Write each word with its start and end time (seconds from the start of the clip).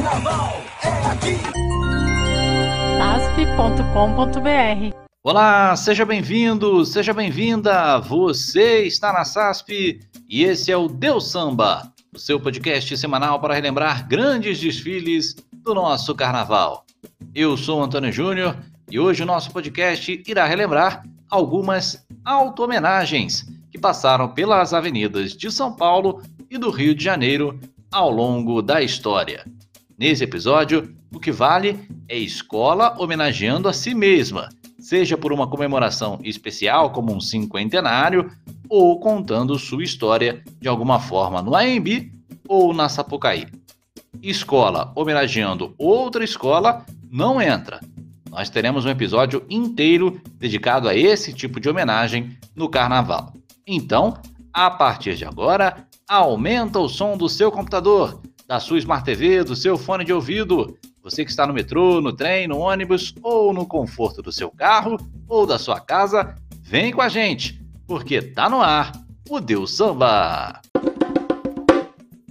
Carnaval 0.00 0.62
é 0.82 0.88
aqui. 1.12 1.36
asp.com.br 3.52 4.96
Olá, 5.22 5.76
seja 5.76 6.06
bem-vindo, 6.06 6.86
seja 6.86 7.12
bem-vinda. 7.12 7.98
Você 7.98 8.84
está 8.84 9.12
na 9.12 9.26
SASP 9.26 10.00
e 10.26 10.42
esse 10.42 10.72
é 10.72 10.76
o 10.76 10.88
Deus 10.88 11.30
Samba, 11.30 11.92
o 12.14 12.18
seu 12.18 12.40
podcast 12.40 12.96
semanal 12.96 13.38
para 13.40 13.52
relembrar 13.52 14.08
grandes 14.08 14.58
desfiles 14.58 15.36
do 15.52 15.74
nosso 15.74 16.14
carnaval. 16.14 16.86
Eu 17.34 17.54
sou 17.58 17.82
Antônio 17.82 18.10
Júnior 18.10 18.56
e 18.90 18.98
hoje 18.98 19.22
o 19.22 19.26
nosso 19.26 19.50
podcast 19.50 20.22
irá 20.26 20.46
relembrar 20.46 21.04
algumas 21.28 22.06
auto-homenagens 22.24 23.44
que 23.70 23.78
passaram 23.78 24.28
pelas 24.28 24.72
avenidas 24.72 25.36
de 25.36 25.50
São 25.50 25.76
Paulo 25.76 26.22
e 26.50 26.56
do 26.56 26.70
Rio 26.70 26.94
de 26.94 27.04
Janeiro 27.04 27.60
ao 27.92 28.10
longo 28.10 28.62
da 28.62 28.80
história. 28.80 29.44
Nesse 30.00 30.24
episódio, 30.24 30.94
o 31.14 31.20
que 31.20 31.30
vale 31.30 31.78
é 32.08 32.16
escola 32.16 32.96
homenageando 32.98 33.68
a 33.68 33.72
si 33.74 33.94
mesma, 33.94 34.48
seja 34.78 35.14
por 35.14 35.30
uma 35.30 35.46
comemoração 35.46 36.18
especial 36.24 36.90
como 36.90 37.14
um 37.14 37.20
cinquentenário 37.20 38.32
ou 38.66 38.98
contando 38.98 39.58
sua 39.58 39.84
história 39.84 40.42
de 40.58 40.66
alguma 40.68 41.00
forma 41.00 41.42
no 41.42 41.54
AMB 41.54 42.10
ou 42.48 42.72
na 42.72 42.88
Sapucaí. 42.88 43.46
Escola 44.22 44.90
homenageando 44.96 45.74
outra 45.76 46.24
escola 46.24 46.86
não 47.10 47.38
entra. 47.38 47.78
Nós 48.30 48.48
teremos 48.48 48.86
um 48.86 48.90
episódio 48.90 49.44
inteiro 49.50 50.18
dedicado 50.38 50.88
a 50.88 50.96
esse 50.96 51.34
tipo 51.34 51.60
de 51.60 51.68
homenagem 51.68 52.38
no 52.56 52.70
carnaval. 52.70 53.34
Então, 53.66 54.14
a 54.50 54.70
partir 54.70 55.14
de 55.14 55.26
agora, 55.26 55.86
aumenta 56.08 56.78
o 56.78 56.88
som 56.88 57.18
do 57.18 57.28
seu 57.28 57.52
computador, 57.52 58.18
da 58.50 58.58
sua 58.58 58.78
Smart 58.78 59.04
TV, 59.04 59.44
do 59.44 59.54
seu 59.54 59.78
fone 59.78 60.04
de 60.04 60.12
ouvido. 60.12 60.76
Você 61.04 61.24
que 61.24 61.30
está 61.30 61.46
no 61.46 61.54
metrô, 61.54 62.00
no 62.00 62.12
trem, 62.12 62.48
no 62.48 62.58
ônibus 62.58 63.14
ou 63.22 63.52
no 63.52 63.64
conforto 63.64 64.20
do 64.20 64.32
seu 64.32 64.50
carro 64.50 64.96
ou 65.28 65.46
da 65.46 65.56
sua 65.56 65.78
casa, 65.78 66.34
vem 66.60 66.90
com 66.90 67.00
a 67.00 67.08
gente, 67.08 67.62
porque 67.86 68.20
tá 68.20 68.50
no 68.50 68.60
ar 68.60 68.90
o 69.28 69.38
Deus 69.38 69.76
Samba. 69.76 70.60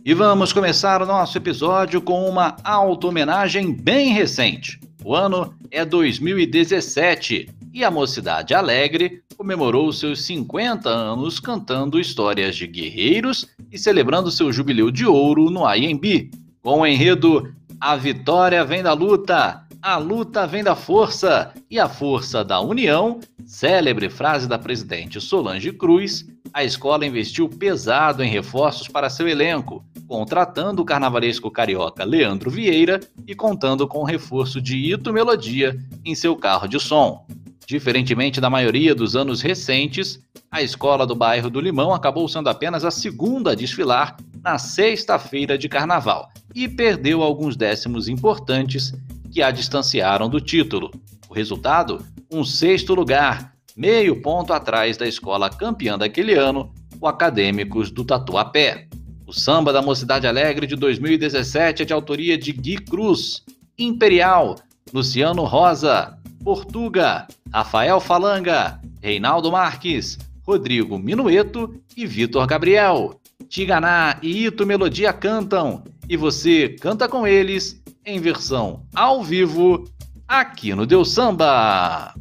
E 0.04 0.14
vamos 0.14 0.52
começar 0.52 1.02
o 1.02 1.06
nosso 1.06 1.38
episódio 1.38 2.02
com 2.02 2.30
uma 2.30 2.58
auto-homenagem 2.66 3.74
bem 3.74 4.12
recente. 4.12 4.78
O 5.06 5.16
ano 5.16 5.56
é 5.72 5.86
2017 5.86 7.50
e 7.74 7.82
a 7.82 7.90
Mocidade 7.90 8.54
Alegre 8.54 9.24
comemorou 9.40 9.90
seus 9.94 10.24
50 10.24 10.90
anos 10.90 11.40
cantando 11.40 11.98
histórias 11.98 12.58
de 12.58 12.68
guerreiros 12.68 13.48
e 13.72 13.80
celebrando 13.80 14.30
seu 14.30 14.52
jubileu 14.52 14.92
de 14.92 15.06
ouro 15.06 15.50
no 15.50 15.64
IMB, 15.74 16.30
com 16.62 16.82
o 16.82 16.86
enredo 16.86 17.50
A 17.80 17.96
Vitória 17.96 18.66
Vem 18.66 18.84
da 18.84 18.92
Luta, 18.92 19.66
a 19.82 19.96
luta 19.96 20.46
vem 20.46 20.62
da 20.62 20.76
força 20.76 21.54
e 21.72 21.80
a 21.80 21.88
força 21.88 22.44
da 22.44 22.60
união, 22.60 23.22
célebre 23.46 24.10
frase 24.10 24.46
da 24.46 24.60
presidente 24.60 25.22
Solange 25.22 25.72
Cruz, 25.72 26.28
a 26.52 26.66
escola 26.66 27.06
investiu 27.06 27.48
pesado 27.48 28.22
em 28.22 28.30
reforços 28.30 28.90
para 28.90 29.10
seu 29.10 29.26
elenco, 29.26 29.82
contratando 30.06 30.82
o 30.82 30.86
carnavalesco 30.86 31.50
carioca 31.50 32.04
Leandro 32.04 32.50
Vieira 32.50 33.00
e 33.26 33.34
contando 33.34 33.88
com 33.88 34.00
o 34.00 34.06
reforço 34.06 34.60
de 34.60 34.76
Ito 34.76 35.14
Melodia 35.14 35.80
em 36.04 36.14
seu 36.14 36.36
carro 36.36 36.68
de 36.68 36.78
som. 36.78 37.26
Diferentemente 37.70 38.42
da 38.42 38.50
maioria 38.50 38.96
dos 38.96 39.16
anos 39.16 39.44
recentes, 39.44 40.20
a 40.50 40.60
escola 40.60 41.06
do 41.06 41.14
bairro 41.14 41.52
do 41.52 41.62
Limão 41.62 41.94
acabou 41.94 42.28
sendo 42.28 42.50
apenas 42.50 42.84
a 42.84 42.90
segunda 42.90 43.52
a 43.52 43.56
desfilar 43.56 44.18
na 44.44 44.58
sexta-feira 44.58 45.56
de 45.56 45.70
carnaval 45.70 46.32
e 46.56 46.68
perdeu 46.68 47.22
alguns 47.22 47.56
décimos 47.56 48.10
importantes 48.10 48.92
que 49.32 49.44
a 49.44 49.52
distanciaram 49.52 50.28
do 50.28 50.42
título. 50.42 50.90
O 51.30 51.34
resultado? 51.36 52.04
Um 52.32 52.44
sexto 52.44 52.96
lugar, 52.96 53.54
meio 53.78 54.20
ponto 54.20 54.52
atrás 54.52 54.98
da 54.98 55.08
escola 55.08 55.48
campeã 55.48 55.96
daquele 55.96 56.34
ano, 56.34 56.74
o 57.00 57.06
Acadêmicos 57.06 57.92
do 57.92 58.04
Tatuapé. 58.04 58.88
O 59.28 59.32
samba 59.32 59.72
da 59.72 59.84
Mocidade 59.84 60.26
Alegre 60.26 60.66
de 60.66 60.76
2017 60.76 61.84
é 61.84 61.86
de 61.86 61.94
autoria 61.94 62.36
de 62.36 62.52
Gui 62.52 62.80
Cruz, 62.80 63.44
Imperial, 63.78 64.56
Luciano 64.92 65.44
Rosa, 65.44 66.18
Portuga, 66.44 67.28
Rafael 67.54 68.00
Falanga, 68.00 68.80
Reinaldo 69.02 69.52
Marques, 69.52 70.18
Rodrigo 70.46 70.98
Minueto 70.98 71.74
e 71.96 72.06
Vitor 72.06 72.46
Gabriel. 72.48 73.20
Tiganá 73.48 74.18
e 74.22 74.46
Ito 74.46 74.66
Melodia 74.66 75.12
cantam 75.12 75.84
e 76.08 76.16
você 76.16 76.70
canta 76.70 77.08
com 77.08 77.26
eles 77.26 77.82
em 78.06 78.20
versão 78.20 78.84
ao 78.94 79.24
vivo 79.24 79.86
aqui 80.28 80.76
no 80.76 80.86
Deus 80.86 81.12
Samba. 81.12 82.14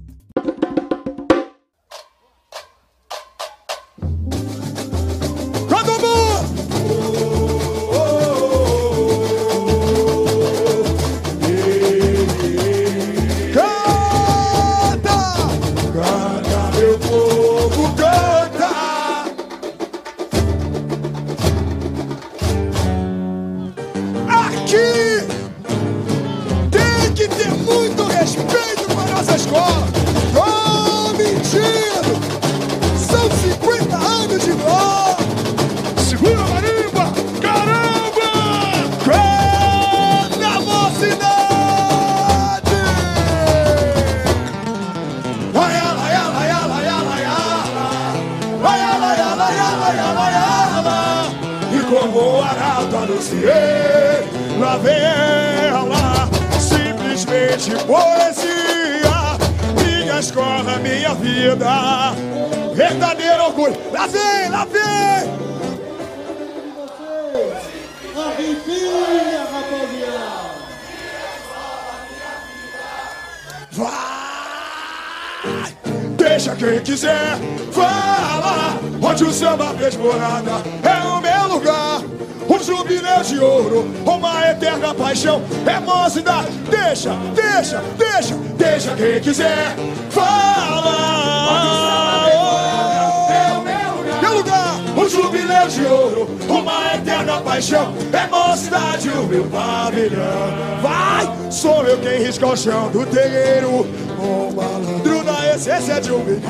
Sou 102.29 102.37
eu 102.37 102.37
quem 102.37 102.37
risca 102.37 102.47
o 102.47 102.57
chão 102.57 102.91
do 102.91 103.07
terreiro 103.07 103.87
O 104.19 104.53
malandro 104.55 105.25
na 105.25 105.55
essência 105.55 106.01
de 106.01 106.13
um 106.13 106.19
menino. 106.19 106.41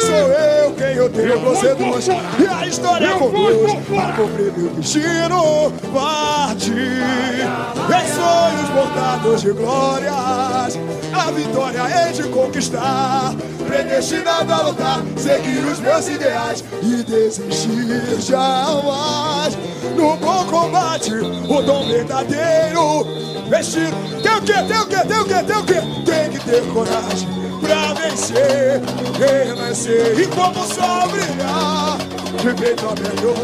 Sou 0.00 0.16
eu 0.16 0.72
quem 0.72 0.94
eu 0.94 1.08
tenho 1.10 1.40
proceduz 1.40 2.08
E 2.08 2.46
a 2.46 2.66
história 2.66 3.10
conduz 3.14 3.72
Para 3.88 4.12
cumprir 4.14 4.52
meu 4.56 4.70
destino 4.70 5.72
Partir 5.92 6.72
Em 7.88 8.08
sonhos 8.08 8.70
bordados 8.74 9.42
de 9.42 9.52
glórias. 9.52 10.78
A 11.12 11.30
vitória 11.30 11.78
é 11.78 12.12
de 12.12 12.24
conquistar 12.24 13.34
Predestinado 13.66 14.52
a 14.52 14.62
lutar 14.62 15.02
Seguir 15.16 15.64
os 15.64 15.78
meus 15.78 16.08
ideais 16.08 16.64
E 16.82 17.02
desistir 17.04 18.20
jamais. 18.20 19.56
No 19.96 20.16
bom 20.16 20.44
combate 20.46 21.12
O 21.14 21.62
dom 21.62 21.86
verdadeiro 21.86 23.37
Vestido 23.48 23.96
Tem 24.22 24.34
o 24.36 24.42
quê? 24.42 24.52
Tem 24.52 24.78
o 24.78 24.86
quê? 24.86 24.96
Tem 25.06 25.18
o 25.18 25.24
quê? 25.24 25.42
Tem 25.42 25.56
o 25.56 25.64
quê? 25.64 25.80
Tem 26.04 26.30
que 26.30 26.38
ter 26.40 26.62
coragem 26.72 27.28
Pra 27.60 27.94
vencer 27.94 28.80
Renascer 29.18 30.18
E 30.20 30.26
como 30.26 30.64
sol 30.66 31.08
brilhar 31.08 31.98
De 32.40 32.54
peito 32.60 32.86
aberto 32.86 33.34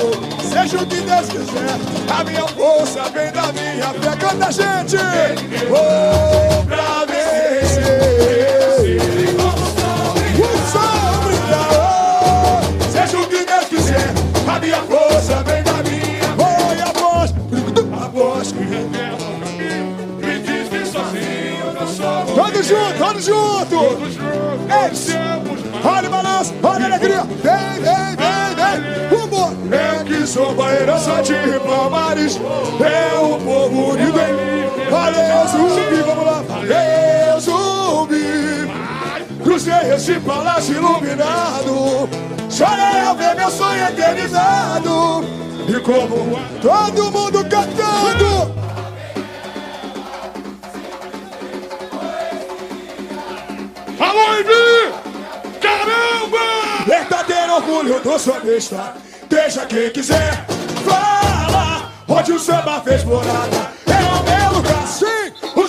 Seja 0.42 0.82
o 0.82 0.86
que 0.86 1.00
Deus 1.00 1.28
quiser 1.28 1.78
A 2.18 2.24
minha 2.24 2.46
força 2.48 3.02
vem 3.10 3.32
da 3.32 3.52
minha 3.52 3.88
fé 3.94 4.16
Canta, 4.16 4.52
gente! 4.52 4.96
Vou 5.68 6.64
pra 6.66 7.04
vencer. 7.06 8.63
Todos 22.64 22.68
juntos, 22.68 22.98
todos 22.98 23.24
juntos! 23.24 23.86
Todos 23.86 24.14
juntos. 24.14 25.84
Olha 25.84 26.08
o 26.08 26.10
balanço, 26.10 26.54
olha 26.62 26.84
a 26.84 26.86
alegria. 26.86 27.22
Vem, 27.22 27.82
vem, 27.82 28.16
vem, 28.16 28.54
vem. 28.56 29.18
Vambora. 29.18 29.54
É 29.70 30.04
que 30.04 30.26
sou 30.26 30.50
a 30.50 31.22
de 31.22 31.60
Palmares. 31.60 32.40
É 32.80 33.18
o 33.18 33.38
povo 33.38 33.90
unido 33.90 34.18
em 34.18 34.32
mim. 34.32 34.90
Valeu, 34.90 35.46
zumbi, 35.48 36.02
vamos 36.06 36.24
lá. 36.24 36.42
Valeu, 36.48 37.40
zumbi. 37.40 38.72
Cruzei 39.42 39.92
esse 39.94 40.14
palácio 40.20 40.76
iluminado. 40.76 42.08
Chorei 42.48 43.00
ao 43.06 43.14
ver 43.14 43.34
meu 43.36 43.50
sonho 43.50 43.88
eternizado. 43.88 45.24
E 45.68 45.80
como 45.80 46.38
todo 46.62 47.10
mundo 47.10 47.44
cantando. 47.44 47.63
Orgulho 57.74 58.00
do 58.00 58.18
sambista. 58.18 58.94
Deixa 59.28 59.66
quem 59.66 59.90
quiser 59.90 60.46
falar. 60.84 61.92
Onde 62.06 62.32
o 62.32 62.38
samba 62.38 62.80
fez 62.80 63.02
morada. 63.04 63.72
É 63.86 63.92
o 63.92 64.22
meu 64.22 64.58
lugar, 64.58 64.86
sim. 64.86 65.32
O 65.56 65.60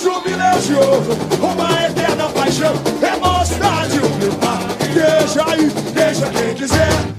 ouro. 0.76 1.18
Uma 1.42 1.86
eterna 1.86 2.30
paixão. 2.30 2.74
É 3.02 3.16
mocidade, 3.18 4.00
o 4.00 4.10
meu 4.18 4.34
par. 4.34 4.60
Deixa 4.94 5.52
aí, 5.52 5.70
deixa 5.94 6.28
quem 6.28 6.54
quiser 6.54 7.15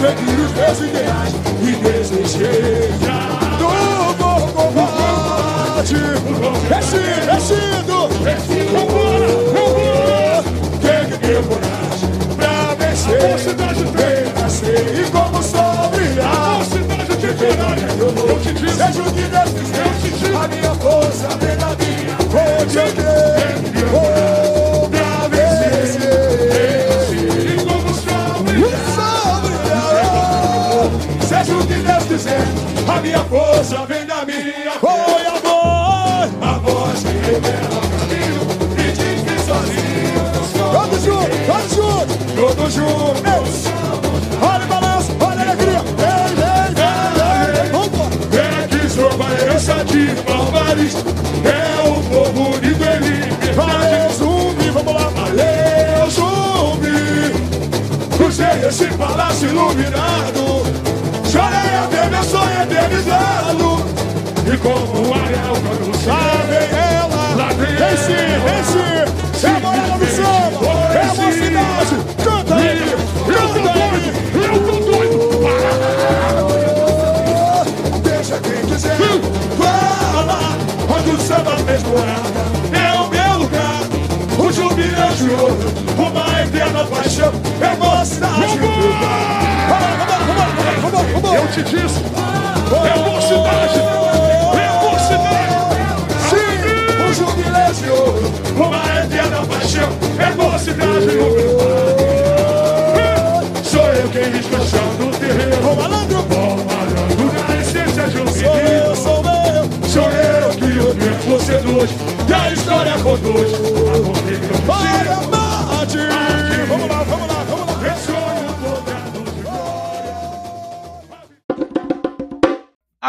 seguir 0.00 0.40
os 0.40 0.52
meus 0.54 0.80
ideais 0.80 1.34
e 1.60 1.72
desejei 1.76 2.88
do 3.58 3.68
bom 4.14 4.40
combate. 4.54 5.94
Recido, 6.70 7.30
recido, 8.24 8.68
vambora, 8.72 9.30
vambora. 9.52 10.38
Quem 10.80 11.02
que 11.10 11.16
deu 11.26 11.42
coragem 11.42 12.12
pra 12.36 12.54
vencer? 12.78 13.36
Vem 13.92 14.24
nascer 14.42 14.84
e 14.98 15.10
como 15.10 15.42
sol 15.42 15.90
brilhar. 15.90 16.60
Eu 17.20 18.40
te 18.40 18.52
disse, 18.54 18.76
seja 18.76 19.02
o 19.02 19.04
que 19.12 19.22
Deus 19.22 19.50
quiser, 19.50 20.34
a 20.34 20.48
minha 20.48 20.74
força 20.76 21.28
vem 21.40 21.56
da 21.58 21.76
minha. 21.76 22.16
Vou 22.30 22.66
te 22.66 23.09
minha 33.00 33.18
força 33.24 33.86
vem 33.86 34.04
da 34.06 34.24
minha. 34.24 34.72
Oi, 34.82 35.26
a 35.26 35.38
voz, 35.40 36.30
a 36.42 36.58
voz 36.58 37.02
que 37.02 37.08
revela 37.08 37.78
o 37.78 37.88
caminho. 37.98 38.42
Me 38.76 38.92
diz 38.92 39.20
que 39.24 39.36
sozinho. 39.46 40.22
Todos 40.72 41.02
juntos, 41.02 41.38
todos 41.46 41.72
juntos, 41.74 42.16
todos 42.36 42.72
juntos. 42.74 43.54
Olha 44.42 44.64
o 44.64 44.68
balanço, 44.68 45.10
olha 45.20 45.38
a 45.38 45.42
alegria. 45.42 45.82
Vem, 45.98 46.30
vem, 46.36 46.68
vem, 46.76 47.44
vem. 47.54 47.70
Vambora. 47.72 48.14
É 48.36 48.68
que 48.68 48.88
sou 48.88 49.10
a 49.10 49.32
herança 49.40 49.84
de 49.84 50.02
Palmares. 50.22 50.94
É 51.44 51.88
o 51.88 51.90
povo 52.02 52.56
unido 52.56 52.84
em 52.84 52.98
liberdade. 52.98 53.52
Valeu, 53.54 54.10
zumbi, 54.12 54.70
vamos 54.70 54.94
lá. 54.94 55.08
Valeu, 55.10 56.10
zumbi. 56.10 56.96
Cruzei 58.16 58.68
esse 58.68 58.86
palácio 58.96 59.48
iluminado. 59.48 60.39
Eternizado. 62.62 63.70
E 64.46 64.56
como 64.58 65.08
um 65.08 65.14
anel 65.14 65.54
quando 65.62 65.92
vem 66.48 66.68
ela. 66.78 67.22
Lá 67.36 67.48
vem 67.54 67.74
vem 67.74 67.96
sim. 67.96 68.12
É 69.42 69.48
a 69.48 69.60
morada 69.60 69.96
do 69.96 70.06
samba. 70.06 70.60
É 70.92 70.94
a 71.00 71.02
mocidade. 71.14 71.94
Canta 72.22 72.54
aí. 72.56 72.78
Canta 73.26 73.70
aí. 73.80 74.06
Eu 74.44 74.54
tô 74.66 74.74
doido. 74.90 75.18
Deixa 78.02 78.36
quem 78.40 78.60
quiser. 78.66 78.96
Fala. 79.58 80.38
Onde 80.94 81.10
o 81.10 81.18
samba 81.18 81.56
fez 81.64 81.82
morada. 81.84 82.40
É 82.72 82.76
o 82.92 83.08
meu 83.08 83.32
lugar. 83.38 83.80
O 84.38 84.52
jubileu 84.52 85.10
de 85.14 85.30
ouro. 85.30 85.72
Uma 85.96 86.42
eterna 86.42 86.84
paixão. 86.84 87.32
É 87.60 87.76
mocidade. 87.76 88.58
Vambora, 89.70 89.86
vambora, 89.96 90.24
vambora, 90.26 90.72
vambora, 90.82 91.08
vambora. 91.14 91.38
Eu 91.38 91.46
te 91.48 91.62
disse. 91.62 92.00
É 92.70 92.94
mocidade. 93.10 93.80
É 94.54 94.68
mocidade. 94.84 95.54
Sim, 96.30 96.62
o 97.02 97.12
jubileu 97.12 97.72
de. 97.74 97.90
Uma 98.52 98.82
eterna 99.02 99.40
paixão. 99.44 99.90
É 100.18 100.30
mocidade. 100.36 101.06
no 101.06 101.30
meu 101.34 101.56
lar. 101.56 101.80
Sou 103.64 103.86
eu 103.86 104.08
quem 104.10 104.30
risca 104.30 104.56
o 104.56 104.68
chão 104.68 104.88
do 104.98 105.10
terreno. 105.18 105.68
Ô 105.68 105.74
malandro. 105.74 106.18
Ô 106.20 106.56
malandro. 106.64 107.26
Na 107.48 107.56
essência 107.60 108.04
de 108.06 108.18
um 108.20 108.26
Sou 108.28 108.56
eu, 108.56 108.94
sou 108.94 109.24
eu. 109.24 109.88
Sou 109.88 110.08
eu 110.10 110.50
que 110.50 110.78
o 110.78 110.94
tempo 110.94 111.40
seduz. 111.40 111.90
E 112.28 112.32
a 112.32 112.52
história 112.52 112.92
conduz. 113.02 113.50
A 114.68 114.99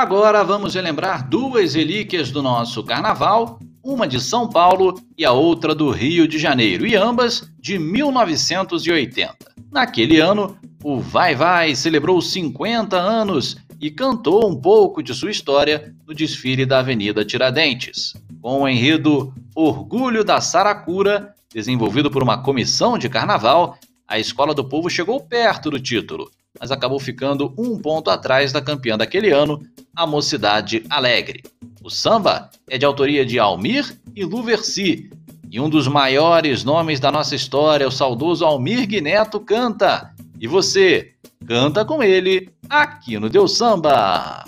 Agora 0.01 0.43
vamos 0.43 0.73
relembrar 0.73 1.29
duas 1.29 1.75
relíquias 1.75 2.31
do 2.31 2.41
nosso 2.41 2.83
carnaval, 2.83 3.59
uma 3.83 4.07
de 4.07 4.19
São 4.19 4.49
Paulo 4.49 4.99
e 5.15 5.23
a 5.23 5.31
outra 5.31 5.75
do 5.75 5.91
Rio 5.91 6.27
de 6.27 6.39
Janeiro, 6.39 6.87
e 6.87 6.95
ambas 6.95 7.47
de 7.59 7.77
1980. 7.77 9.37
Naquele 9.71 10.19
ano, 10.19 10.57
o 10.83 10.99
Vai 10.99 11.35
Vai 11.35 11.75
celebrou 11.75 12.19
50 12.19 12.97
anos 12.97 13.57
e 13.79 13.91
cantou 13.91 14.49
um 14.49 14.59
pouco 14.59 15.03
de 15.03 15.13
sua 15.13 15.29
história 15.29 15.93
no 16.07 16.15
desfile 16.15 16.65
da 16.65 16.79
Avenida 16.79 17.23
Tiradentes. 17.23 18.15
Com 18.41 18.63
o 18.63 18.67
enredo 18.67 19.31
Orgulho 19.53 20.23
da 20.23 20.41
Saracura, 20.41 21.35
desenvolvido 21.53 22.09
por 22.09 22.23
uma 22.23 22.41
comissão 22.41 22.97
de 22.97 23.07
carnaval, 23.07 23.77
a 24.07 24.17
Escola 24.17 24.55
do 24.55 24.67
Povo 24.67 24.89
chegou 24.89 25.21
perto 25.21 25.69
do 25.69 25.79
título, 25.79 26.31
mas 26.59 26.71
acabou 26.71 26.99
ficando 26.99 27.53
um 27.57 27.77
ponto 27.77 28.09
atrás 28.09 28.51
da 28.51 28.61
campeã 28.61 28.97
daquele 28.97 29.31
ano, 29.31 29.61
a 29.95 30.05
Mocidade 30.05 30.83
Alegre. 30.89 31.43
O 31.83 31.89
samba 31.89 32.49
é 32.69 32.77
de 32.77 32.85
autoria 32.85 33.25
de 33.25 33.39
Almir 33.39 33.97
e 34.15 34.23
Luversi, 34.23 35.09
e 35.49 35.59
um 35.59 35.69
dos 35.69 35.87
maiores 35.87 36.63
nomes 36.63 36.99
da 36.99 37.11
nossa 37.11 37.35
história, 37.35 37.87
o 37.87 37.91
saudoso 37.91 38.45
Almir 38.45 38.87
Guineto, 38.87 39.39
canta. 39.39 40.13
E 40.39 40.47
você, 40.47 41.11
canta 41.45 41.83
com 41.83 42.01
ele 42.01 42.49
aqui 42.69 43.19
no 43.19 43.29
Deus 43.29 43.57
Samba. 43.57 44.45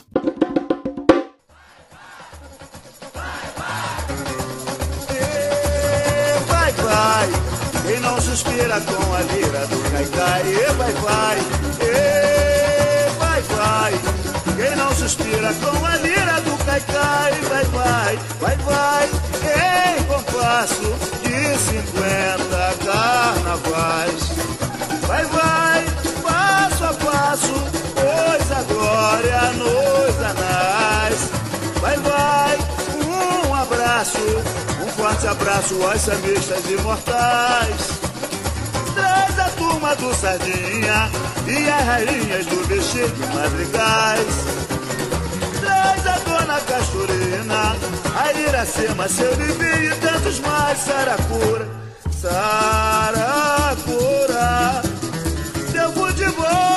Quem 7.86 8.00
não 8.00 8.20
suspira 8.22 8.80
com 8.80 9.14
a 9.14 9.22
lira 9.22 9.68
do 9.68 9.92
Caicai, 9.92 10.42
e 10.48 10.74
vai, 10.74 10.92
vai, 10.94 11.38
e 11.82 13.10
vai, 13.20 13.42
vai. 13.42 13.94
Quem 14.56 14.76
não 14.78 14.96
suspira 14.96 15.54
com 15.56 15.86
a 15.86 15.98
lira 15.98 16.40
do 16.42 16.58
Caicai, 16.64 17.32
vai, 17.50 17.66
vai, 17.66 18.20
vai, 18.40 18.58
vai. 18.58 19.10
Em 19.98 20.04
compasso 20.06 20.96
de 21.24 21.58
50 21.58 22.74
carnavais. 22.86 24.30
Vai, 25.06 25.26
vai, 25.26 25.86
passo 26.22 26.86
a 26.86 26.94
passo, 26.94 27.54
pois 27.96 28.52
a 28.52 28.62
glória 28.64 29.52
nos 29.58 30.16
anais. 30.24 31.32
Vai, 31.82 31.98
vai, 31.98 32.58
um 33.50 33.54
abraço 33.54 34.53
às 35.94 36.02
sambistas 36.02 36.70
imortais. 36.70 38.00
Traz 38.94 39.40
a 39.40 39.50
turma 39.58 39.96
do 39.96 40.14
Sardinha 40.14 41.10
e 41.48 41.70
as 41.70 41.86
rainhas 41.86 42.46
do 42.46 42.64
vestido 42.68 43.28
madrigais. 43.34 44.28
Traz 45.60 46.08
a 46.08 46.18
dona 46.20 46.60
Castorina, 46.62 47.76
a 48.16 48.32
Iracema, 48.40 49.10
seu 49.10 49.34
Livinho 49.34 49.92
e 49.92 49.96
tantos 49.96 50.40
mais, 50.40 50.78
Saracura, 50.80 51.68
Saracura. 52.22 53.64
Deu 55.72 55.92
futebol, 55.94 56.73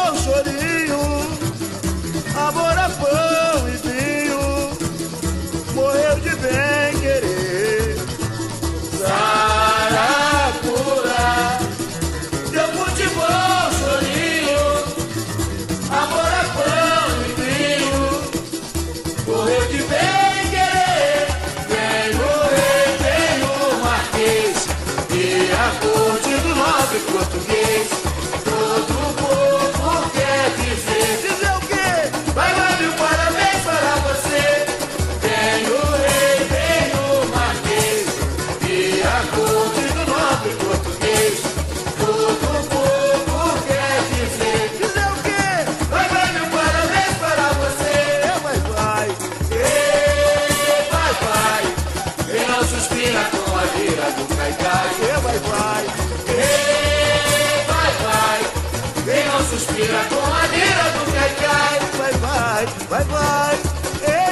suspira 59.77 60.05
com 60.09 60.17
do 60.17 61.13
caicai, 61.13 61.81
vai, 61.99 62.13
vai, 62.13 62.67
vai, 62.89 63.05
vai. 63.05 63.55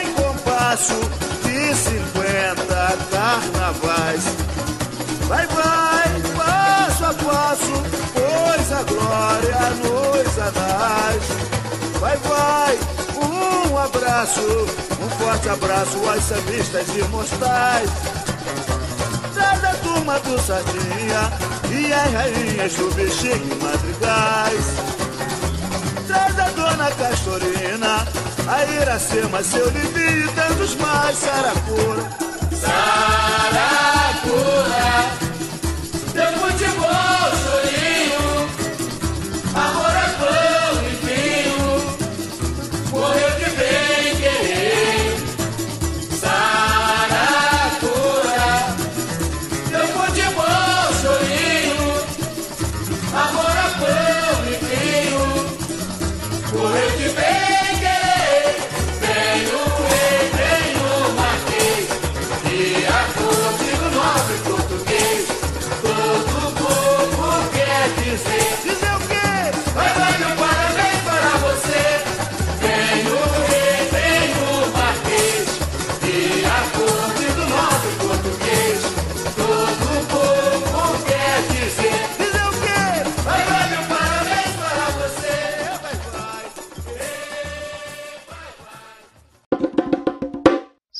Em 0.02 0.12
compasso 0.14 0.94
de 1.42 1.74
50 1.74 2.96
carnavais. 3.10 4.24
Vai, 5.28 5.46
vai, 5.48 6.22
passo 6.36 7.04
a 7.04 7.14
passo, 7.14 7.82
pois 8.14 8.72
a 8.72 8.82
glória 8.84 9.70
nos 9.82 10.38
anais. 10.38 11.24
Vai, 12.00 12.16
vai, 12.16 12.78
um 13.22 13.78
abraço, 13.78 14.40
um 14.40 15.08
forte 15.18 15.48
abraço 15.48 16.08
às 16.08 16.24
sambistas 16.24 16.88
imortais. 16.96 17.90
Traz 19.34 19.64
a 19.64 19.74
turma 19.74 20.18
do 20.20 20.40
Sardinha 20.40 21.32
e 21.70 21.92
as 21.92 22.12
rainhas 22.12 22.74
do 22.74 22.94
bexiga 22.94 23.36
e 23.36 23.62
madrigais. 23.62 24.93
Traz 26.06 26.38
a 26.38 26.48
dona 26.50 26.90
Castorina, 26.90 28.06
a 28.46 28.64
Iracema, 28.66 29.42
seu 29.42 29.68
Livinho 29.70 30.26
e 30.26 30.32
tantos 30.32 30.74
mais, 30.76 31.16
Saracura. 31.16 32.02
Saracura, 32.60 33.03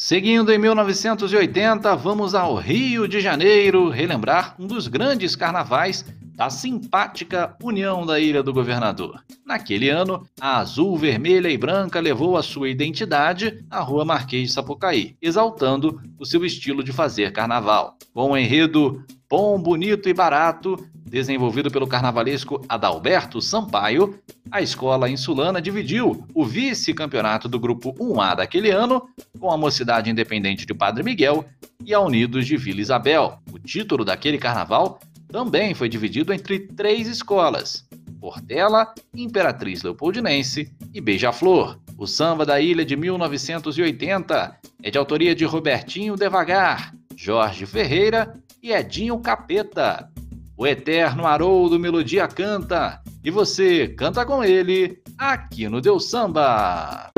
Seguindo 0.06 0.52
em 0.52 0.58
1980, 0.58 1.96
vamos 1.96 2.34
ao 2.34 2.56
Rio 2.56 3.08
de 3.08 3.22
Janeiro 3.22 3.88
relembrar 3.88 4.54
um 4.58 4.66
dos 4.66 4.86
grandes 4.86 5.34
carnavais 5.34 6.04
da 6.34 6.50
simpática 6.50 7.56
União 7.62 8.04
da 8.04 8.18
Ilha 8.18 8.42
do 8.42 8.52
Governador. 8.52 9.22
Naquele 9.46 9.88
ano, 9.88 10.26
a 10.40 10.58
azul, 10.58 10.96
vermelha 10.98 11.48
e 11.48 11.56
branca 11.56 12.00
levou 12.00 12.36
a 12.36 12.42
sua 12.42 12.68
identidade 12.68 13.64
à 13.70 13.80
Rua 13.80 14.04
Marquês 14.04 14.48
de 14.48 14.54
Sapucaí, 14.54 15.16
exaltando 15.22 16.02
o 16.18 16.26
seu 16.26 16.44
estilo 16.44 16.82
de 16.82 16.92
fazer 16.92 17.32
carnaval. 17.32 17.96
Com 18.12 18.32
o 18.32 18.36
enredo 18.36 19.04
Bom, 19.30 19.60
Bonito 19.60 20.08
e 20.08 20.14
Barato, 20.14 20.76
desenvolvido 21.04 21.70
pelo 21.70 21.86
carnavalesco 21.86 22.60
Adalberto 22.68 23.40
Sampaio, 23.40 24.18
a 24.50 24.60
escola 24.60 25.08
insulana 25.08 25.62
dividiu 25.62 26.26
o 26.34 26.44
vice-campeonato 26.44 27.48
do 27.48 27.58
grupo 27.58 27.94
1A 27.94 28.36
daquele 28.36 28.70
ano 28.70 29.08
com 29.38 29.50
a 29.50 29.56
Mocidade 29.56 30.10
Independente 30.10 30.66
de 30.66 30.74
Padre 30.74 31.02
Miguel 31.02 31.44
e 31.84 31.94
a 31.94 32.00
Unidos 32.00 32.46
de 32.46 32.56
Vila 32.56 32.80
Isabel. 32.80 33.38
O 33.52 33.58
título 33.58 34.04
daquele 34.04 34.38
carnaval 34.38 34.98
também 35.34 35.74
foi 35.74 35.88
dividido 35.88 36.32
entre 36.32 36.60
três 36.60 37.08
escolas: 37.08 37.84
Portela, 38.20 38.94
Imperatriz 39.12 39.82
Leopoldinense 39.82 40.72
e 40.94 41.00
Beija-Flor. 41.00 41.76
O 41.98 42.06
samba 42.06 42.46
da 42.46 42.60
ilha 42.60 42.84
de 42.84 42.94
1980 42.94 44.56
é 44.80 44.90
de 44.92 44.96
autoria 44.96 45.34
de 45.34 45.44
Robertinho 45.44 46.14
Devagar, 46.14 46.94
Jorge 47.16 47.66
Ferreira 47.66 48.40
e 48.62 48.72
Edinho 48.72 49.18
Capeta. 49.18 50.08
O 50.56 50.64
eterno 50.64 51.26
Haroldo 51.26 51.80
Melodia 51.80 52.28
canta 52.28 53.02
e 53.24 53.28
você 53.28 53.88
canta 53.88 54.24
com 54.24 54.44
ele 54.44 55.02
aqui 55.18 55.68
no 55.68 55.80
Deus 55.80 56.08
Samba. 56.10 57.10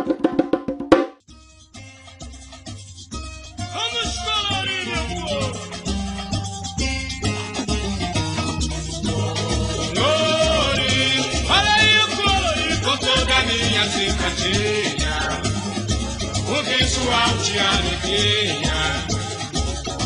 O 17.07 17.09
visual 17.09 17.39
de 17.39 17.59
alegria. 17.59 18.79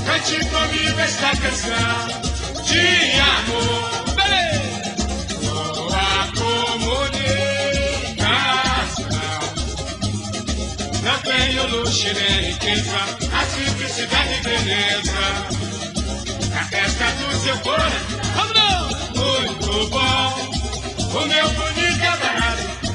Cante 0.05 0.37
comigo 0.51 1.01
esta 1.01 1.31
canção 1.37 2.09
de 2.65 2.87
amor. 3.21 3.91
Boa 5.41 6.29
comunicação. 6.37 7.09
Não 11.03 11.19
tenho 11.23 11.63
luxo 11.69 12.13
nem 12.13 12.51
riqueza, 12.51 13.01
a 13.33 13.41
simplicidade 13.47 14.35
e 14.35 14.41
beleza. 14.43 15.25
A 16.55 16.65
festa 16.65 17.07
do 17.13 17.27
seu 17.39 17.57
não! 18.53 18.81
Muito 19.17 19.73
bom. 19.89 20.29
O 21.19 21.21
meu 21.27 21.49
bonito 21.51 21.90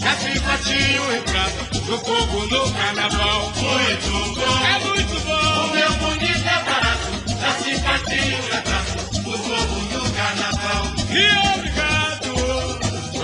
já 0.05 0.15
se 0.17 0.39
partiu 0.39 1.15
e 1.15 1.21
prata 1.21 1.63
do 1.79 1.97
povo 1.97 2.45
no 2.45 2.71
carnaval. 2.73 3.51
Muito 3.55 4.35
bom, 4.35 4.59
é 4.63 4.79
muito 4.85 5.19
bom. 5.25 5.65
O 5.65 5.73
meu 5.73 5.91
bonito 5.93 6.45
é 6.45 6.63
barato, 6.63 7.09
se 7.63 7.73
partiu 7.79 8.21
e 8.21 8.35
prata 8.43 8.77
do 9.13 9.31
povo 9.31 9.75
no 9.81 10.03
carnaval. 10.11 10.83
E 11.09 11.25
obrigado, 11.57 12.29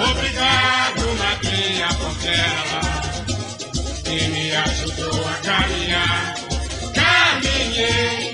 obrigado, 0.09 1.01
madrinha 1.19 1.87
Portela, 1.99 2.81
que 4.03 4.19
me 4.29 4.55
ajudou 4.55 5.27
a 5.27 5.33
caminhar. 5.45 6.33
Caminhei 6.95 8.33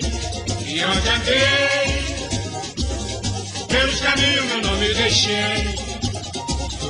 e 0.68 0.86
onde 0.86 1.10
andei, 1.10 2.16
pelos 3.68 4.00
caminhos 4.00 4.46
meu 4.46 4.62
nome 4.62 4.94
deixei 4.94 5.87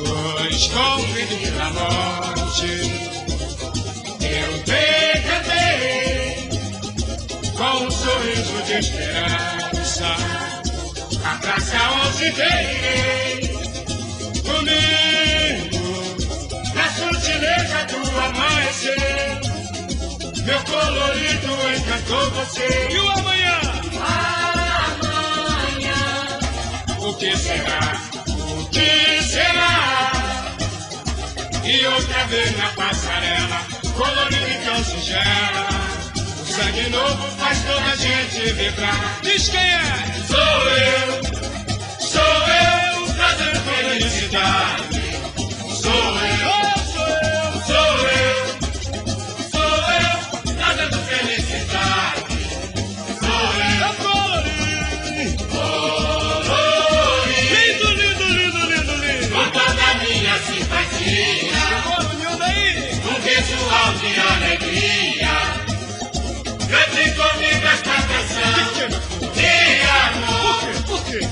dois 0.07 0.67
convidos 0.67 1.51
da 1.51 1.69
morte. 1.71 2.73
Eu 4.21 4.51
decantei 4.65 6.49
com 7.57 7.85
um 7.85 7.91
sorriso 7.91 8.57
de 8.65 8.73
esperança. 8.73 10.15
A 11.23 11.35
praça 11.39 11.77
onde 12.05 12.31
dei 12.31 13.57
comigo, 14.47 15.83
na 16.73 16.87
sutileza 16.93 17.79
do 17.91 17.99
amanhecer. 18.19 19.41
Meu 20.45 20.61
colorido 20.63 21.51
encantou 21.77 22.25
você. 22.31 22.69
E 22.89 22.97
o 22.99 23.09
amanhã? 23.09 23.59
Amanhã. 25.01 25.99
O 27.01 27.13
que 27.15 27.35
será? 27.35 28.06
Será? 29.23 30.11
E 31.63 31.85
outra 31.87 32.23
vez 32.27 32.57
na 32.57 32.67
passarela, 32.69 33.61
colorido 33.95 34.47
e 34.49 34.65
tão 34.65 34.83
singela. 34.83 35.67
O 36.41 36.45
sangue 36.45 36.89
novo 36.89 37.27
faz 37.37 37.59
toda 37.63 37.85
a 37.85 37.95
gente 37.95 38.53
vibrar. 38.53 39.19
Diz 39.23 39.49
quem 39.49 39.59
é? 39.59 39.83
Sou 40.27 40.37
eu. 40.37 41.23
Sou 41.99 42.21
eu 42.21 43.13
trazendo 43.15 43.59
felicidade. 43.59 45.01
Sou 45.81 45.91
eu. 45.91 46.76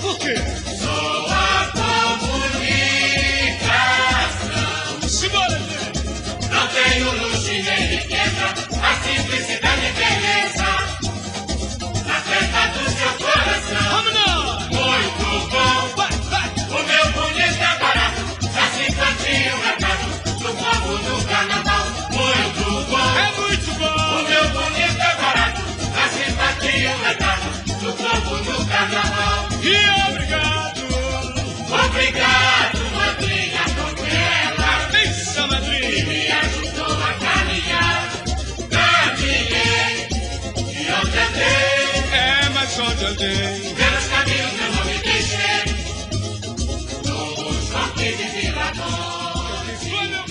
Por 0.06 0.20
quê? 0.20 0.65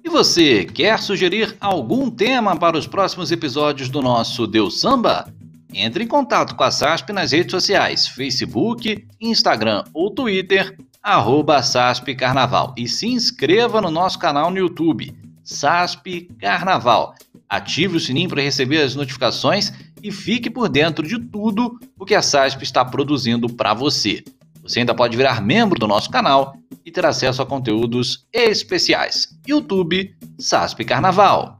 E 0.02 0.08
você 0.08 0.64
quer 0.64 0.98
sugerir 0.98 1.56
algum 1.60 2.10
tema 2.10 2.56
para 2.56 2.76
os 2.76 2.88
próximos 2.88 3.30
episódios 3.30 3.88
do 3.88 4.02
nosso 4.02 4.44
Deus 4.46 4.80
Samba? 4.80 5.32
Entre 5.72 6.02
em 6.02 6.08
contato 6.08 6.56
com 6.56 6.64
a 6.64 6.70
SASP 6.70 7.12
nas 7.12 7.30
redes 7.30 7.52
sociais, 7.52 8.08
Facebook, 8.08 9.06
Instagram 9.20 9.84
ou 9.94 10.10
Twitter, 10.10 10.76
arroba 11.00 11.62
SASP 11.62 12.16
Carnaval. 12.16 12.74
E 12.76 12.88
se 12.88 13.06
inscreva 13.06 13.80
no 13.80 13.90
nosso 13.90 14.18
canal 14.18 14.50
no 14.50 14.58
YouTube, 14.58 15.14
SASP 15.44 16.28
Carnaval. 16.40 17.14
Ative 17.48 17.96
o 17.96 18.00
sininho 18.00 18.28
para 18.28 18.42
receber 18.42 18.82
as 18.82 18.94
notificações 18.94 19.72
e 20.02 20.10
fique 20.10 20.50
por 20.50 20.68
dentro 20.68 21.06
de 21.06 21.18
tudo 21.18 21.78
o 21.98 22.04
que 22.04 22.14
a 22.14 22.22
SASP 22.22 22.62
está 22.62 22.84
produzindo 22.84 23.48
para 23.48 23.74
você. 23.74 24.22
Você 24.62 24.80
ainda 24.80 24.94
pode 24.94 25.16
virar 25.16 25.42
membro 25.42 25.78
do 25.78 25.86
nosso 25.86 26.10
canal 26.10 26.56
e 26.84 26.90
ter 26.90 27.04
acesso 27.04 27.42
a 27.42 27.46
conteúdos 27.46 28.26
especiais. 28.32 29.28
YouTube 29.46 30.14
SASP 30.38 30.84
Carnaval. 30.84 31.58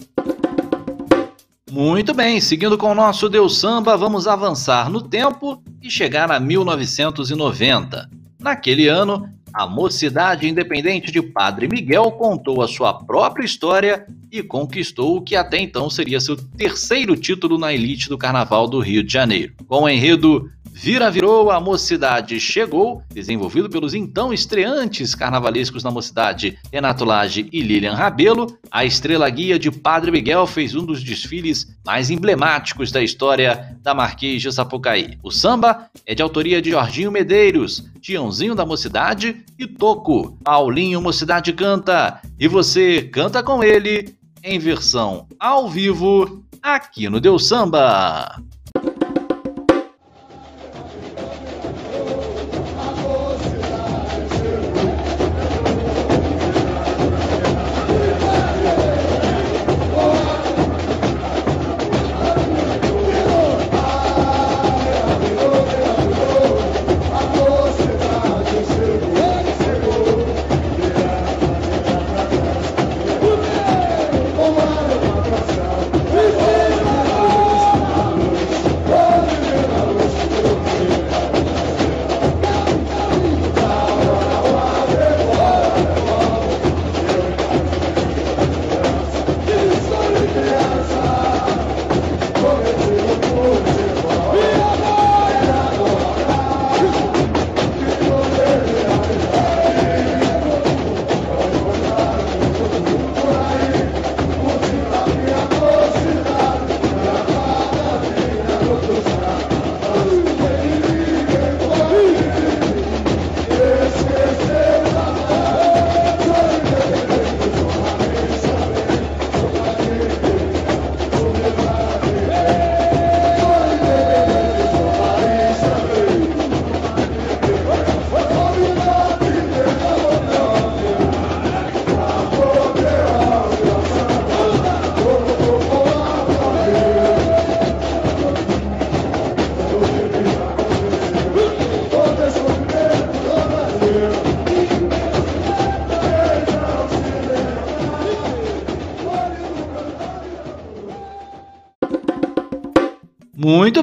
Muito 1.71 2.15
bem, 2.15 2.41
seguindo 2.41 2.79
com 2.79 2.93
o 2.93 2.95
nosso 2.95 3.29
Deus 3.29 3.59
Samba, 3.59 3.97
vamos 3.97 4.29
avançar 4.29 4.89
no 4.89 5.03
tempo 5.03 5.63
e 5.83 5.91
chegar 5.91 6.31
a 6.31 6.39
1990. 6.39 8.09
Naquele 8.39 8.89
ano, 8.89 9.29
a 9.55 9.69
Mocidade 9.69 10.49
Independente 10.49 11.13
de 11.13 11.23
Padre 11.23 11.69
Miguel 11.69 12.11
contou 12.11 12.61
a 12.61 12.67
sua 12.67 12.93
própria 12.93 13.45
história 13.45 14.05
e 14.33 14.43
conquistou 14.43 15.17
o 15.17 15.23
que 15.23 15.37
até 15.37 15.59
então 15.61 15.89
seria 15.89 16.19
seu 16.19 16.37
terceiro 16.37 17.17
título 17.17 17.57
na 17.57 17.73
elite 17.73 18.09
do 18.09 18.19
Carnaval 18.19 18.67
do 18.67 18.81
Rio 18.81 19.05
de 19.05 19.13
Janeiro. 19.13 19.55
Com 19.69 19.85
o 19.85 19.89
enredo 19.89 20.51
Vira 20.77 21.09
Virou, 21.09 21.53
a 21.53 21.61
Mocidade 21.61 22.41
Chegou, 22.41 23.01
desenvolvido 23.09 23.71
pelos 23.71 23.95
então 23.95 24.33
estreantes 24.33 25.15
carnavalescos 25.15 25.85
na 25.85 25.91
Mocidade, 25.91 26.59
Renato 26.73 27.05
Lage 27.05 27.49
e 27.53 27.61
Lilian 27.61 27.95
Rabelo, 27.95 28.59
a 28.73 28.85
estrela 28.85 29.31
guia 29.31 29.57
de 29.57 29.71
Padre 29.71 30.11
Miguel 30.11 30.49
fez 30.49 30.75
um 30.75 30.85
dos 30.85 31.01
desfiles 31.01 31.73
mais 31.87 32.11
emblemáticos 32.11 32.91
da 32.91 33.01
história 33.01 33.79
da 33.85 33.95
Marquês 33.95 34.43
de 34.43 34.51
Sapucaí. 34.51 35.17
O 35.23 35.31
samba 35.31 35.89
é 36.05 36.13
de 36.13 36.23
autoria 36.25 36.61
de 36.61 36.73
Jorginho 36.73 37.13
Medeiros, 37.13 37.85
Tiãozinho 38.01 38.57
da 38.57 38.67
Mocidade 38.67 39.44
e 39.59 39.67
Toco. 39.67 40.37
Paulinho 40.43 41.01
Mocidade 41.01 41.53
canta 41.53 42.21
e 42.39 42.49
você 42.49 43.03
canta 43.03 43.43
com 43.43 43.63
ele 43.63 44.17
em 44.43 44.59
versão 44.59 45.27
ao 45.39 45.69
vivo 45.69 46.45
aqui 46.63 47.09
no 47.09 47.21
Deus 47.21 47.47
Samba. 47.47 48.43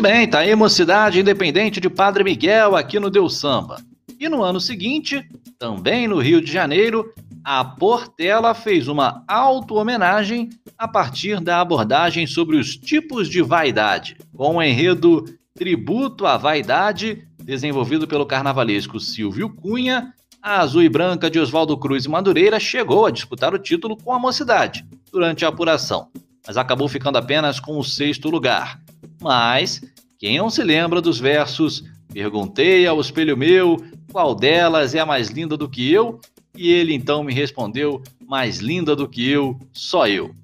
Bem, 0.02 0.28
tá 0.28 0.40
aí 0.40 0.56
Mocidade 0.56 1.20
Independente 1.20 1.80
de 1.80 1.88
Padre 1.88 2.24
Miguel 2.24 2.76
aqui 2.76 3.00
no 3.00 3.12
Deus 3.12 3.38
Samba. 3.38 3.80
E 4.20 4.28
no 4.28 4.42
ano 4.42 4.60
seguinte, 4.60 5.24
também 5.60 6.08
no 6.08 6.18
Rio 6.18 6.42
de 6.42 6.52
Janeiro, 6.52 7.14
a 7.44 7.64
Portela 7.64 8.56
fez 8.56 8.88
uma 8.88 9.24
auto-homenagem 9.28 10.50
a 10.76 10.88
partir 10.88 11.40
da 11.40 11.62
abordagem 11.62 12.26
sobre 12.26 12.58
os 12.58 12.76
tipos 12.76 13.30
de 13.30 13.44
vaidade, 13.44 14.18
com 14.36 14.56
o 14.56 14.64
enredo 14.64 15.24
Tributo 15.54 16.26
à 16.26 16.36
Vaidade, 16.36 17.28
desenvolvido 17.38 18.08
pelo 18.08 18.26
carnavalesco 18.26 19.00
Silvio 19.00 19.50
Cunha, 19.50 20.14
a 20.42 20.62
azul 20.62 20.82
e 20.82 20.90
branca 20.90 21.30
de 21.30 21.40
Oswaldo 21.40 21.78
Cruz 21.78 22.06
e 22.06 22.10
Madureira 22.10 22.60
chegou 22.60 23.06
a 23.06 23.12
disputar 23.12 23.54
o 23.54 23.60
título 23.60 23.96
com 23.96 24.12
a 24.12 24.18
mocidade 24.18 24.84
durante 25.12 25.46
a 25.46 25.50
apuração, 25.50 26.08
mas 26.48 26.58
acabou 26.58 26.88
ficando 26.88 27.20
apenas 27.20 27.60
com 27.60 27.78
o 27.78 27.84
sexto 27.84 28.32
lugar. 28.32 28.81
Mas 29.22 29.82
quem 30.18 30.38
não 30.38 30.50
se 30.50 30.64
lembra 30.64 31.02
dos 31.02 31.20
versos 31.20 31.84
Perguntei 32.14 32.86
ao 32.86 33.00
espelho 33.00 33.38
meu 33.38 33.78
qual 34.12 34.36
delas 34.36 34.94
é 34.94 35.00
a 35.00 35.06
mais 35.06 35.30
linda 35.30 35.56
do 35.56 35.70
que 35.70 35.90
eu, 35.92 36.20
e 36.56 36.70
ele 36.72 36.94
então 36.94 37.24
me 37.24 37.34
respondeu: 37.34 38.04
mais 38.28 38.58
linda 38.60 38.94
do 38.96 39.08
que 39.08 39.30
eu, 39.30 39.58
só 39.72 40.08
eu. 40.08 40.36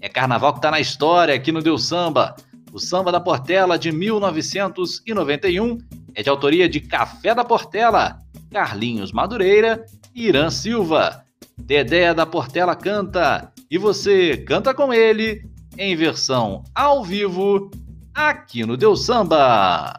É 0.00 0.08
carnaval 0.08 0.54
que 0.54 0.60
tá 0.60 0.70
na 0.70 0.80
história 0.80 1.34
aqui 1.34 1.52
no 1.52 1.62
Deus 1.62 1.84
Samba. 1.86 2.34
O 2.72 2.80
Samba 2.80 3.12
da 3.12 3.20
Portela 3.20 3.78
de 3.78 3.92
1991 3.92 5.78
é 6.14 6.22
de 6.22 6.28
autoria 6.28 6.68
de 6.68 6.80
Café 6.80 7.34
da 7.34 7.44
Portela, 7.44 8.18
Carlinhos 8.50 9.12
Madureira 9.12 9.84
e 10.14 10.26
Irã 10.26 10.50
Silva. 10.50 11.22
Dedé 11.56 12.12
da 12.12 12.26
Portela 12.26 12.74
canta 12.74 13.52
e 13.70 13.78
você 13.78 14.38
canta 14.38 14.74
com 14.74 14.92
ele 14.92 15.46
em 15.78 15.94
versão 15.94 16.64
ao 16.74 17.04
vivo 17.04 17.70
aqui 18.14 18.64
no 18.64 18.76
Deus 18.76 19.04
Samba. 19.04 19.98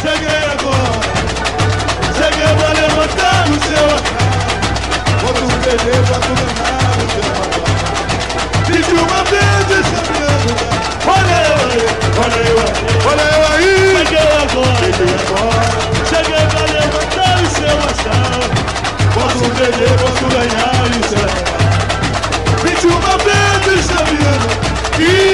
Cheguei 0.00 0.44
agora, 0.52 1.00
cheguei 2.16 2.44
levantar 2.72 3.48
seu 3.60 3.88
pra 5.18 5.32
tu 5.32 5.46
ganhar 5.64 6.02
seu 6.02 7.22
e 8.68 8.82
eu 13.22 13.40
aí. 13.52 13.72
Cheguei 13.96 14.28
agora, 14.42 14.90
cheguei 16.08 16.34
levantar 16.72 17.36
o 17.40 17.46
seu 17.50 17.76
tu 20.18 20.26
ganhar. 20.34 20.62
Pedi 22.62 22.86
uma 22.86 23.18
vez 23.18 23.66
e. 23.80 24.41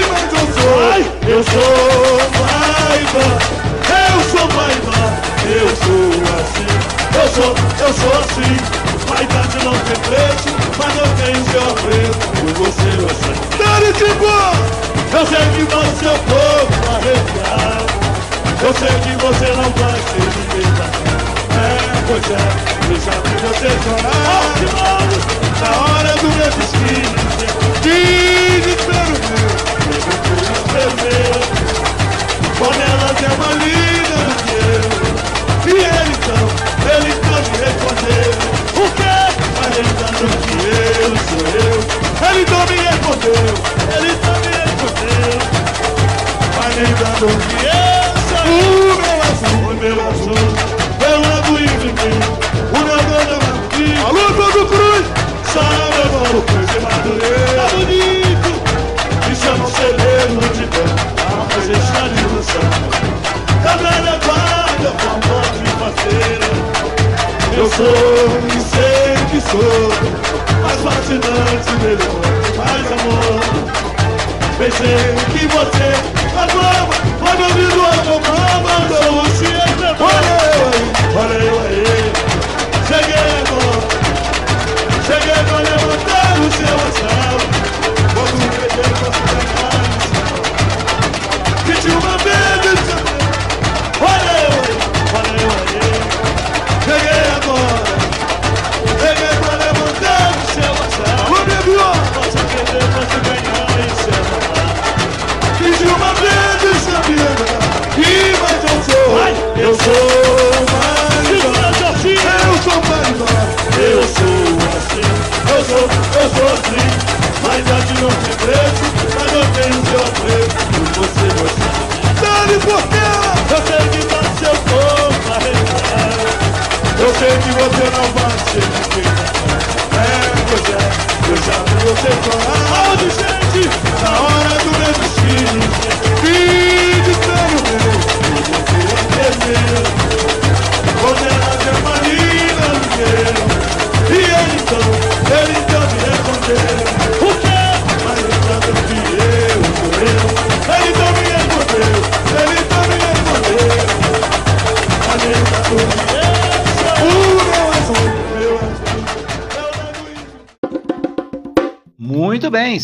Mas 0.09 0.33
eu 0.33 0.47
sou, 0.55 0.81
eu 1.29 1.45
sou 1.45 2.19
raiva. 2.43 3.25
Eu 3.89 4.21
sou 4.31 4.47
vaidade, 4.49 5.21
eu 5.49 5.69
sou 5.77 6.11
assim. 6.39 6.71
Eu 7.15 7.27
sou, 7.35 7.53
eu 7.87 7.93
sou 7.95 8.13
assim. 8.21 8.55
Vaidade 9.09 9.57
não 9.65 9.73
tem 9.73 9.99
preço, 10.09 10.49
mas 10.79 10.93
não 10.95 11.09
tem 11.17 11.35
seu 11.51 11.69
preço. 11.83 12.23
Eu 12.47 12.55
vou 12.55 12.71
ser 12.73 12.99
assim. 13.11 13.35
Dane 13.59 13.93
tipo! 13.93 14.79
Eu 15.11 15.27
sei 15.27 15.45
que 15.55 15.63
você 15.65 16.07
é 16.07 16.13
o 16.13 16.19
povo 16.19 16.73
arrepiar. 16.95 17.79
Eu 18.61 18.73
sei 18.75 18.95
que 19.01 19.13
você 19.25 19.47
não 19.57 19.71
vai 19.73 19.99
ser 20.09 20.27
ninguém 20.37 20.69
É, 21.55 21.67
pois 22.07 22.27
é, 22.31 22.43
eu 22.91 22.97
já 23.01 23.17
vi 23.25 23.35
você 23.47 23.69
chorar. 23.85 24.29
Na 25.61 25.71
hora 25.81 26.13
do 26.19 26.29
meu 26.37 26.51
destino, 26.51 27.19
desespero 27.83 29.18
Alô, 54.09 54.33
todo 54.33 54.67
cruz! 54.69 55.05
Salve, 55.53 55.88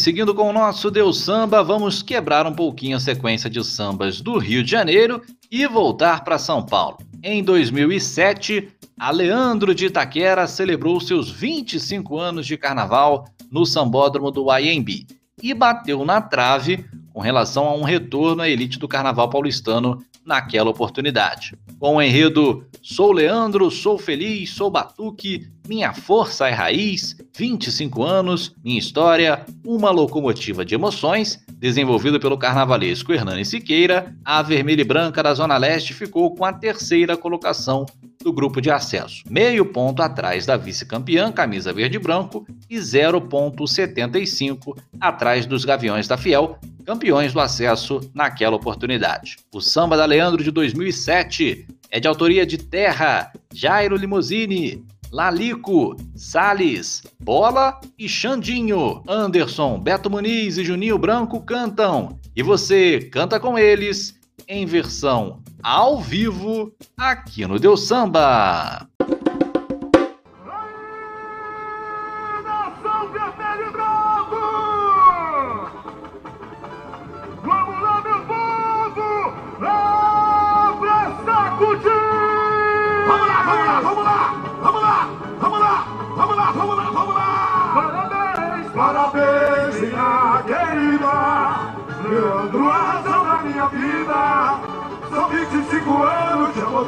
seguindo 0.05 0.35
com 0.35 0.51
o 0.51 0.53
nosso 0.53 0.91
Deus 0.91 1.21
Samba, 1.21 1.65
vamos 1.65 2.03
quebrar 2.03 2.47
um 2.47 2.53
pouquinho 2.53 2.95
a 2.95 3.01
sequência 3.01 3.49
de 3.49 3.65
sambas 3.65 4.21
do 4.21 4.37
Rio 4.37 4.63
de 4.63 4.71
Janeiro 4.71 5.23
e 5.51 5.67
voltar 5.67 6.23
para 6.23 6.39
São 6.39 6.63
Paulo. 6.63 6.99
Em 7.23 7.43
2007, 7.43 8.69
a 9.01 9.11
Leandro 9.11 9.75
de 9.75 9.87
Itaquera 9.87 10.47
celebrou 10.47 11.01
seus 11.01 11.31
25 11.31 12.19
anos 12.19 12.47
de 12.47 12.59
carnaval 12.59 13.25
no 13.51 13.65
sambódromo 13.65 14.31
do 14.31 14.55
IMB 14.55 15.07
e 15.43 15.55
bateu 15.55 16.05
na 16.05 16.21
trave 16.21 16.85
com 17.11 17.23
relação 17.23 17.67
a 17.67 17.75
um 17.75 17.83
retorno 17.83 18.43
à 18.43 18.49
elite 18.51 18.79
do 18.79 18.87
carnaval 18.87 19.31
paulistano 19.31 20.05
naquela 20.23 20.69
oportunidade. 20.69 21.57
Com 21.79 21.97
o 21.97 22.03
enredo 22.03 22.67
Sou 22.83 23.11
Leandro, 23.11 23.71
sou 23.71 23.97
feliz, 23.97 24.51
sou 24.51 24.71
batuque, 24.71 25.49
Minha 25.67 25.95
Força 25.95 26.47
é 26.47 26.53
Raiz, 26.53 27.17
25 27.35 28.03
anos, 28.03 28.55
Minha 28.63 28.79
História, 28.79 29.47
Uma 29.65 29.91
Locomotiva 29.91 30.63
de 30.63 30.75
Emoções, 30.75 31.43
desenvolvido 31.55 32.21
pelo 32.21 32.37
carnavalesco 32.37 33.15
Hernani 33.15 33.47
Siqueira, 33.47 34.15
a 34.23 34.43
Vermelha 34.43 34.83
e 34.83 34.85
Branca 34.85 35.23
da 35.23 35.33
Zona 35.33 35.57
Leste 35.57 35.95
ficou 35.95 36.35
com 36.35 36.45
a 36.45 36.53
terceira 36.53 37.17
colocação 37.17 37.87
do 38.23 38.31
grupo 38.31 38.61
de 38.61 38.71
acesso, 38.71 39.25
meio 39.29 39.65
ponto 39.65 40.03
atrás 40.03 40.45
da 40.45 40.59
vice-campeã, 40.59 41.33
camisa 41.33 41.73
verde 41.73 41.97
e 41.97 42.01
branco, 42.01 42.47
e 42.69 42.77
0,75 42.77 44.77
atrás 45.01 45.47
dos 45.47 45.65
Gaviões 45.65 46.07
da 46.07 46.19
Fiel, 46.19 46.59
campeões 46.85 47.33
do 47.33 47.41
acesso 47.41 48.01
naquela 48.13 48.57
oportunidade. 48.57 49.39
O 49.51 49.63
samba 49.63 49.97
da 49.97 50.05
Leandro 50.05 50.45
de 50.45 50.51
2007 50.51 51.67
é 51.91 51.99
de 51.99 52.07
autoria 52.07 52.45
de 52.45 52.59
Terra, 52.59 53.33
Jairo 53.53 53.97
Limousine, 53.97 54.85
Lalico, 55.15 55.95
Sales, 56.17 57.05
Bola 57.21 57.81
e 57.97 58.09
Xandinho. 58.09 59.01
Anderson, 59.07 59.79
Beto 59.79 60.11
Muniz 60.11 60.59
e 60.59 60.65
Juninho 60.65 60.99
Branco 60.99 61.41
cantam. 61.41 62.19
E 62.35 62.43
você 62.43 62.99
canta 63.13 63.39
com 63.39 63.57
eles 63.57 64.19
em 64.49 64.67
versão 64.67 65.41
ao 65.63 66.01
vivo 66.01 66.75
aqui 66.97 67.47
no 67.47 67.61
Deus 67.61 67.87
Samba. 67.87 68.89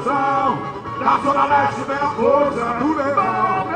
Da 0.05 1.19
Zona 1.23 1.45
Leste 1.47 1.81
vem 1.83 1.97
a 1.97 2.11
força 2.11 2.65
do 2.79 2.95
leão! 2.95 3.67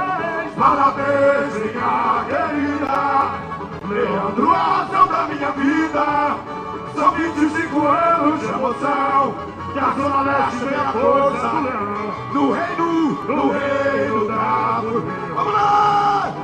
Parabéns, 0.58 1.54
minha 1.54 2.24
querida! 2.28 2.96
Leandro, 3.88 4.52
razão 4.52 5.06
da 5.08 5.22
minha 5.28 5.50
vida! 5.52 6.36
São 6.94 7.10
25 7.12 7.86
anos 7.86 8.40
de 8.40 8.46
emoção! 8.46 9.34
Da 9.74 9.90
Zona 9.96 10.20
Leste 10.22 10.64
vem 10.64 10.74
a 10.74 10.92
força 10.92 11.48
do 11.48 11.60
leão! 11.62 12.14
No 12.34 12.52
reino, 12.52 13.12
no 13.24 13.52
reino 13.52 14.28
da 14.28 14.82
Formiga! 14.82 15.34
Vamos 15.34 15.52
lá! 15.54 16.34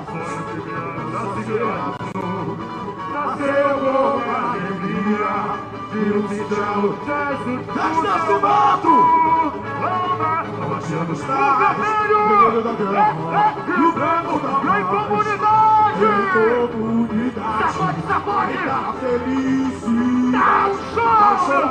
Nasceu 3.13 3.79
com 3.79 4.21
alegria 4.31 5.66
sítio 5.97 6.99
Jesus 7.07 7.67
Nasce 7.75 8.27
do 8.27 8.41
mato! 8.41 8.95
Baixando 10.69 11.13
os 11.13 11.21
talos, 11.21 11.77
vermelho. 11.77 12.63
Da 12.63 12.73
guerra 12.73 13.55
E 13.67 13.81
o 13.81 13.93
branco 13.93 14.39
da 14.41 14.51
mão 14.51 14.79
Em 14.79 14.85
comunidade! 14.85 16.05
Em 16.05 16.69
comunidade 16.69 17.73
Sacode, 17.73 18.01
sacode! 18.07 18.53
Tá 18.53 18.95
feliz 19.01 19.77
Dá 20.33 20.69
um 20.69 20.77
show, 20.95 21.67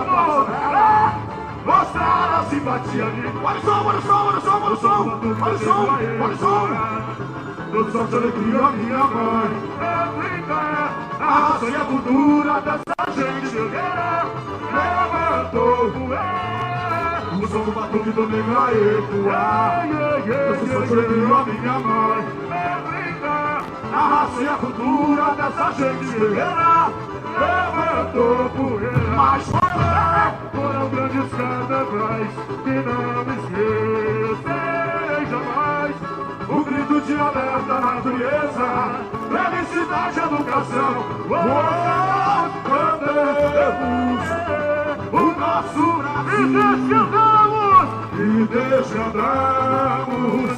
Mostrar 1.66 2.40
a 2.40 2.44
simpatia 2.44 3.06
de... 3.06 3.28
Olha 3.44 3.58
o 3.58 3.62
som, 3.62 3.86
olha 3.86 3.98
o 3.98 4.02
som, 4.02 4.14
olha 4.14 4.38
o 4.38 4.42
som, 4.42 4.62
olha 4.62 4.74
o 4.74 4.78
som. 4.78 5.20
Olha 5.42 5.54
o 5.54 5.58
som, 5.58 5.88
olha 6.22 6.34
o 6.34 6.38
som 6.38 7.45
Todos 7.76 7.92
só 7.92 8.04
de 8.04 8.16
alegria, 8.16 8.70
minha 8.72 9.04
mãe 9.04 9.52
É 9.82 10.08
brincar 10.18 10.94
A 11.20 11.26
raça 11.26 11.66
e 11.66 11.76
a 11.76 11.80
cultura 11.82 12.62
dessa 12.62 13.12
gente 13.12 13.52
guerreira 13.52 14.26
Levantou 14.72 15.92
poeira 15.92 17.22
O 17.34 17.48
som 17.50 17.64
do 17.66 17.72
batuque 17.74 18.12
do 18.12 18.28
negro 18.30 18.58
a 18.58 18.72
ecoar 18.72 19.88
Todos 20.24 20.72
só 20.72 20.80
de 20.86 20.94
alegria, 20.94 21.44
minha 21.44 21.80
mãe 21.80 22.26
É 22.50 22.78
brincar 22.88 23.66
A 23.92 24.08
raça 24.08 24.42
e 24.42 24.48
a 24.48 24.56
cultura 24.56 25.36
dessa 25.36 25.72
gente 25.74 26.18
guerreira 26.18 26.92
Levantou 27.36 28.50
poeira 28.52 29.16
Mas 29.18 29.44
foram 30.54 30.90
grandes 30.92 31.30
carnavais 31.34 32.32
Que 32.64 32.72
não 32.72 33.26
esquecerei 33.36 34.36
jamais 34.46 34.85
o 36.96 36.96
grito 36.96 37.02
de 37.02 37.20
alerta 37.20 37.80
natureza, 37.80 39.02
felicidade 39.30 40.18
e 40.18 40.24
educação. 40.24 41.04
Oh, 41.30 41.36
o 45.12 45.32
nosso 45.40 46.04
Brasil 46.04 47.06
e 48.18 48.48
desvendamos 48.48 50.52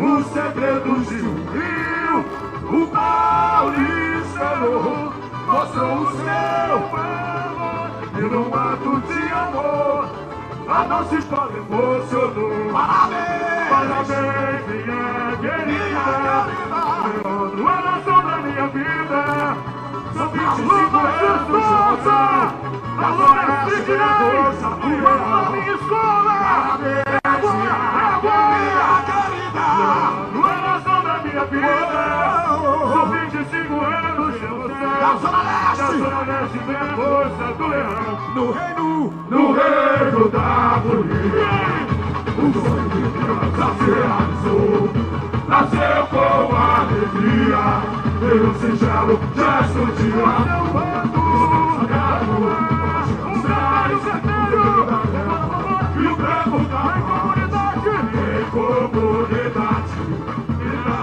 os 0.00 0.26
segredos 0.32 1.06
de 1.08 1.22
um 1.22 1.36
rio. 1.52 2.24
O 2.64 2.86
paulistano 2.88 5.12
mostrou 5.46 5.98
o 5.98 6.10
seu 6.12 6.78
valor 6.90 7.90
e 8.16 8.22
num 8.22 8.54
ato 8.54 9.02
de 9.02 9.32
amor 9.32 10.08
a 10.66 10.84
nossa 10.84 11.16
história 11.16 11.58
emocionou. 11.58 12.72
Parabéns! 12.72 13.68
Parabéns! 13.68 14.63
Leandro, 17.54 17.68
a 17.68 17.80
nação 17.82 18.20
da 18.22 18.36
minha 18.38 18.66
vida! 18.66 19.56
São 20.12 20.28
25 20.28 20.96
anos 20.96 21.38
de 21.38 21.52
força! 21.52 22.16
Alô, 22.98 23.28
Sidney! 23.70 23.98
Vamos 25.02 25.28
na 25.30 25.50
minha 25.50 25.74
escola! 25.74 26.34
Minha 26.80 27.04
querida! 29.06 29.66
Leandro, 30.32 30.42
a 30.44 30.56
nação 30.60 30.98
da 31.02 31.14
minha 31.22 31.44
vida! 31.44 32.02
São 32.92 33.04
25 33.10 33.74
anos 33.84 34.32
de 34.34 34.44
emoção! 34.44 34.94
Da 35.00 35.10
Zona 35.16 35.42
Leste! 35.42 35.78
Da 35.78 35.86
Zona 35.86 36.20
Leste 36.22 36.58
vem 36.58 36.76
a 36.76 36.78
força 36.96 37.44
do 37.56 37.66
leão! 37.68 38.14
No 38.34 38.44
reino, 38.50 38.88
no 39.30 39.52
reino 39.52 40.28
da 40.28 40.80
polícia. 40.82 41.93
O 42.44 42.50
realizou, 43.86 44.90
nasceu 45.48 46.06
com 46.10 46.54
alegria, 46.54 47.64
e 48.20 48.22
um 48.38 48.54
singelo 48.60 49.14
gesto 49.34 49.82
de 49.96 50.08
amor. 50.12 50.94
E 55.96 56.06
o 56.06 56.16
branco 56.16 56.58
da 56.68 56.84
comunidade, 57.00 57.88
em 58.20 58.44
comunidade, 58.50 59.96
e 60.60 60.68
na 60.84 61.00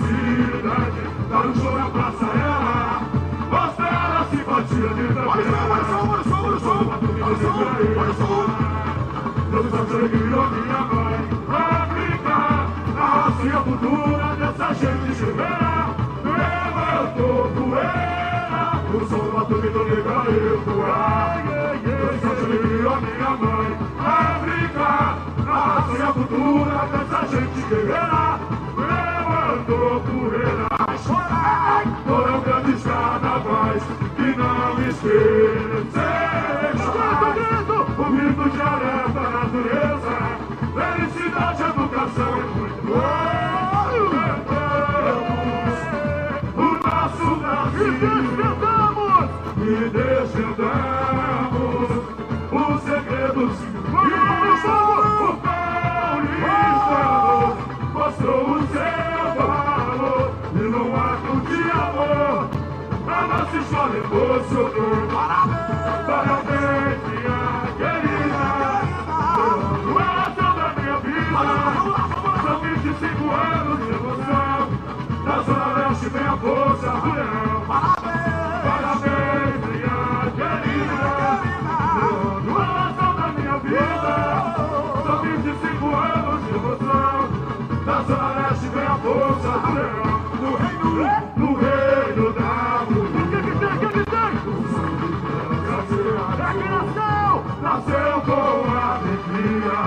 felicidade, 0.00 1.00
dá 1.28 1.38
um 1.40 1.52
na 1.52 1.86
praça 1.90 2.28
ela, 2.32 3.02
mostrar 3.50 4.10
a 4.20 4.24
simpatia 4.30 4.88
de 4.88 5.04
som, 5.12 5.26
olha 5.28 5.44
som, 5.44 5.62
olha 5.68 5.84
som, 5.84 6.00
olha 6.08 6.60
som, 6.60 6.80
olha 7.20 7.36
som, 7.36 7.58
olha 7.98 8.14
o 8.14 8.59
e 9.90 10.08
Levantou 28.76 30.00
poeira 30.06 30.68
O 37.98 38.04
e 38.04 38.10
grito 38.12 38.44
de 38.50 38.62
alerta 38.62 39.09
educação 42.10 42.38
e 42.38 42.40
muito 42.40 43.20
nasceu, 96.70 97.44
nasceu 97.62 98.20
com 98.22 98.70
alegria 98.70 99.78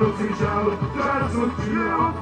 o 0.00 0.16
singelo 0.16 0.72
dia 1.64 1.96
o 1.98 2.19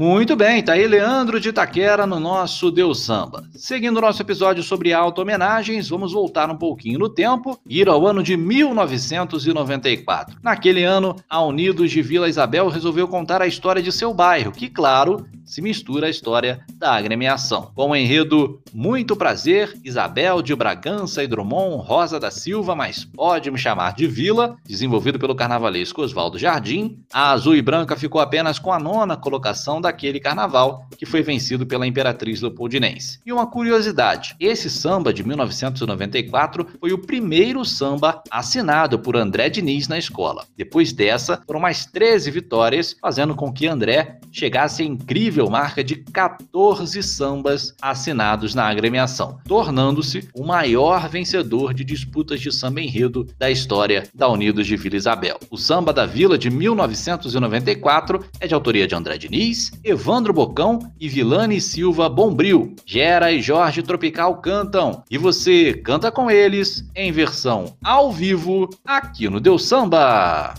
Muito 0.00 0.34
bem, 0.34 0.62
tá 0.62 0.72
aí 0.72 0.86
Leandro 0.86 1.38
de 1.38 1.50
Itaquera 1.50 2.06
no 2.06 2.18
nosso 2.18 2.70
Deus 2.70 3.00
Samba. 3.00 3.44
Seguindo 3.54 3.98
o 3.98 4.00
nosso 4.00 4.22
episódio 4.22 4.62
sobre 4.62 4.94
auto-homenagens, 4.94 5.90
vamos 5.90 6.14
voltar 6.14 6.50
um 6.50 6.56
pouquinho 6.56 6.98
no 6.98 7.10
tempo 7.10 7.60
e 7.68 7.80
ir 7.80 7.88
ao 7.88 8.06
ano 8.06 8.22
de 8.22 8.34
1994. 8.34 10.38
Naquele 10.42 10.84
ano, 10.84 11.16
a 11.28 11.44
Unidos 11.44 11.90
de 11.90 12.00
Vila 12.00 12.30
Isabel 12.30 12.68
resolveu 12.68 13.06
contar 13.06 13.42
a 13.42 13.46
história 13.46 13.82
de 13.82 13.92
seu 13.92 14.14
bairro, 14.14 14.52
que, 14.52 14.70
claro, 14.70 15.26
se 15.50 15.60
mistura 15.60 16.06
a 16.06 16.10
história 16.10 16.64
da 16.76 16.94
agremiação. 16.94 17.72
Com 17.74 17.90
o 17.90 17.96
enredo 17.96 18.62
Muito 18.72 19.16
Prazer, 19.16 19.76
Isabel 19.82 20.40
de 20.42 20.54
Bragança 20.54 21.24
e 21.24 21.26
Drummond, 21.26 21.84
Rosa 21.84 22.20
da 22.20 22.30
Silva, 22.30 22.76
mas 22.76 23.04
pode 23.04 23.50
me 23.50 23.58
chamar 23.58 23.94
de 23.94 24.06
Vila, 24.06 24.56
desenvolvido 24.64 25.18
pelo 25.18 25.34
carnavalesco 25.34 26.02
Oswaldo 26.02 26.38
Jardim, 26.38 27.00
a 27.12 27.32
azul 27.32 27.56
e 27.56 27.62
branca 27.62 27.96
ficou 27.96 28.20
apenas 28.20 28.60
com 28.60 28.72
a 28.72 28.78
nona 28.78 29.16
colocação 29.16 29.80
daquele 29.80 30.20
carnaval, 30.20 30.86
que 30.96 31.04
foi 31.04 31.20
vencido 31.20 31.66
pela 31.66 31.84
Imperatriz 31.84 32.40
Leopoldinense. 32.40 33.18
E 33.26 33.32
uma 33.32 33.48
curiosidade, 33.48 34.36
esse 34.38 34.70
samba 34.70 35.12
de 35.12 35.26
1994 35.26 36.64
foi 36.78 36.92
o 36.92 36.98
primeiro 36.98 37.64
samba 37.64 38.22
assinado 38.30 39.00
por 39.00 39.16
André 39.16 39.48
Diniz 39.48 39.88
na 39.88 39.98
escola. 39.98 40.44
Depois 40.56 40.92
dessa, 40.92 41.42
foram 41.44 41.58
mais 41.58 41.84
13 41.86 42.30
vitórias, 42.30 42.94
fazendo 43.00 43.34
com 43.34 43.52
que 43.52 43.66
André 43.66 44.20
chegasse 44.30 44.84
à 44.84 44.86
incrível 44.86 45.39
marca 45.48 45.82
de 45.82 45.96
14 45.96 47.02
sambas 47.02 47.74
assinados 47.80 48.54
na 48.54 48.68
agremiação, 48.68 49.38
tornando-se 49.46 50.28
o 50.34 50.44
maior 50.44 51.08
vencedor 51.08 51.72
de 51.72 51.84
disputas 51.84 52.40
de 52.40 52.52
samba 52.52 52.80
enredo 52.80 53.26
da 53.38 53.50
história 53.50 54.08
da 54.14 54.28
Unidos 54.28 54.66
de 54.66 54.76
Vila 54.76 54.96
Isabel. 54.96 55.38
O 55.50 55.56
samba 55.56 55.92
da 55.92 56.04
Vila 56.04 56.36
de 56.36 56.50
1994 56.50 58.24
é 58.40 58.46
de 58.46 58.54
autoria 58.54 58.86
de 58.86 58.94
André 58.94 59.16
Diniz, 59.16 59.70
Evandro 59.84 60.32
Bocão 60.32 60.80
e 60.98 61.08
Vilane 61.08 61.60
Silva 61.60 62.08
Bombril. 62.08 62.74
Gera 62.84 63.32
e 63.32 63.40
Jorge 63.40 63.82
Tropical 63.82 64.40
cantam 64.40 65.02
e 65.10 65.16
você 65.16 65.74
canta 65.74 66.10
com 66.10 66.30
eles 66.30 66.84
em 66.94 67.12
versão 67.12 67.76
ao 67.82 68.10
vivo 68.10 68.68
aqui 68.84 69.28
no 69.28 69.40
Deus 69.40 69.64
Samba. 69.64 70.54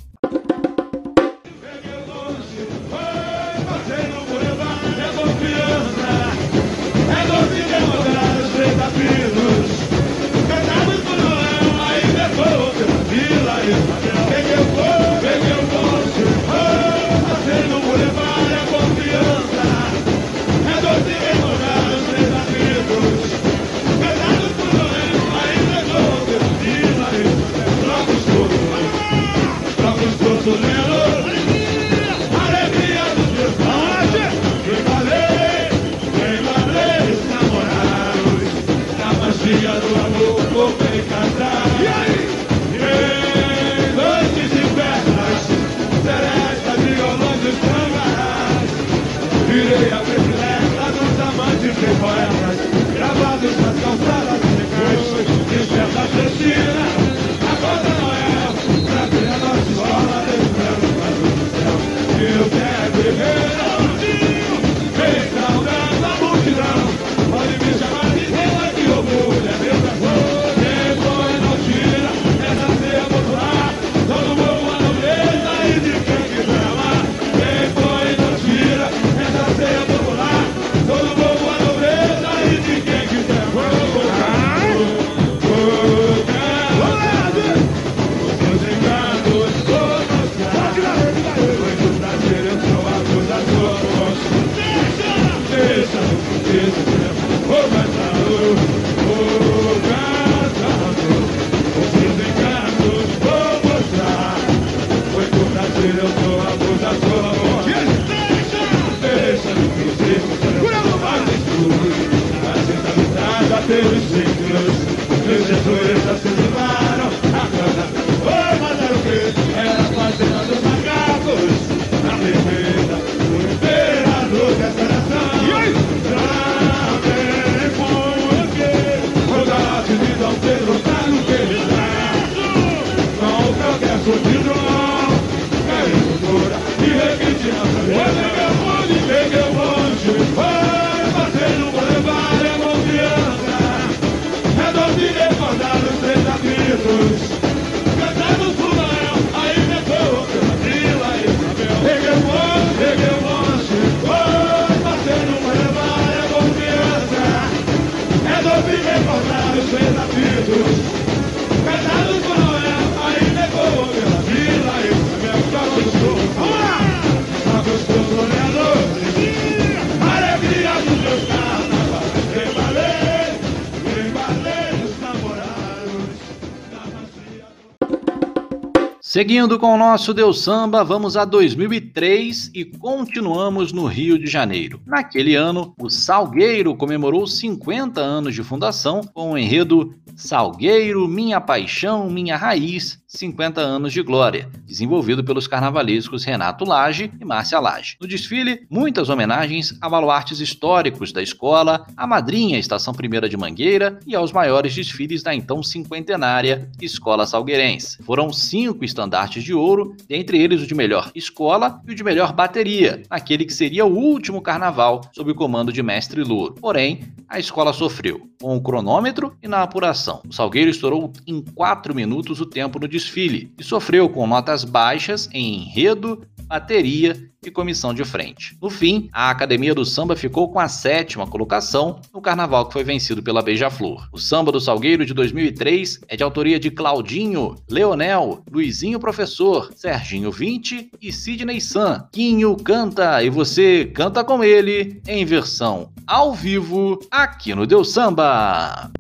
Seguindo 179.22 179.60
com 179.60 179.76
o 179.76 179.78
nosso 179.78 180.16
Deus 180.16 180.42
Samba, 180.42 180.84
vamos 180.84 181.16
a 181.16 181.26
2003 181.26 182.50
e 182.56 182.66
continuamos 182.66 183.72
no 183.72 183.86
Rio 183.86 184.18
de 184.18 184.26
Janeiro. 184.26 184.82
Naquele 184.84 185.36
ano, 185.36 185.76
o 185.78 185.92
Salgueiro 185.92 186.76
comemorou 186.76 187.28
50 187.28 188.02
anos 188.02 188.34
de 188.34 188.42
fundação 188.42 189.02
com 189.14 189.34
o 189.34 189.38
enredo 189.38 189.94
Salgueiro, 190.22 191.08
Minha 191.08 191.42
Paixão, 191.42 192.08
Minha 192.08 192.38
Raiz, 192.38 193.02
50 193.08 193.60
anos 193.60 193.92
de 193.92 194.02
glória, 194.04 194.48
desenvolvido 194.66 195.24
pelos 195.24 195.48
carnavalescos 195.48 196.24
Renato 196.24 196.64
Lage 196.64 197.12
e 197.20 197.26
Márcia 197.26 197.60
Lage. 197.60 197.98
No 198.00 198.08
desfile, 198.08 198.66
muitas 198.70 199.10
homenagens 199.10 199.76
a 199.82 199.90
baluartes 199.90 200.40
históricos 200.40 201.12
da 201.12 201.24
escola, 201.24 201.86
à 201.98 202.06
madrinha 202.06 202.60
Estação 202.60 202.94
Primeira 202.94 203.28
de 203.28 203.36
Mangueira 203.36 204.00
e 204.06 204.16
aos 204.16 204.32
maiores 204.32 204.74
desfiles 204.74 205.24
da 205.24 205.34
então 205.34 205.64
cinquentenária 205.64 206.70
Escola 206.80 207.26
Salgueirense. 207.26 207.98
Foram 208.04 208.32
cinco 208.32 208.86
estandartes 208.86 209.44
de 209.44 209.54
ouro, 209.54 209.96
dentre 210.08 210.38
eles 210.38 210.62
o 210.62 210.68
de 210.68 210.76
melhor 210.76 211.12
escola 211.16 211.82
e 211.86 211.92
o 211.92 211.96
de 211.96 212.04
melhor 212.04 212.32
bateria, 212.32 213.02
naquele 213.10 213.44
que 213.44 213.54
seria 213.54 213.86
o 213.86 213.98
último 213.98 214.42
carnaval 214.42 215.02
sob 215.14 215.32
o 215.32 215.36
comando 215.36 215.74
de 215.74 215.82
Mestre 215.82 216.24
Louro. 216.24 216.54
Porém, 216.62 217.02
a 217.28 217.40
escola 217.40 217.74
sofreu, 217.74 218.30
com 218.42 218.56
o 218.56 218.62
cronômetro 218.62 219.36
e 219.42 219.48
na 219.48 219.64
apuração. 219.64 220.11
O 220.28 220.34
Salgueiro 220.34 220.70
estourou 220.70 221.14
em 221.26 221.42
4 221.42 221.96
minutos 221.96 222.42
o 222.42 222.46
tempo 222.46 222.80
no 222.80 222.88
desfile 222.88 223.54
e 223.58 223.64
sofreu 223.64 224.10
com 224.10 224.28
notas 224.28 224.64
baixas 224.64 225.30
em 225.32 225.64
enredo, 225.64 226.24
bateria 226.46 227.32
e 227.44 227.50
comissão 227.50 227.94
de 227.94 228.04
frente. 228.04 228.56
No 228.62 228.70
fim, 228.70 229.10
a 229.12 229.30
Academia 229.30 229.74
do 229.74 229.86
Samba 229.86 230.16
ficou 230.16 230.52
com 230.52 230.60
a 230.60 230.68
sétima 230.68 231.26
colocação 231.26 232.00
no 232.14 232.22
carnaval 232.22 232.68
que 232.68 232.74
foi 232.74 232.84
vencido 232.84 233.24
pela 233.24 233.42
Beija-Flor. 233.42 234.08
O 234.12 234.20
Samba 234.20 234.52
do 234.52 234.60
Salgueiro 234.60 235.06
de 235.06 235.14
2003 235.14 236.02
é 236.08 236.16
de 236.16 236.24
autoria 236.24 236.60
de 236.60 236.70
Claudinho, 236.70 237.56
Leonel, 237.70 238.44
Luizinho 238.52 239.00
Professor, 239.00 239.72
Serginho 239.76 240.32
20 240.32 240.92
e 241.02 241.12
Sidney 241.12 241.60
San. 241.60 242.08
Quinho 242.12 242.56
canta 242.58 243.24
e 243.24 243.30
você 243.30 243.86
canta 243.86 244.24
com 244.24 244.44
ele 244.44 245.02
em 245.08 245.26
versão 245.26 245.92
ao 246.06 246.34
vivo 246.34 247.00
aqui 247.10 247.56
no 247.56 247.66
Deus 247.66 247.92
Samba. 247.92 248.92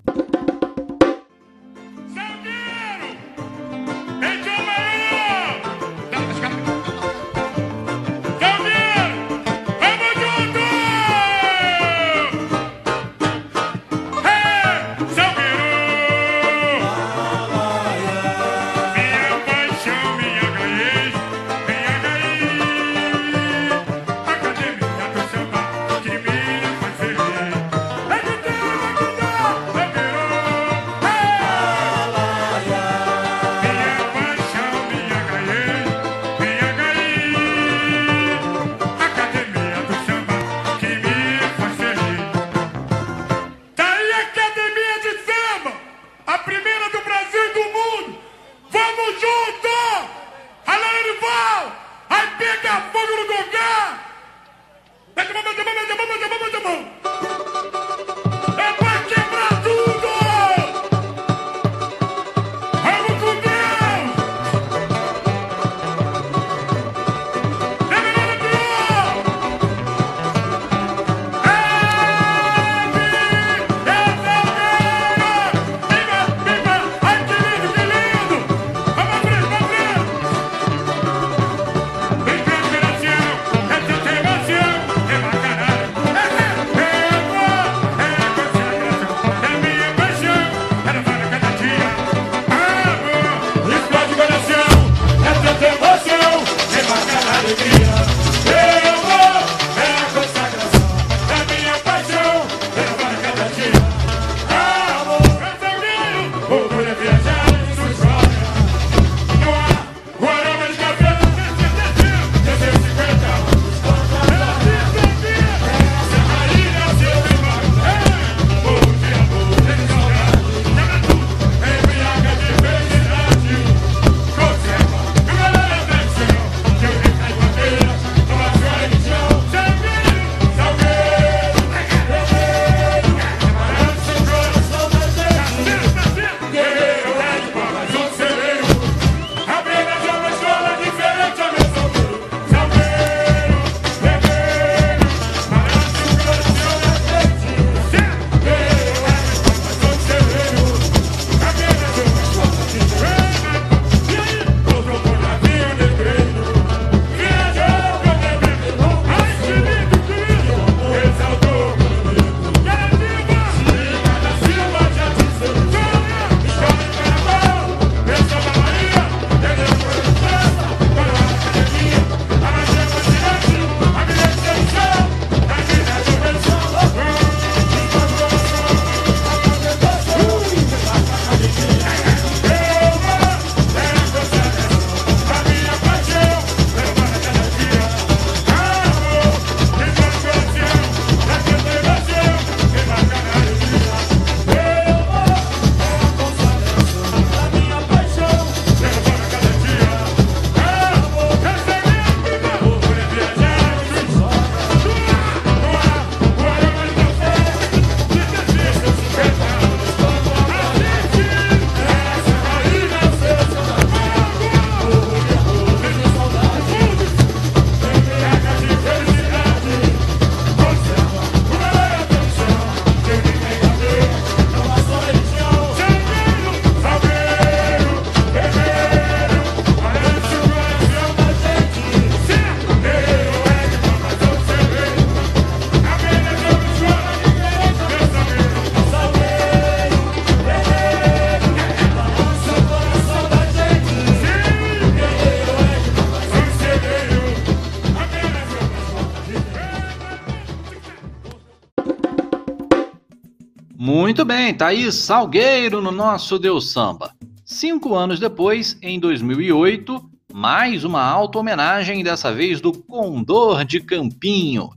Bem, 254.33 254.53
tá 254.53 254.67
aí 254.67 254.89
Salgueiro 254.93 255.81
no 255.81 255.91
nosso 255.91 256.39
Deus 256.39 256.71
Samba. 256.71 257.11
Cinco 257.43 257.93
anos 257.93 258.17
depois, 258.17 258.77
em 258.81 258.97
2008, 258.97 260.09
mais 260.31 260.85
uma 260.85 261.03
auto-homenagem, 261.03 262.01
dessa 262.01 262.31
vez 262.31 262.61
do 262.61 262.71
Condor 262.71 263.65
de 263.65 263.81
Campinho. 263.81 264.69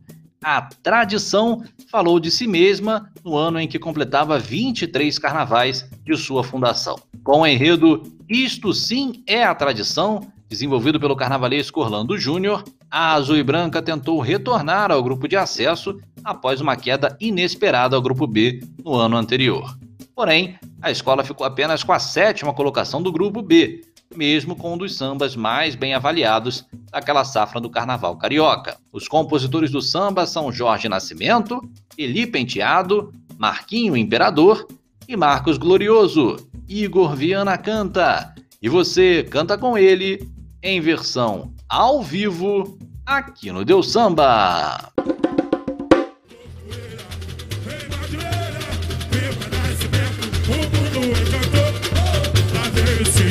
A 0.43 0.61
tradição 0.83 1.63
falou 1.89 2.19
de 2.19 2.33
si 2.33 2.49
mesma 2.49 3.09
no 3.25 3.37
ano 3.37 3.61
em 3.61 3.69
que 3.69 3.79
completava 3.79 4.41
23 4.41 5.21
carnavais 5.21 5.89
de 6.05 6.17
sua 6.17 6.43
fundação. 6.43 6.97
Com 7.23 7.43
o 7.43 7.47
enredo 7.47 8.03
Isto 8.29 8.73
Sim 8.73 9.23
é 9.25 9.45
a 9.45 9.55
Tradição, 9.55 10.27
desenvolvido 10.49 10.99
pelo 10.99 11.15
carnavalesco 11.15 11.81
Orlando 11.81 12.19
Júnior, 12.19 12.65
a 12.91 13.13
Azul 13.13 13.37
e 13.37 13.43
Branca 13.45 13.81
tentou 13.81 14.21
retornar 14.21 14.91
ao 14.91 15.03
grupo 15.03 15.29
de 15.29 15.37
acesso 15.37 15.97
após 16.25 16.61
uma 16.61 16.77
queda 16.77 17.17
inesperada 17.21 17.95
ao 17.95 18.03
grupo 18.03 18.27
B 18.27 18.61
no 18.83 18.95
ano 18.95 19.17
anterior. 19.17 19.77
Porém, 20.15 20.59
a 20.81 20.91
escola 20.91 21.25
ficou 21.25 21.47
apenas 21.47 21.83
com 21.83 21.93
a 21.93 21.99
sétima 21.99 22.55
colocação 22.55 23.03
do 23.03 23.13
grupo 23.13 23.43
B, 23.43 23.83
mesmo 24.15 24.55
com 24.55 24.75
um 24.75 24.79
dos 24.79 24.97
sambas 24.97 25.35
mais 25.35 25.75
bem 25.75 25.93
avaliados 25.93 26.65
daquela 26.91 27.25
safra 27.25 27.61
do 27.61 27.69
carnaval 27.69 28.17
carioca. 28.17 28.77
Os 28.93 29.09
compositores 29.09 29.71
do 29.71 29.83
samba 29.83 30.27
são 30.27 30.53
Jorge 30.53 30.89
Nascimento, 30.89 31.61
Eli 31.99 32.27
Penteado, 32.27 33.13
Marquinho 33.37 33.97
Imperador 33.97 34.67
e 35.09 35.17
Marcos 35.17 35.59
Glorioso. 35.59 36.37
Igor 36.69 37.15
Viana 37.15 37.59
canta 37.59 38.35
e 38.63 38.69
você 38.69 39.25
canta 39.25 39.59
com 39.59 39.77
ele 39.77 40.31
em 40.63 40.81
versão 40.81 41.53
ao 41.69 42.03
vivo 42.03 42.79
aqui 43.05 43.51
no 43.51 43.65
Deus 43.65 43.91
Samba. 43.91 44.93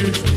Muito 0.03 0.32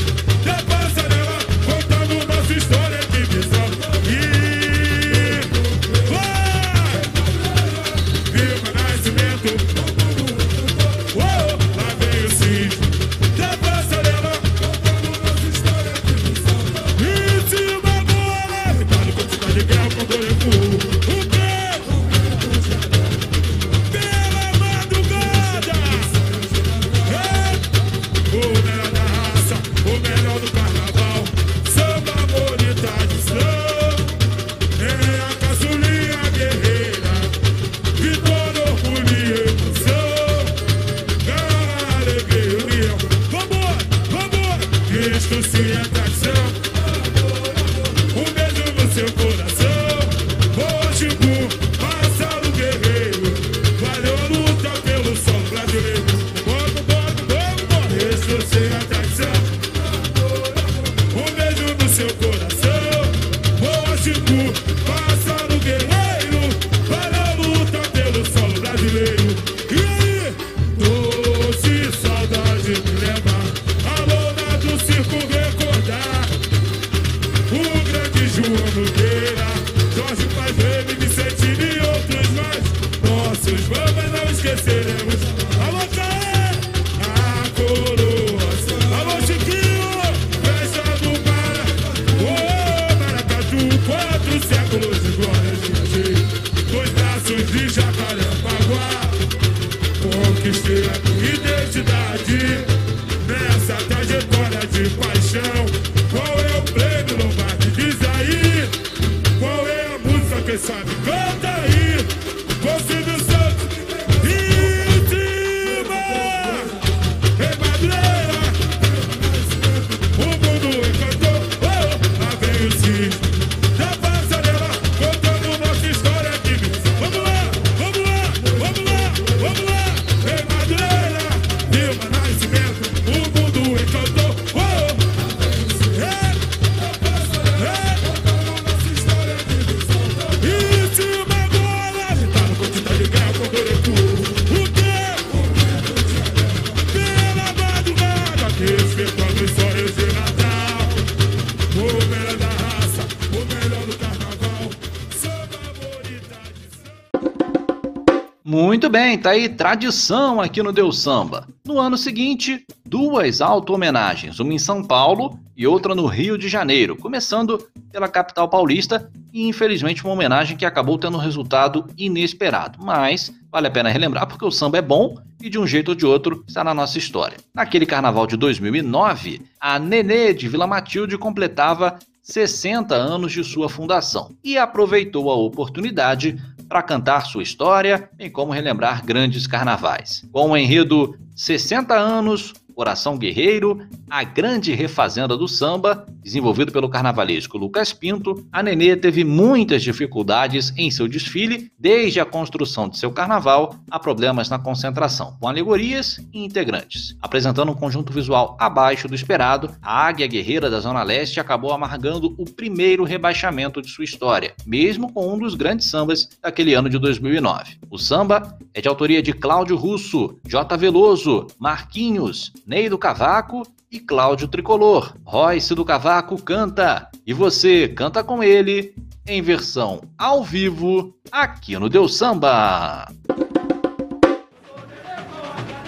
tradição 159.56 160.40
aqui 160.40 160.62
no 160.62 160.70
Deus 160.70 161.00
Samba. 161.00 161.48
No 161.64 161.80
ano 161.80 161.96
seguinte, 161.96 162.64
duas 162.84 163.40
auto-homenagens, 163.40 164.38
uma 164.38 164.52
em 164.52 164.58
São 164.58 164.84
Paulo 164.84 165.40
e 165.56 165.66
outra 165.66 165.94
no 165.94 166.04
Rio 166.06 166.36
de 166.36 166.46
Janeiro, 166.46 166.94
começando 166.94 167.66
pela 167.90 168.06
capital 168.06 168.48
paulista 168.48 169.10
e 169.32 169.48
infelizmente 169.48 170.04
uma 170.04 170.12
homenagem 170.12 170.56
que 170.56 170.66
acabou 170.66 170.98
tendo 170.98 171.16
um 171.16 171.20
resultado 171.20 171.86
inesperado. 171.96 172.78
Mas 172.84 173.32
vale 173.50 173.66
a 173.66 173.70
pena 173.70 173.88
relembrar 173.88 174.26
porque 174.26 174.44
o 174.44 174.50
samba 174.50 174.76
é 174.76 174.82
bom 174.82 175.16
e 175.42 175.48
de 175.48 175.58
um 175.58 175.66
jeito 175.66 175.88
ou 175.88 175.94
de 175.94 176.04
outro 176.04 176.44
está 176.46 176.62
na 176.62 176.74
nossa 176.74 176.98
história. 176.98 177.38
Naquele 177.54 177.86
carnaval 177.86 178.26
de 178.26 178.36
2009, 178.36 179.40
a 179.58 179.78
Nenê 179.78 180.34
de 180.34 180.48
Vila 180.48 180.66
Matilde 180.66 181.16
completava 181.16 181.98
60 182.22 182.94
anos 182.94 183.32
de 183.32 183.42
sua 183.42 183.68
fundação 183.68 184.34
e 184.44 184.58
aproveitou 184.58 185.30
a 185.30 185.36
oportunidade 185.36 186.36
para 186.68 186.82
cantar 186.82 187.26
sua 187.26 187.42
história, 187.42 188.08
bem 188.14 188.30
como 188.30 188.52
relembrar 188.52 189.04
grandes 189.04 189.46
carnavais. 189.46 190.24
Com 190.32 190.50
o 190.50 190.56
enredo 190.56 191.16
60 191.34 191.94
anos, 191.94 192.52
Coração 192.76 193.16
Guerreiro, 193.16 193.88
a 194.10 194.22
grande 194.22 194.74
refazenda 194.74 195.34
do 195.34 195.48
samba, 195.48 196.04
desenvolvido 196.22 196.70
pelo 196.70 196.90
carnavalesco 196.90 197.56
Lucas 197.56 197.90
Pinto, 197.94 198.46
a 198.52 198.62
Nenê 198.62 198.94
teve 198.94 199.24
muitas 199.24 199.82
dificuldades 199.82 200.74
em 200.76 200.90
seu 200.90 201.08
desfile, 201.08 201.72
desde 201.78 202.20
a 202.20 202.26
construção 202.26 202.86
de 202.86 202.98
seu 202.98 203.10
carnaval 203.10 203.74
a 203.90 203.98
problemas 203.98 204.50
na 204.50 204.58
concentração, 204.58 205.38
com 205.40 205.48
alegorias 205.48 206.20
e 206.34 206.44
integrantes. 206.44 207.16
Apresentando 207.22 207.72
um 207.72 207.74
conjunto 207.74 208.12
visual 208.12 208.58
abaixo 208.60 209.08
do 209.08 209.14
esperado, 209.14 209.74
a 209.80 210.06
Águia 210.06 210.26
Guerreira 210.26 210.68
da 210.68 210.78
Zona 210.78 211.02
Leste 211.02 211.40
acabou 211.40 211.72
amargando 211.72 212.34
o 212.36 212.44
primeiro 212.44 213.04
rebaixamento 213.04 213.80
de 213.80 213.88
sua 213.88 214.04
história, 214.04 214.54
mesmo 214.66 215.10
com 215.14 215.32
um 215.32 215.38
dos 215.38 215.54
grandes 215.54 215.88
sambas 215.88 216.28
daquele 216.42 216.74
ano 216.74 216.90
de 216.90 216.98
2009. 216.98 217.78
O 217.88 217.96
samba 217.96 218.54
é 218.74 218.82
de 218.82 218.88
autoria 218.88 219.22
de 219.22 219.32
Cláudio 219.32 219.76
Russo, 219.76 220.38
J. 220.46 220.76
Veloso, 220.76 221.46
Marquinhos, 221.58 222.52
Ney 222.66 222.88
do 222.88 222.98
Cavaco 222.98 223.62
e 223.88 224.00
Cláudio 224.00 224.48
Tricolor. 224.48 225.14
Royce 225.24 225.72
do 225.72 225.84
Cavaco 225.84 226.36
canta 226.42 227.08
e 227.24 227.32
você 227.32 227.86
canta 227.86 228.24
com 228.24 228.42
ele 228.42 228.92
em 229.24 229.40
versão 229.40 230.00
ao 230.18 230.42
vivo 230.42 231.14
aqui 231.30 231.78
no 231.78 231.88
Deu 231.88 232.08
Samba. 232.08 233.06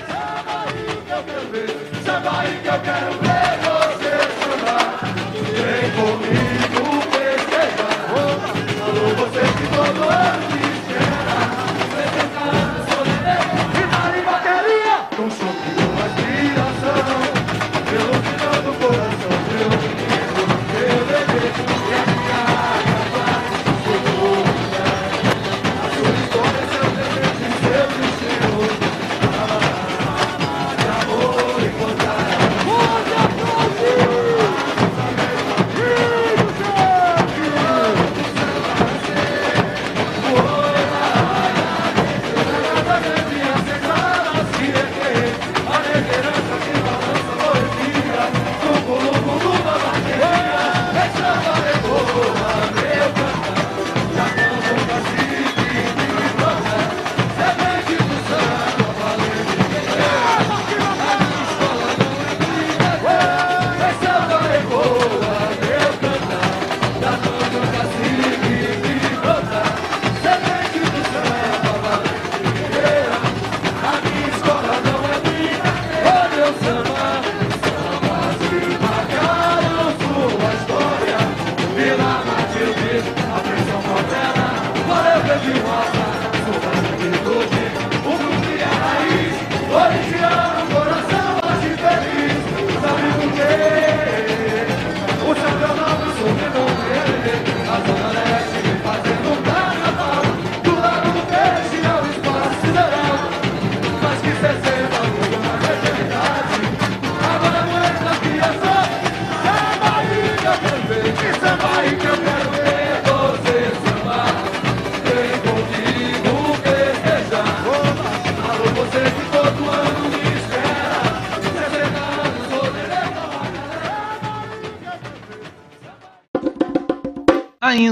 Samba 0.06 0.62
aí 0.66 1.02
que 1.04 1.10
eu 1.10 1.24
quero 1.24 1.48
ver, 1.50 1.90
samba 2.04 2.38
aí 2.38 2.62
que 2.62 2.68
eu 2.68 2.80
quero 2.80 3.12
ver. 3.18 3.27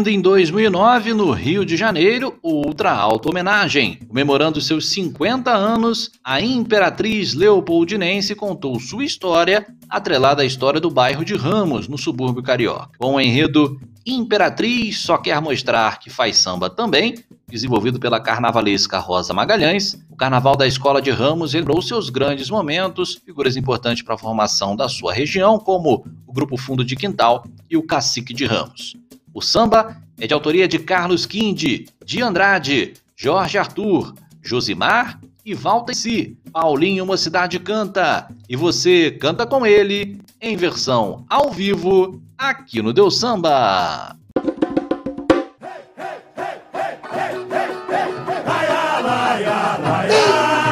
Em 0.09 0.21
2009, 0.21 1.13
no 1.15 1.33
Rio 1.33 1.65
de 1.65 1.77
Janeiro, 1.77 2.39
outra 2.41 2.93
alta 2.93 3.29
homenagem. 3.29 3.99
Comemorando 4.07 4.61
seus 4.61 4.91
50 4.91 5.53
anos, 5.53 6.13
a 6.23 6.41
Imperatriz 6.41 7.35
Leopoldinense 7.35 8.33
contou 8.37 8.79
sua 8.79 9.05
história, 9.05 9.67
atrelada 9.91 10.43
à 10.43 10.45
história 10.45 10.81
do 10.81 10.91
bairro 10.91 11.25
de 11.25 11.35
Ramos, 11.35 11.89
no 11.89 11.99
subúrbio 11.99 12.41
carioca. 12.41 12.91
Com 12.99 13.15
o 13.15 13.21
enredo 13.21 13.81
Imperatriz 14.07 15.01
só 15.01 15.19
quer 15.19 15.41
mostrar 15.41 15.99
que 15.99 16.09
faz 16.09 16.37
samba 16.37 16.71
também, 16.71 17.17
desenvolvido 17.49 17.99
pela 17.99 18.21
carnavalesca 18.21 19.01
Rosa 19.01 19.35
Magalhães, 19.35 19.99
o 20.09 20.15
Carnaval 20.15 20.57
da 20.57 20.69
Escola 20.69 21.03
de 21.03 21.11
Ramos 21.11 21.53
lembrou 21.53 21.83
seus 21.83 22.11
grandes 22.11 22.49
momentos, 22.49 23.17
figuras 23.17 23.57
importantes 23.57 24.05
para 24.05 24.15
a 24.15 24.19
formação 24.19 24.77
da 24.77 24.89
sua 24.89 25.13
região, 25.13 25.59
como 25.59 26.07
o 26.25 26.33
Grupo 26.33 26.57
Fundo 26.57 26.85
de 26.85 26.95
Quintal 26.95 27.45
e 27.69 27.77
o 27.77 27.83
Cacique 27.83 28.33
de 28.33 28.47
Ramos. 28.47 28.95
O 29.37 29.43
samba 29.43 29.99
é 30.19 30.27
de 30.27 30.33
autoria 30.33 30.67
de 30.67 30.79
Carlos 30.79 31.27
Quinde, 31.27 31.85
de 32.03 32.23
Andrade, 32.23 32.95
Jorge 33.15 33.59
Arthur, 33.59 34.15
Josimar 34.41 35.21
e 35.45 35.53
Walter 35.53 35.95
Si. 35.95 36.39
Paulinho 36.51 37.05
Mocidade 37.05 37.59
canta 37.59 38.31
e 38.49 38.57
você 38.57 39.11
canta 39.11 39.47
com 39.47 39.67
ele 39.67 40.19
em 40.41 40.57
versão 40.57 41.27
ao 41.29 41.51
vivo 41.51 42.19
aqui 42.39 42.81
no 42.81 42.95
Deus 42.95 43.21
Samba. 43.21 44.17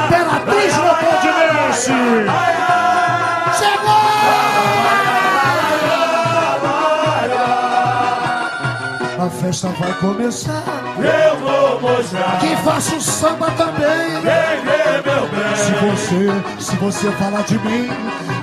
Imperatriz 0.08 0.72
Leopoldinense! 0.78 2.53
Festa 9.44 9.68
vai 9.78 9.92
começar. 9.94 10.62
Eu 10.96 11.36
vou 11.38 11.80
mostrar. 11.80 12.38
Que 12.40 12.56
faço 12.56 13.00
samba 13.00 13.50
também. 13.50 14.20
Vem 14.22 14.64
ver, 14.64 15.02
meu 15.04 15.28
bem. 15.28 15.56
Se 15.56 15.72
você, 15.72 16.64
se 16.64 16.76
você 16.76 17.10
falar 17.12 17.42
de 17.42 17.58
mim, 17.58 17.90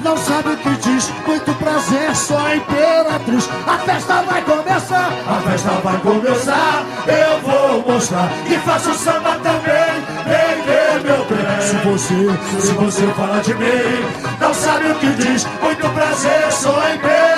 não 0.03 0.15
sabe 0.15 0.49
o 0.49 0.57
que 0.57 0.69
diz. 0.77 1.11
Muito 1.25 1.53
prazer, 1.55 2.15
sou 2.15 2.37
a 2.37 2.55
imperatriz. 2.55 3.49
A 3.67 3.77
festa 3.79 4.21
vai 4.21 4.41
começar. 4.43 5.11
A 5.27 5.49
festa 5.49 5.69
vai 5.83 5.97
começar. 5.99 6.85
Eu 7.07 7.39
vou 7.41 7.93
mostrar. 7.93 8.29
Que 8.47 8.57
faço 8.59 8.93
samba 8.93 9.39
também. 9.41 9.91
Vem 10.27 10.61
ver, 10.65 11.03
meu 11.03 11.25
bem. 11.25 11.61
Se 11.61 11.75
você, 11.77 12.61
Se 12.61 12.73
você 12.73 13.07
falar 13.13 13.41
de 13.41 13.55
mim, 13.55 14.05
não 14.39 14.53
sabe 14.53 14.91
o 14.91 14.95
que 14.95 15.09
diz. 15.13 15.47
Muito 15.63 15.89
prazer, 15.89 16.51
sou 16.51 16.79
a 16.79 16.93
imperatriz. 16.93 17.30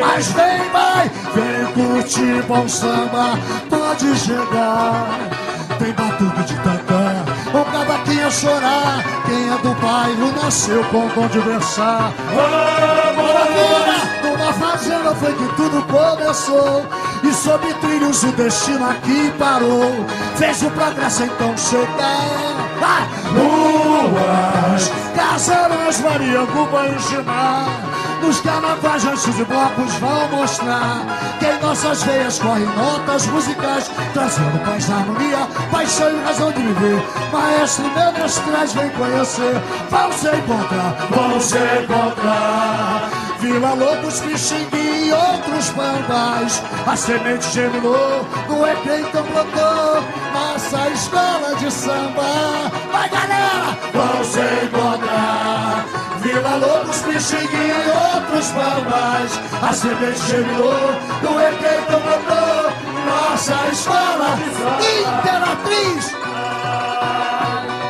Mas 0.00 0.26
vem, 0.32 0.70
vai, 0.70 1.10
vem 1.34 1.72
curtir 1.72 2.42
bom 2.46 2.68
samba, 2.68 3.38
pode 3.68 4.16
chegar. 4.18 5.18
Tem 5.78 5.92
batuque 5.92 6.42
de 6.44 6.54
tantã, 6.56 7.24
o 7.52 7.64
cavaquinho 7.70 8.30
chorar. 8.30 9.04
Quem 9.26 9.50
é 9.50 9.58
do 9.58 9.74
bairro 9.74 10.32
nasceu 10.42 10.82
com 10.84 11.08
dom 11.08 11.28
de 11.28 11.38
versar. 11.40 12.12
Maravilha! 12.34 14.06
Numa 14.22 14.52
fazenda 14.54 15.14
foi 15.14 15.32
que 15.34 15.56
tudo 15.56 15.82
começou. 15.82 16.86
E 17.22 17.32
sob 17.34 17.74
trilhos 17.74 18.22
o 18.22 18.32
destino 18.32 18.88
aqui 18.88 19.32
parou. 19.38 20.06
Fez 20.36 20.62
o 20.62 20.70
progresso 20.70 21.24
então 21.24 21.56
chegar. 21.56 22.56
Vai! 22.80 23.02
Ruas, 23.34 24.92
casarões, 25.14 26.00
variando 26.00 26.70
banhos 26.70 27.08
de 27.08 27.22
mar. 27.22 27.85
Nos 28.22 28.40
carnavais, 28.40 29.04
ranchos 29.04 29.38
e 29.38 29.44
blocos 29.44 29.94
vão 29.94 30.28
mostrar 30.28 31.04
que 31.38 31.46
em 31.46 31.60
nossas 31.60 32.02
veias 32.02 32.38
correm 32.38 32.66
notas 32.66 33.26
musicais, 33.26 33.90
trazendo 34.12 34.58
paz, 34.64 34.90
harmonia, 34.90 35.46
paixão 35.70 36.10
e 36.10 36.24
razão 36.24 36.52
de 36.52 36.62
viver. 36.62 37.02
Maestro 37.32 37.84
meu 37.84 38.12
mestrais, 38.12 38.72
vem 38.72 38.90
conhecer, 38.90 39.54
vão 39.90 40.12
se 40.12 40.28
encontrar, 40.28 40.96
Vão 41.10 41.40
se 41.40 41.58
encontrar. 41.58 43.10
Vila 43.40 43.74
Lobos, 43.74 44.20
Pixingue 44.20 44.76
e 44.76 45.12
outros 45.12 45.70
bambais. 45.70 46.62
A 46.86 46.96
semente 46.96 47.48
germinou, 47.52 48.26
no 48.48 48.66
EP 48.66 49.06
então 49.08 49.24
brotou. 49.24 50.02
Nossa 50.32 50.90
escola 50.90 51.54
de 51.56 51.70
samba. 51.70 52.70
Vai 52.90 53.08
galera! 53.08 53.76
Vão 53.92 54.24
se 54.24 54.40
encontrar. 54.64 55.35
Vila 56.46 56.56
Lobos, 56.56 56.98
Pixingue 57.00 57.56
e 57.56 58.14
outros 58.14 58.50
bambais. 58.50 59.40
A 59.62 59.72
semente 59.72 60.20
germinou, 60.28 60.92
no 61.22 61.40
EP 61.40 61.60
então 61.82 62.00
brotou. 62.00 62.72
Nossa 63.04 63.68
escola 63.72 64.38
Imperatriz. 64.78 66.14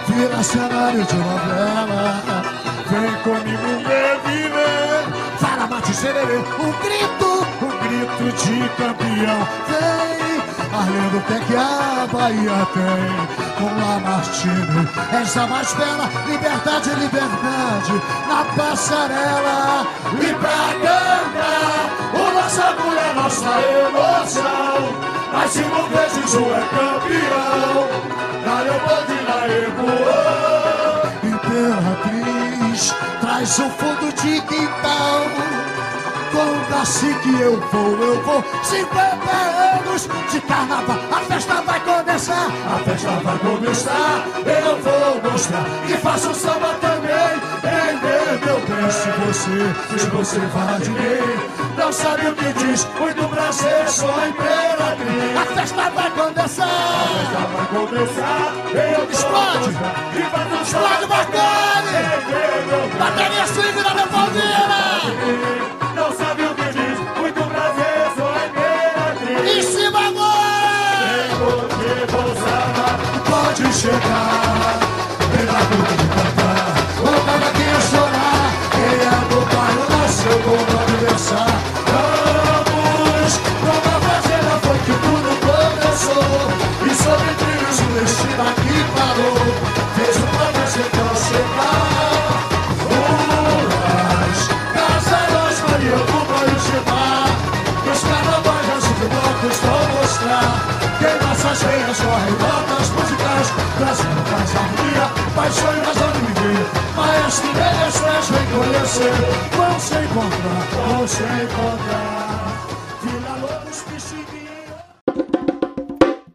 Vira 0.09 0.43
cenário 0.43 1.05
de 1.05 1.17
novela. 1.17 2.23
Vem 2.89 3.15
comigo 3.23 3.69
ver, 3.87 4.21
viver. 4.25 5.05
Fala, 5.39 5.67
mate 5.67 5.95
sererê. 5.95 6.39
Um 6.39 6.73
grito, 6.81 7.47
um 7.63 7.71
grito 7.83 8.25
de 8.37 8.69
campeão. 8.71 9.49
Vem, 9.69 10.26
mais 10.77 10.89
lindo 10.89 11.21
que, 11.23 11.33
é 11.33 11.39
que 11.41 11.57
a 11.57 12.07
Bahia 12.13 12.67
tem. 12.75 13.47
Com 13.57 13.65
Lamartine, 13.81 14.89
essa 15.13 15.47
mais 15.47 15.73
bela 15.73 16.11
liberdade, 16.27 16.91
liberdade 16.91 18.03
na 18.29 18.45
passarela. 18.55 19.87
E 20.21 20.35
pra 20.35 20.75
cantar, 20.83 21.91
o 22.13 22.35
nosso 22.35 22.61
orgulho 22.61 22.99
é 22.99 23.15
nossa 23.15 23.53
emoção. 23.87 24.77
Mas 25.33 25.51
cinco 25.51 25.83
vezes 25.89 26.35
o 26.35 26.45
é 26.53 26.61
campeão, 26.77 27.89
na 28.45 28.61
Leopoldo 28.61 29.13
e 29.13 29.21
na 29.25 29.39
Ecoa. 29.65 31.13
Imperatriz, 31.25 32.95
traz 33.21 33.59
o 33.59 33.71
fundo 33.71 34.13
de 34.13 34.41
quintal 34.43 35.66
com 36.37 36.53
o 36.53 36.67
cacique 36.67 37.41
eu 37.41 37.59
vou, 37.73 37.97
eu 37.97 38.23
vou. 38.23 38.45
50 38.63 38.97
anos 38.99 40.09
de 40.31 40.41
carnaval 40.43 40.99
A 41.11 41.21
festa 41.21 41.63
vai 41.63 41.81
começar, 41.81 42.49
a 42.75 42.79
festa 42.85 43.11
vai 43.11 43.39
começar. 43.39 44.25
Eu 44.45 44.77
vou 44.83 45.33
mostrar 45.33 45.65
que 45.87 45.97
faço 45.97 46.35
samba 46.35 46.75
também. 46.81 47.57
Entender 47.57 48.45
meu 48.45 48.61
bem 48.61 48.91
se 48.91 49.09
você, 49.11 49.99
se 49.99 50.07
você 50.11 50.41
fala 50.49 50.79
de 50.79 50.91
mim. 50.91 51.57
Não 51.77 51.93
sabe 51.93 52.29
o 52.29 52.35
que 52.35 52.53
diz, 52.53 52.87
muito 52.99 53.29
prazer, 53.29 53.89
sou 53.89 54.11
a 54.11 54.29
imperatriz. 54.29 55.37
A 55.37 55.47
festa 55.55 55.91
vai 55.91 56.11
começar, 56.11 56.65
a 56.65 57.09
festa 57.17 57.41
vai 57.53 57.67
começar. 57.67 58.53
Eu 58.75 59.07
Explode, 59.11 59.71
explode 60.63 61.07
bacana 61.07 61.77
Bateria 62.99 63.47
swing 63.47 63.83
na 63.83 63.93
Leopoldina 63.95 65.76
não 66.07 66.17
sabe 66.17 66.43
o 66.43 66.55
que 66.55 66.63
diz. 66.63 66.99
Muito 67.19 67.43
prazer, 67.45 68.13
sou 68.17 68.29
a 68.29 68.47
Imperatriz. 68.47 69.77
Agora! 69.95 70.97
Vem 71.79 72.07
você, 72.07 72.57
pode 73.29 73.75
chegar. 73.75 74.66
Conhecer 108.87 109.11
Vão 109.57 109.81
se 109.81 109.95
encontrar, 109.95 110.89
vão 110.89 111.09
se 111.09 111.23
encontrar 111.23 112.37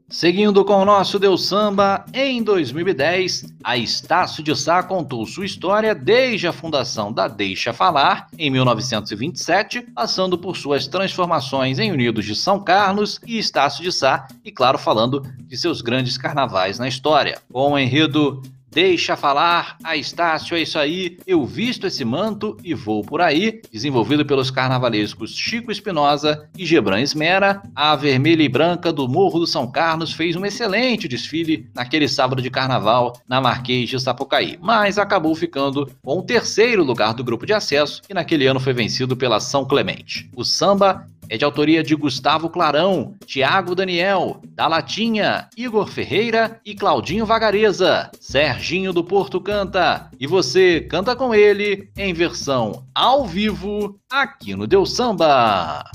Seguindo 0.09 0.63
com 0.63 0.75
o 0.75 0.85
nosso 0.85 1.17
Deus 1.17 1.47
Samba, 1.47 2.05
em 2.13 2.43
2010, 2.43 3.45
a 3.63 3.75
Estácio 3.75 4.43
de 4.43 4.55
Sá 4.55 4.83
contou 4.83 5.25
sua 5.25 5.45
história 5.45 5.95
desde 5.95 6.47
a 6.47 6.53
fundação 6.53 7.11
da 7.11 7.27
Deixa 7.27 7.73
Falar, 7.73 8.27
em 8.37 8.51
1927, 8.51 9.81
passando 9.95 10.37
por 10.37 10.55
suas 10.55 10.85
transformações 10.85 11.79
em 11.79 11.91
Unidos 11.91 12.23
de 12.23 12.35
São 12.35 12.59
Carlos 12.59 13.19
e 13.25 13.39
Estácio 13.39 13.83
de 13.83 13.91
Sá, 13.91 14.27
e 14.45 14.51
claro, 14.51 14.77
falando 14.77 15.25
de 15.39 15.57
seus 15.57 15.81
grandes 15.81 16.19
carnavais 16.19 16.77
na 16.77 16.87
história. 16.87 17.39
Com 17.51 17.71
o 17.71 17.79
enredo 17.79 18.43
Deixa 18.73 19.17
falar, 19.17 19.75
a 19.83 19.97
Estácio, 19.97 20.55
é 20.55 20.61
isso 20.61 20.79
aí, 20.79 21.17
eu 21.27 21.45
visto 21.45 21.85
esse 21.85 22.05
manto 22.05 22.55
e 22.63 22.73
vou 22.73 23.01
por 23.01 23.19
aí, 23.19 23.61
desenvolvido 23.69 24.25
pelos 24.25 24.49
carnavalescos 24.49 25.35
Chico 25.35 25.73
Espinosa 25.73 26.47
e 26.57 26.65
Gebran 26.65 27.01
Esmera, 27.01 27.61
a 27.75 27.93
vermelha 27.97 28.43
e 28.43 28.47
branca 28.47 28.93
do 28.93 29.09
Morro 29.09 29.39
do 29.39 29.45
São 29.45 29.69
Carlos 29.69 30.13
fez 30.13 30.37
um 30.37 30.45
excelente 30.45 31.05
desfile 31.05 31.69
naquele 31.75 32.07
sábado 32.07 32.41
de 32.41 32.49
carnaval 32.49 33.11
na 33.27 33.41
Marquês 33.41 33.89
de 33.89 33.99
Sapucaí, 33.99 34.57
mas 34.61 34.97
acabou 34.97 35.35
ficando 35.35 35.91
com 36.01 36.19
o 36.19 36.23
terceiro 36.23 36.81
lugar 36.81 37.13
do 37.13 37.25
grupo 37.25 37.45
de 37.45 37.51
acesso 37.51 38.01
e 38.09 38.13
naquele 38.13 38.47
ano 38.47 38.59
foi 38.61 38.71
vencido 38.71 39.17
pela 39.17 39.41
São 39.41 39.65
Clemente. 39.65 40.29
O 40.33 40.45
samba 40.45 41.10
é 41.31 41.37
de 41.37 41.45
autoria 41.45 41.81
de 41.81 41.95
Gustavo 41.95 42.49
Clarão, 42.49 43.15
Tiago 43.25 43.73
Daniel, 43.73 44.41
da 44.49 44.67
Latinha, 44.67 45.47
Igor 45.55 45.87
Ferreira 45.87 46.59
e 46.65 46.75
Claudinho 46.75 47.25
Vagareza. 47.25 48.11
Serginho 48.19 48.91
do 48.91 49.01
Porto 49.01 49.39
canta 49.39 50.11
e 50.19 50.27
você 50.27 50.81
canta 50.81 51.15
com 51.15 51.33
ele 51.33 51.89
em 51.97 52.13
versão 52.13 52.85
ao 52.93 53.25
vivo 53.25 53.97
aqui 54.11 54.57
no 54.57 54.67
Deus 54.67 54.93
Samba. 54.93 55.85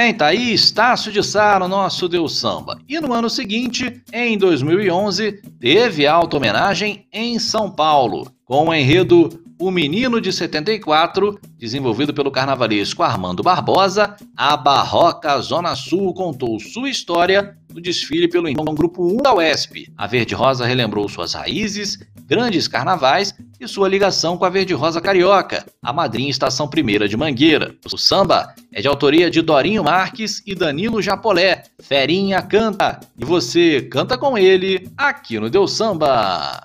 Bem, 0.00 0.14
tá 0.14 0.28
aí 0.28 0.54
Estácio 0.54 1.12
de 1.12 1.22
Sá 1.22 1.58
no 1.58 1.68
nosso 1.68 2.08
Deus 2.08 2.38
Samba. 2.38 2.80
E 2.88 2.98
no 2.98 3.12
ano 3.12 3.28
seguinte, 3.28 4.00
em 4.10 4.38
2011, 4.38 5.42
teve 5.60 6.06
auto-homenagem 6.06 7.06
em 7.12 7.38
São 7.38 7.70
Paulo, 7.70 8.26
com 8.46 8.68
o 8.68 8.74
enredo 8.74 9.28
O 9.58 9.70
Menino 9.70 10.18
de 10.18 10.32
74, 10.32 11.38
desenvolvido 11.58 12.14
pelo 12.14 12.30
carnavalesco 12.30 13.02
Armando 13.02 13.42
Barbosa, 13.42 14.16
a 14.34 14.56
Barroca 14.56 15.38
Zona 15.42 15.76
Sul 15.76 16.14
contou 16.14 16.58
sua 16.58 16.88
história 16.88 17.54
no 17.70 17.78
desfile 17.78 18.26
pelo 18.26 18.48
então 18.48 18.64
Grupo 18.74 19.06
1 19.06 19.18
da 19.18 19.34
UESP. 19.34 19.92
A 19.98 20.06
Verde 20.06 20.34
Rosa 20.34 20.64
relembrou 20.64 21.06
suas 21.10 21.34
raízes, 21.34 21.98
grandes 22.30 22.68
carnavais 22.68 23.34
e 23.58 23.66
sua 23.66 23.88
ligação 23.88 24.38
com 24.38 24.44
a 24.44 24.48
Verde 24.48 24.72
Rosa 24.72 25.00
Carioca, 25.00 25.66
a 25.82 25.92
madrinha 25.92 26.30
Estação 26.30 26.68
Primeira 26.68 27.08
de 27.08 27.16
Mangueira. 27.16 27.74
O 27.92 27.98
samba 27.98 28.54
é 28.72 28.80
de 28.80 28.86
autoria 28.86 29.28
de 29.28 29.42
Dorinho 29.42 29.82
Marques 29.82 30.40
e 30.46 30.54
Danilo 30.54 31.02
Japolé. 31.02 31.64
Ferinha 31.80 32.40
canta 32.40 33.00
e 33.18 33.24
você 33.24 33.82
canta 33.82 34.16
com 34.16 34.38
ele 34.38 34.88
aqui 34.96 35.40
no 35.40 35.50
Deus 35.50 35.72
Samba. 35.72 36.64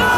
A 0.00 0.17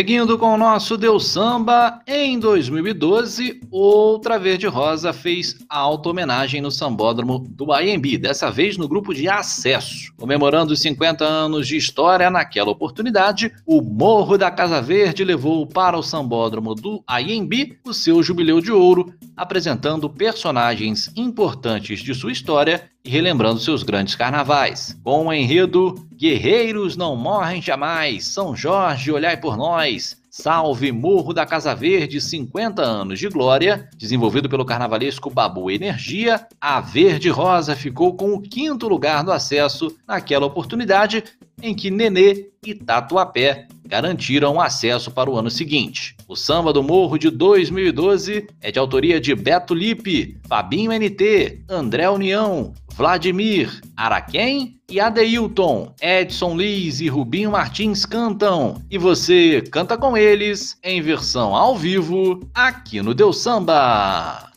Seguindo 0.00 0.38
com 0.38 0.54
o 0.54 0.56
nosso 0.56 0.96
Deus 0.96 1.26
Samba, 1.26 2.00
em 2.06 2.38
2012, 2.38 3.60
outra 3.70 4.38
Verde 4.38 4.66
Rosa 4.66 5.12
fez 5.12 5.58
auto-homenagem 5.68 6.62
no 6.62 6.70
Sambódromo 6.70 7.40
do 7.50 7.70
AMB, 7.70 8.16
dessa 8.16 8.50
vez 8.50 8.78
no 8.78 8.88
grupo 8.88 9.12
de 9.12 9.28
acesso. 9.28 10.10
Comemorando 10.16 10.72
os 10.72 10.80
50 10.80 11.22
anos 11.22 11.68
de 11.68 11.76
história, 11.76 12.30
naquela 12.30 12.70
oportunidade, 12.70 13.52
o 13.66 13.82
Morro 13.82 14.38
da 14.38 14.50
Casa 14.50 14.80
Verde 14.80 15.22
levou 15.22 15.66
para 15.66 15.98
o 15.98 16.02
Sambódromo 16.02 16.74
do 16.74 17.04
AMB 17.06 17.76
o 17.84 17.92
seu 17.92 18.22
jubileu 18.22 18.58
de 18.62 18.72
ouro, 18.72 19.12
apresentando 19.36 20.08
personagens 20.08 21.12
importantes 21.14 22.00
de 22.00 22.14
sua 22.14 22.32
história 22.32 22.90
relembrando 23.04 23.60
seus 23.60 23.82
grandes 23.82 24.14
carnavais. 24.14 24.98
Com 25.02 25.26
o 25.26 25.32
enredo 25.32 25.94
Guerreiros 26.14 26.96
não 26.96 27.16
morrem 27.16 27.62
jamais, 27.62 28.26
São 28.26 28.54
Jorge, 28.54 29.10
olhai 29.10 29.36
por 29.36 29.56
nós, 29.56 30.20
Salve 30.30 30.92
Morro 30.92 31.34
da 31.34 31.44
Casa 31.44 31.74
Verde, 31.74 32.20
50 32.20 32.82
anos 32.82 33.18
de 33.18 33.28
glória, 33.28 33.88
desenvolvido 33.96 34.48
pelo 34.48 34.64
carnavalesco 34.64 35.28
Babu 35.28 35.70
Energia, 35.70 36.46
a 36.60 36.80
Verde 36.80 37.28
Rosa 37.28 37.74
ficou 37.74 38.14
com 38.14 38.34
o 38.34 38.40
quinto 38.40 38.86
lugar 38.86 39.24
do 39.24 39.32
acesso 39.32 39.96
naquela 40.06 40.46
oportunidade, 40.46 41.24
em 41.60 41.74
que 41.74 41.90
Nenê 41.90 42.50
e 42.64 42.74
Tatuapé 42.74 43.66
garantiram 43.84 44.60
acesso 44.60 45.10
para 45.10 45.28
o 45.28 45.36
ano 45.36 45.50
seguinte. 45.50 46.14
O 46.28 46.36
Samba 46.36 46.72
do 46.72 46.80
Morro 46.80 47.18
de 47.18 47.28
2012 47.28 48.46
é 48.60 48.70
de 48.70 48.78
autoria 48.78 49.20
de 49.20 49.34
Beto 49.34 49.74
Lipe, 49.74 50.38
Fabinho 50.48 50.92
NT, 50.92 51.64
André 51.68 52.08
União, 52.08 52.72
Vladimir, 53.00 53.80
Araquém 53.96 54.76
e 54.86 55.00
Adeilton. 55.00 55.94
Edson 56.02 56.54
Liz 56.54 57.00
e 57.00 57.08
Rubinho 57.08 57.50
Martins 57.50 58.04
cantam 58.04 58.82
e 58.90 58.98
você 58.98 59.64
canta 59.72 59.96
com 59.96 60.18
eles 60.18 60.78
em 60.84 61.00
versão 61.00 61.56
ao 61.56 61.74
vivo 61.74 62.46
aqui 62.52 63.00
no 63.00 63.14
Deus 63.14 63.38
Samba. 63.38 64.50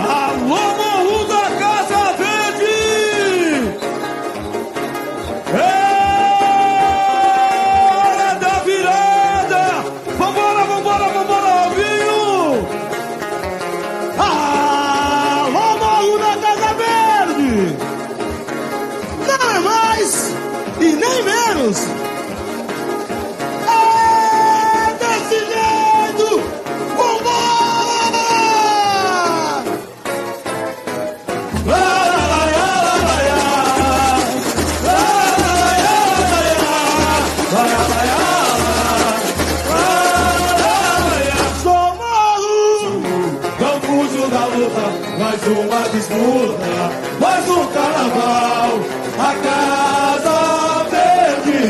Alô, 0.00 0.89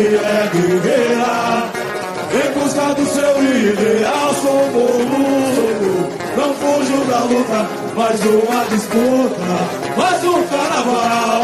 é 0.06 0.50
guerreira. 0.52 1.70
Em 2.32 2.48
busca 2.58 2.94
do 2.94 3.06
seu 3.06 3.42
ideal, 3.42 4.34
sou 4.40 4.70
morro. 4.70 6.08
Não 6.36 6.54
fujo 6.54 7.04
da 7.06 7.18
luta, 7.24 7.68
mais 7.96 8.20
uma 8.20 8.64
disputa, 8.70 9.56
mais 9.96 10.24
um 10.24 10.42
carnaval. 10.44 11.42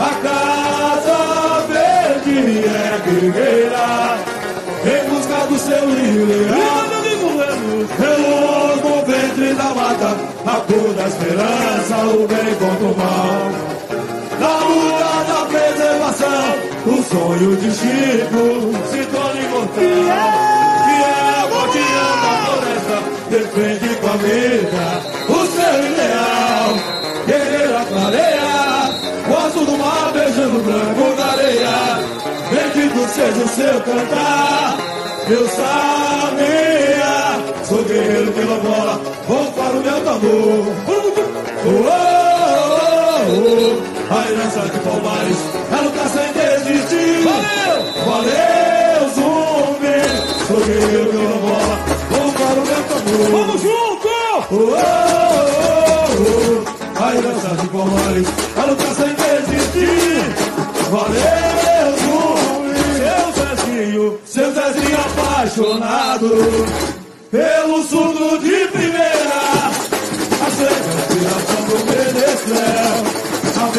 A 0.00 0.10
casa 0.22 1.66
verde 1.68 2.64
é 2.64 3.00
guerreira. 3.04 4.32
Em 4.84 5.08
busca 5.08 5.46
do 5.46 5.58
seu 5.58 5.90
ideal, 5.90 6.92
reluz 7.98 8.82
no 8.82 8.96
ventre 9.06 9.54
da 9.54 9.74
mata, 9.74 10.16
a 10.46 10.60
cor 10.60 10.94
da 10.94 11.06
esperança, 11.06 11.96
o 12.06 12.26
bem 12.26 12.54
contra 12.56 12.84
o 12.84 12.96
mal. 12.96 13.81
Na 14.42 14.58
luta 14.58 15.10
da 15.28 15.40
preservação, 15.46 16.46
o 16.84 17.00
sonho 17.04 17.56
de 17.58 17.70
Chico 17.70 18.44
se 18.90 19.06
torna 19.06 19.40
imortal. 19.40 20.30
Fiel 20.84 21.44
guardião 21.52 22.12
da 22.22 22.32
floresta, 22.42 22.96
defende 23.30 23.90
com 24.00 24.08
a 24.08 24.16
vida 24.16 24.84
o 25.28 25.46
seu 25.46 25.74
ideal. 25.86 26.70
Guerreira 27.24 27.82
clareia, 27.84 28.90
gosto 29.28 29.60
do 29.64 29.78
mar 29.78 30.10
beijando 30.12 30.58
o 30.58 30.62
branco 30.62 31.16
da 31.16 31.26
areia. 31.26 31.76
Bendito 32.50 33.00
seja 33.14 33.44
o 33.44 33.48
seu 33.48 33.80
cantar, 33.82 34.76
eu 35.30 35.48
sabia. 35.50 37.12
Sou 37.64 37.84
guerreiro 37.84 38.32
pela 38.32 38.58
bola, 38.58 39.00
vou 39.28 39.52
para 39.52 39.76
o 39.76 39.82
meu 39.82 40.00
tambor. 40.04 40.62
A 43.32 44.28
herança 44.28 44.60
de 44.60 44.78
Palmares 44.80 45.38
é 45.72 45.76
lutar 45.80 46.06
sem 46.10 46.32
desistir. 46.34 47.24
Valeu! 47.24 47.76
Valeu, 48.04 49.08
zumbi! 49.14 49.96
Sou 50.46 50.60
guerreiro 50.60 51.08
pela 51.10 51.38
bola, 51.38 51.76
vou 52.10 52.28
para 52.32 52.60
o 52.60 52.66
meu 52.66 52.82
tambor. 52.84 53.30
Vamos 53.30 53.62
junto! 53.62 54.08
Oh, 54.50 54.54
oh, 54.54 54.76
oh. 56.20 57.02
A 57.02 57.14
herança 57.14 57.48
de 57.56 57.68
Palmares 57.68 58.28
é 58.54 58.60
lutar 58.66 58.94
sem 58.96 59.14
desistir. 59.14 60.20
Valeu, 60.90 61.88
zumbi! 62.02 62.82
Seu 62.98 63.32
Zezinho, 63.32 64.20
seu 64.26 64.48
Zezinho 64.52 64.98
apaixonado 65.00 66.30
pelo 67.30 67.82
surdo 67.84 68.38
de 68.40 68.68
primeira. 68.68 68.91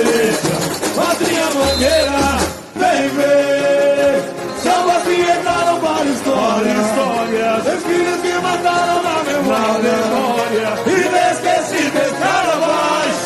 A 0.04 0.06
beija, 0.06 0.56
madrinha 0.98 1.46
mangueira, 1.56 2.26
vem 2.76 3.08
ver. 3.16 4.22
Sambas 4.62 5.04
que 5.04 5.16
entraram 5.22 5.80
para 5.80 6.06
história. 6.06 6.74
Histórias, 6.74 7.64
desfiles 7.64 8.22
que 8.22 8.34
mataram 8.42 9.02
na 9.02 9.24
memória. 9.24 9.98
Inesquecíveis 10.88 12.12
carnavais. 12.20 13.18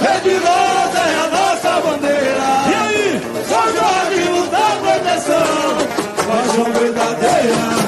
É 0.00 0.20
de 0.20 0.34
nós, 0.40 0.94
é 0.94 1.08
a 1.14 1.28
nossa 1.28 1.72
bandeira. 1.82 2.48
E 2.68 2.74
aí? 2.74 3.20
São 3.48 3.66
Jorge 3.74 4.28
nos 4.30 4.48
dá 4.48 4.68
proteção. 4.80 5.76
Paixão 6.26 6.72
verdadeira. 6.72 7.83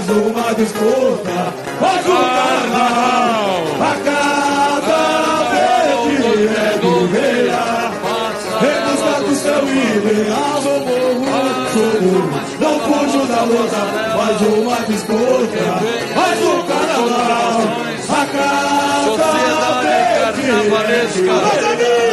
Mais 0.00 0.08
uma 0.08 0.54
disputa, 0.54 1.52
mais 1.80 2.06
um 2.06 2.16
carnaval. 2.16 3.60
A 3.80 3.94
cada 4.04 5.04
verde 5.50 6.24
é 6.48 6.58
guerreira, 6.80 7.64
em 8.62 8.78
busca 8.86 9.14
do 9.20 9.32
seu 9.34 9.62
ideal, 9.68 10.56
sou 10.62 10.80
morro, 10.80 11.26
sou 11.74 11.92
morro. 12.00 12.30
Não 12.60 12.74
fujo 12.80 13.22
da 13.26 13.40
luta, 13.42 13.82
mais 14.16 14.40
uma 14.40 14.78
disputa, 14.86 15.64
mais 16.16 16.40
um 16.46 16.62
carnaval. 16.66 17.60
A 18.08 18.12
cada 18.26 18.60
verde 19.82 20.44
é. 20.48 21.30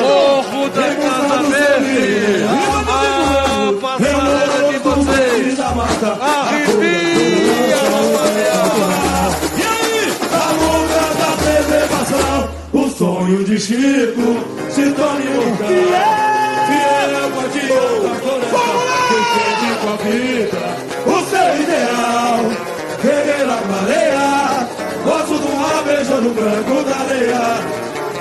Morro 0.01 0.61
da 0.69 0.87
Casa 0.95 1.37
Verde. 1.43 2.43
A 2.43 3.73
passada 3.81 4.57
de 4.71 4.77
vocês. 4.79 5.57
Arrepia, 6.21 7.16
o 12.73 12.89
sonho 12.89 13.43
de 13.43 13.59
Chico 13.59 14.37
se 14.69 14.91
torna 14.91 15.19
imortal. 15.21 15.67
Fiel 16.67 17.29
guardião 17.35 18.03
da 18.03 18.13
floresta, 18.15 18.63
defende 19.09 19.69
com 19.81 19.89
a 19.89 19.97
vida 19.97 20.63
o 21.05 21.17
seu 21.29 21.49
ideal. 21.63 22.39
Guerreira 23.01 23.57
clareia, 23.67 24.67
gosto 25.03 25.35
do 25.37 25.49
mar 25.55 25.83
beijando 25.85 26.29
o 26.29 26.33
branco 26.33 26.83
da 26.83 26.95
areia. 26.97 27.45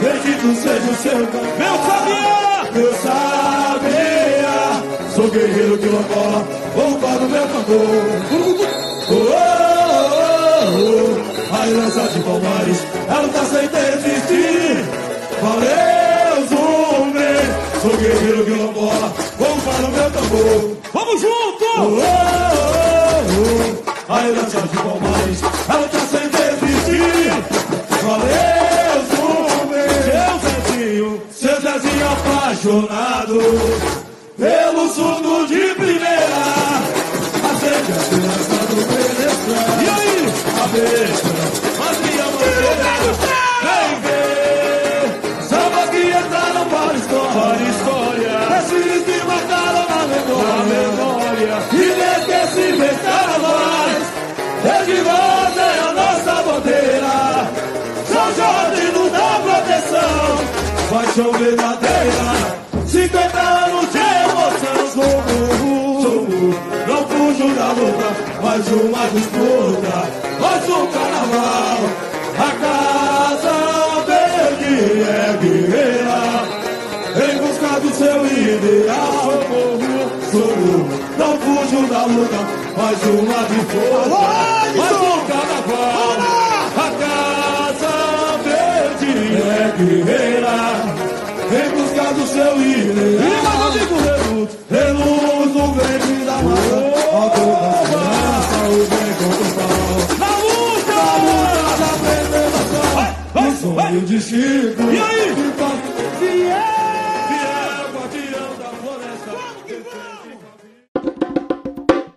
Bendito 0.01 0.49
seja 0.63 0.91
o 0.91 0.97
seu. 0.97 1.19
Meu 1.19 1.77
sabia, 1.87 2.71
meu 2.73 2.93
sabia. 2.95 4.57
Sou 5.15 5.29
guerreiro 5.31 5.79
que 5.79 5.87
lambola, 5.87 6.45
vou 6.75 6.99
para 6.99 7.23
o 7.25 7.29
meu 7.29 7.47
tambor. 7.49 8.46
A 11.77 11.79
herança 11.79 12.09
de 12.09 12.21
Palmares, 12.21 12.79
ela 13.07 13.29
tá 13.29 13.45
sem 13.45 13.69
desistir. 13.69 14.83
Valeu, 15.43 16.49
zumbi. 16.49 17.37
Sou 17.83 17.95
guerreiro 17.99 18.45
que 18.47 18.51
lambola, 18.53 19.13
vou 19.39 19.57
para 19.59 19.85
o 19.85 19.91
meu 19.93 20.11
tambor. 20.11 20.77
Vamos 20.95 21.21
junto! 21.21 21.65
Oh, 21.77 22.01
oh, 22.01 22.33
oh. 24.09 24.15
A 24.15 24.27
herança 24.27 24.61
de 24.63 24.77
Palmares, 24.79 25.43
ela 25.69 25.86
paixão 61.17 61.33
verdadeira. 61.33 62.59
50 62.87 63.41
anos 63.41 63.91
de 63.91 63.99
emoção, 63.99 64.87
sou 64.93 65.23
burro, 65.23 66.03
sou 66.03 66.27
burro. 66.27 66.55
Não 66.87 67.09
fujo 67.09 67.55
da 67.55 67.69
luta, 67.73 68.09
mais 68.43 68.69
uma 68.69 69.07
disputa, 69.09 69.97
mais 70.41 70.69
um 70.69 70.87
carnaval. 70.93 71.79
A 72.39 72.51
casa 72.61 73.55
verde 74.07 74.73
é 75.03 75.39
guerreira, 75.41 76.21
em 77.25 77.39
busca 77.39 77.81
do 77.81 77.91
seu 77.95 78.27
ideal. 78.27 79.23
Sou 79.23 79.39
burro, 79.49 80.05
sou 80.31 80.57
burro. 80.57 80.85
Não 81.17 81.33
fujo 81.39 81.87
da 81.87 82.05
luta, 82.05 82.41
mais 82.77 83.03
uma 83.05 83.41
disputa, 83.49 84.19
mais 84.77 84.93
um 84.93 85.21
carnaval. 85.27 86.17
A 86.77 86.91
casa 87.01 87.93
verde 88.45 89.13
é 89.43 89.75
guerreira 89.79 90.96
seu 92.37 92.61
ideal. 92.61 93.17
E 93.17 93.43
mais 93.43 93.61
amigo 93.67 93.97
reluz, 94.05 94.51
reluz 94.71 95.51
no 95.55 95.73
verde 95.73 96.15
da 96.25 96.37
mata, 96.43 96.79
a 97.09 97.31
toda 97.31 97.67
esperança, 97.83 98.59
o 98.69 98.85
bem 98.93 99.11
contra 99.19 99.43
o 99.43 99.57
mal. 99.57 99.95
Na 100.19 100.33
luta, 100.45 100.95
na 100.95 101.15
luta 101.25 101.73
da 101.81 101.91
preservação, 102.05 102.93
no 103.35 103.51
sonho 103.57 104.01
de 104.03 104.19
Chico. 104.21 104.85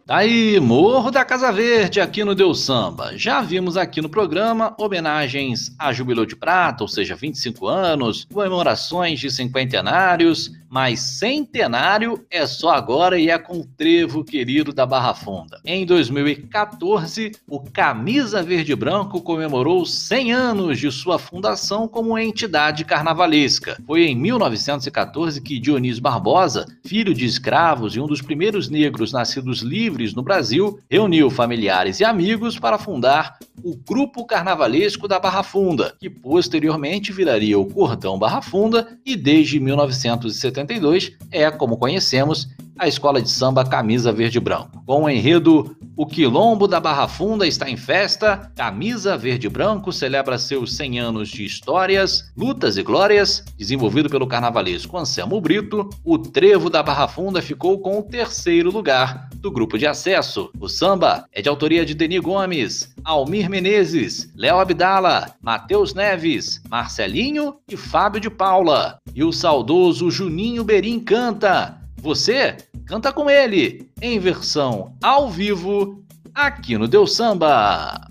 Aí, 0.10 0.60
Morro 0.60 1.12
da 1.12 1.24
Casa 1.24 1.52
Verde, 1.52 2.02
aqui 2.02 2.24
no 2.24 2.34
Deus 2.34 2.62
Samba. 2.62 3.16
Já 3.16 3.42
vimos 3.42 3.78
aqui 3.78 4.02
no 4.02 4.10
programa 4.10 4.74
homenagens 4.78 5.74
a 5.78 5.94
Jubileu 5.94 6.26
de 6.26 6.36
Prata, 6.36 6.84
ou 6.84 6.88
seja, 6.88 7.16
25 7.16 7.68
anos, 7.68 8.26
comemorações 8.34 9.20
de 9.20 9.30
cinquentenários, 9.30 10.52
mas 10.70 11.00
centenário 11.00 12.24
é 12.30 12.46
só 12.46 12.70
agora 12.70 13.20
e 13.20 13.30
é 13.30 13.38
com 13.40 13.60
o 13.60 13.66
trevo 13.66 14.24
querido 14.24 14.72
da 14.72 14.86
Barra 14.86 15.14
Funda. 15.14 15.60
Em 15.66 15.86
2014, 15.86 17.32
o 17.48 17.60
Camisa 17.60 18.44
Verde 18.44 18.76
Branco 18.76 19.22
comemorou 19.22 19.86
100 19.86 20.32
anos 20.32 20.80
de 20.80 20.92
sua 20.92 21.18
fundação 21.18 21.88
como 21.88 22.18
entidade 22.18 22.86
carnavalesca. 22.86 23.78
Foi 23.86 24.06
em 24.06 24.16
1914 24.16 25.42
que 25.42 25.60
Dionísio 25.60 26.04
Barbosa, 26.04 26.66
filho 26.86 27.14
de 27.14 27.26
escravos 27.26 27.96
e 27.96 28.00
um 28.00 28.08
dos 28.08 28.22
primeiros 28.22 28.70
negros 28.70 29.12
nascidos 29.12 29.62
livres 29.62 30.14
no 30.14 30.22
Brasil, 30.22 30.80
reuniu 30.90 31.30
familiares 31.30 32.00
e 32.00 32.06
amigos 32.06 32.60
para 32.60 32.78
fundar 32.78 33.38
o 33.64 33.76
Grupo 33.76 34.26
Carnavalesco 34.26 35.08
da 35.08 35.20
Barra 35.20 35.44
Funda, 35.44 35.94
que 36.00 36.10
posteriormente 36.10 37.12
viraria 37.12 37.60
o 37.60 37.66
Cordão 37.66 38.18
Barra 38.18 38.42
Funda 38.42 38.98
e 39.06 39.16
desde 39.16 39.60
1972 40.64 41.18
é, 41.32 41.50
como 41.52 41.78
conhecemos, 41.78 42.50
a 42.80 42.88
escola 42.88 43.22
de 43.22 43.30
samba 43.30 43.66
Camisa 43.66 44.12
Verde 44.12 44.40
Branco. 44.40 44.82
Com 44.86 45.04
o 45.04 45.10
enredo 45.10 45.76
O 45.98 46.06
Quilombo 46.06 46.66
da 46.66 46.80
Barra 46.80 47.10
Funda 47.10 47.46
está 47.46 47.70
em 47.70 47.76
festa, 47.76 48.50
Camisa 48.56 49.18
Verde 49.18 49.50
Branco 49.50 49.92
celebra 49.92 50.38
seus 50.38 50.78
100 50.78 51.00
anos 51.00 51.28
de 51.28 51.44
histórias, 51.44 52.32
lutas 52.38 52.78
e 52.78 52.84
glórias, 52.84 53.44
desenvolvido 53.58 54.10
pelo 54.10 54.26
carnavalesco 54.26 54.98
Anselmo 54.98 55.42
Brito, 55.42 55.90
o 56.06 56.18
Trevo 56.18 56.70
da 56.70 56.82
Barra 56.82 57.10
Funda 57.10 57.42
ficou 57.42 57.80
com 57.80 58.00
o 58.00 58.04
terceiro 58.04 58.72
lugar 58.72 59.28
do 59.36 59.52
grupo 59.52 59.78
de 59.78 59.86
acesso. 59.86 60.50
O 60.58 60.70
samba 60.70 61.26
é 61.34 61.42
de 61.42 61.50
autoria 61.50 61.86
de 61.86 61.94
Deni 61.94 62.20
Gomes, 62.20 62.94
Almir 63.04 63.50
Menezes, 63.50 64.32
Léo 64.36 64.58
Abdala, 64.58 65.34
Matheus 65.42 65.94
Neves, 65.94 66.62
Marcelinho 66.70 67.56
e 67.68 67.76
Fábio 67.76 68.22
de 68.22 68.30
Paula. 68.30 68.99
E 69.14 69.24
o 69.24 69.32
saudoso 69.32 70.10
Juninho 70.10 70.64
Berim 70.64 71.00
canta. 71.00 71.78
Você 71.98 72.56
canta 72.86 73.12
com 73.12 73.30
ele, 73.30 73.90
em 74.02 74.20
versão 74.20 74.96
ao 75.04 75.30
vivo, 75.30 76.04
aqui 76.34 76.78
no 76.78 76.88
Deus 76.88 77.16
Samba. 77.16 78.09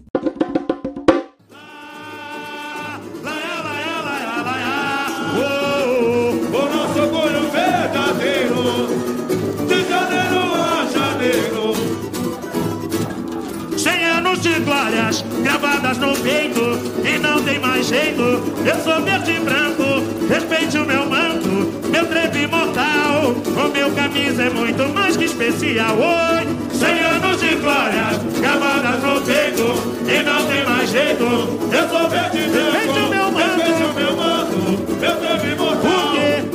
Glórias 15.09 15.25
gravadas 15.43 15.99
no 15.99 16.15
peito 16.19 16.61
e 17.05 17.19
não 17.19 17.43
tem 17.43 17.59
mais 17.59 17.87
jeito. 17.87 18.23
Eu 18.23 18.83
sou 18.85 19.03
verde 19.03 19.33
e 19.33 19.41
branco, 19.41 20.03
respeite 20.29 20.79
o 20.79 20.85
meu 20.85 21.07
manto, 21.07 21.49
meu 21.89 22.07
trevo 22.07 22.39
imortal. 22.39 23.33
O 23.33 23.69
meu 23.73 23.91
camisa 23.93 24.45
é 24.45 24.51
muito 24.51 24.89
mais 24.93 25.17
que 25.17 25.25
especial. 25.25 25.97
Oi, 25.97 26.47
cem 26.73 27.01
anos 27.01 27.41
de 27.41 27.55
glórias 27.57 28.19
gravadas 28.41 29.03
no 29.03 29.21
peito 29.23 29.65
e 30.07 30.23
não 30.23 30.47
tem 30.47 30.65
mais 30.65 30.91
jeito. 30.91 31.25
Eu 31.25 31.89
sou 31.89 32.09
verde 32.09 32.39
e 32.39 32.49
branco, 32.51 32.71
respeite 32.71 32.99
o 32.99 33.09
meu 33.09 33.31
manto. 33.31 33.39
Respeite 33.39 33.83
o 33.83 33.95
meu 33.95 34.17
manto, 34.17 34.57
meu 35.01 35.17
tempo 35.17 35.47
imortal. 35.47 36.09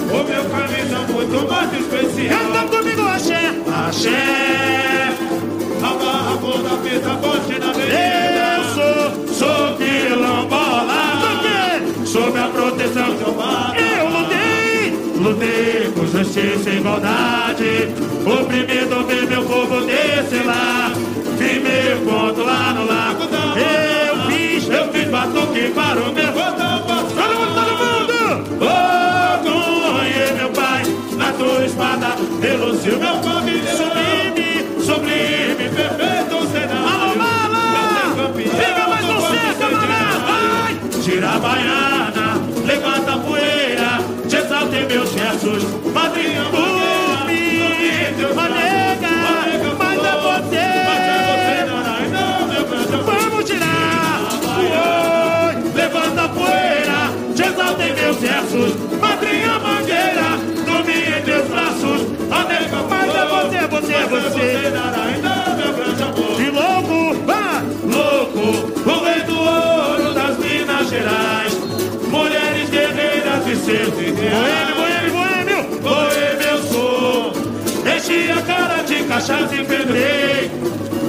O 0.03 0.23
meu 0.23 0.43
camisa 0.45 0.95
é 0.95 1.11
muito 1.11 1.51
mais 1.51 1.73
especial. 1.73 2.39
Canta 2.39 2.77
comigo, 2.77 3.01
axé, 3.01 3.51
axé. 3.87 4.93
A 5.83 5.93
barra 5.95 6.37
toda 6.37 6.77
fita 6.77 7.17
forte 7.17 7.59
na 7.59 7.69
avenida. 7.71 8.42
Sou, 9.33 9.77
quilombola. 9.77 11.03
Sob 12.05 12.37
a 12.37 12.47
proteção 12.47 13.15
de 13.15 13.23
Omar. 13.23 13.73
Eu 13.75 14.07
lutei, 14.09 14.93
lutei 15.17 15.91
por 15.95 16.05
justiça 16.05 16.69
e 16.69 16.77
igualdade. 16.77 17.89
Oprimido 18.25 19.03
ver 19.07 19.27
meu 19.27 19.43
povo 19.43 19.81
desse 19.81 20.43
lá. 20.45 20.91
Vi 21.37 21.59
meu 21.59 21.97
ponto 22.05 22.43
lá 22.43 22.73
no 22.73 22.85
lago 22.85 23.23
Eu 23.57 24.15
fiz, 24.27 24.69
eu 24.69 24.87
fiz 24.91 25.09
batuque 25.09 25.71
para 25.73 25.99
o 25.99 26.13
meu 26.13 26.31
Todo 26.31 27.33
mundo, 27.39 27.55
todo 27.55 27.71
mundo! 27.81 28.13
Oh, 28.61 30.37
meu 30.37 30.49
pai 30.49 30.83
na 31.17 31.33
tua 31.33 31.65
espada. 31.65 32.15
Elogiou 32.41 32.99
meu 32.99 33.23
família. 33.23 34.02
Baiana, 41.39 42.41
levanta 42.65 43.13
a 43.13 43.17
poeira, 43.17 43.99
te 44.29 44.37
exaltem 44.37 44.87
meus 44.87 45.11
versos, 45.11 45.63
madrinha 45.93 46.45
por 46.51 46.72
seus 73.63 73.93
ideais. 73.99 74.75
Boêmio, 74.75 75.13
boêmio, 75.13 75.13
boêmio! 75.13 75.81
Boêmio 75.81 76.47
eu 76.51 76.63
sou. 76.63 77.33
Enchi 77.95 78.29
a 78.31 78.41
cara 78.41 78.83
de 78.83 79.03
cachaça 79.03 79.55
e 79.55 79.65
febrei. 79.65 80.51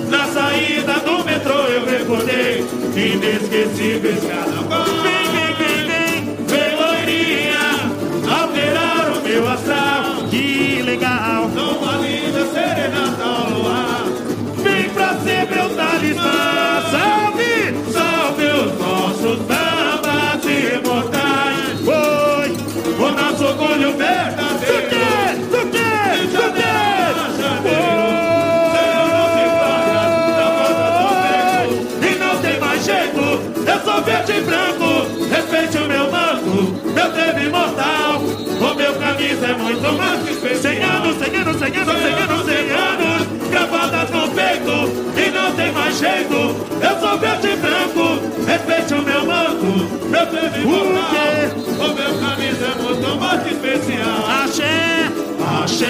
Na 0.09 0.27
saída 0.27 0.95
do 1.01 1.25
metrô 1.25 1.65
eu 1.65 1.85
recordei. 1.85 2.65
Inesquecíveis 2.95 4.21
carnaval. 4.25 5.44
é 39.45 39.53
muito 39.55 39.93
mais 39.93 40.23
que 40.23 40.31
especial. 40.33 40.63
Cem 40.63 40.83
anos, 40.83 41.17
cem 41.19 41.37
anos, 41.37 41.59
cem 41.59 41.77
anos, 41.77 42.03
cem 42.03 42.15
anos, 42.15 42.45
cem 42.47 42.71
anos, 42.71 43.51
gravadas 43.51 44.11
no 44.11 44.29
peito 44.29 44.75
e 45.17 45.31
não 45.31 45.53
tem 45.53 45.73
mais 45.73 45.99
jeito. 45.99 46.35
Eu 46.81 47.01
sou 47.01 47.19
verde 47.19 47.49
e 47.49 47.57
branco, 47.57 48.21
respeite 48.47 48.95
o 48.95 49.03
meu 49.03 49.27
manto, 49.27 49.67
meu 50.09 50.27
teve 50.27 50.65
vocal. 50.65 51.15
O 51.79 51.95
meu 51.95 52.19
camisa 52.21 52.67
é 52.67 52.83
muito 52.83 53.21
mais 53.21 53.43
que 53.43 53.55
especial. 53.55 54.43
Axé, 54.43 55.11
axé, 55.63 55.87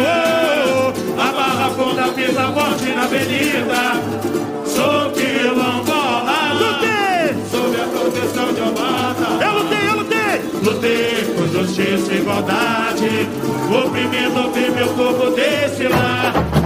oh, 0.00 1.20
a 1.20 1.32
barra 1.32 1.70
funda 1.70 2.08
pisa 2.08 2.52
forte 2.52 2.86
na 2.92 3.04
avenida. 3.04 4.26
Sou 4.66 5.10
quilombola, 5.12 6.54
lutei, 6.54 7.36
sob 7.50 7.76
a 7.80 7.86
proteção 7.86 8.52
de 8.52 8.60
Obata. 8.62 9.44
Eu 9.44 9.52
lutei, 9.58 9.88
eu 9.88 9.96
lutei, 9.96 10.42
lutei 10.62 11.35
justiça 11.56 12.12
e 12.12 12.18
igualdade. 12.18 13.28
Oprimido 13.70 14.52
vi 14.52 14.70
meu 14.70 14.88
povo 14.88 15.30
desse 15.30 15.88
lar. 15.88 16.65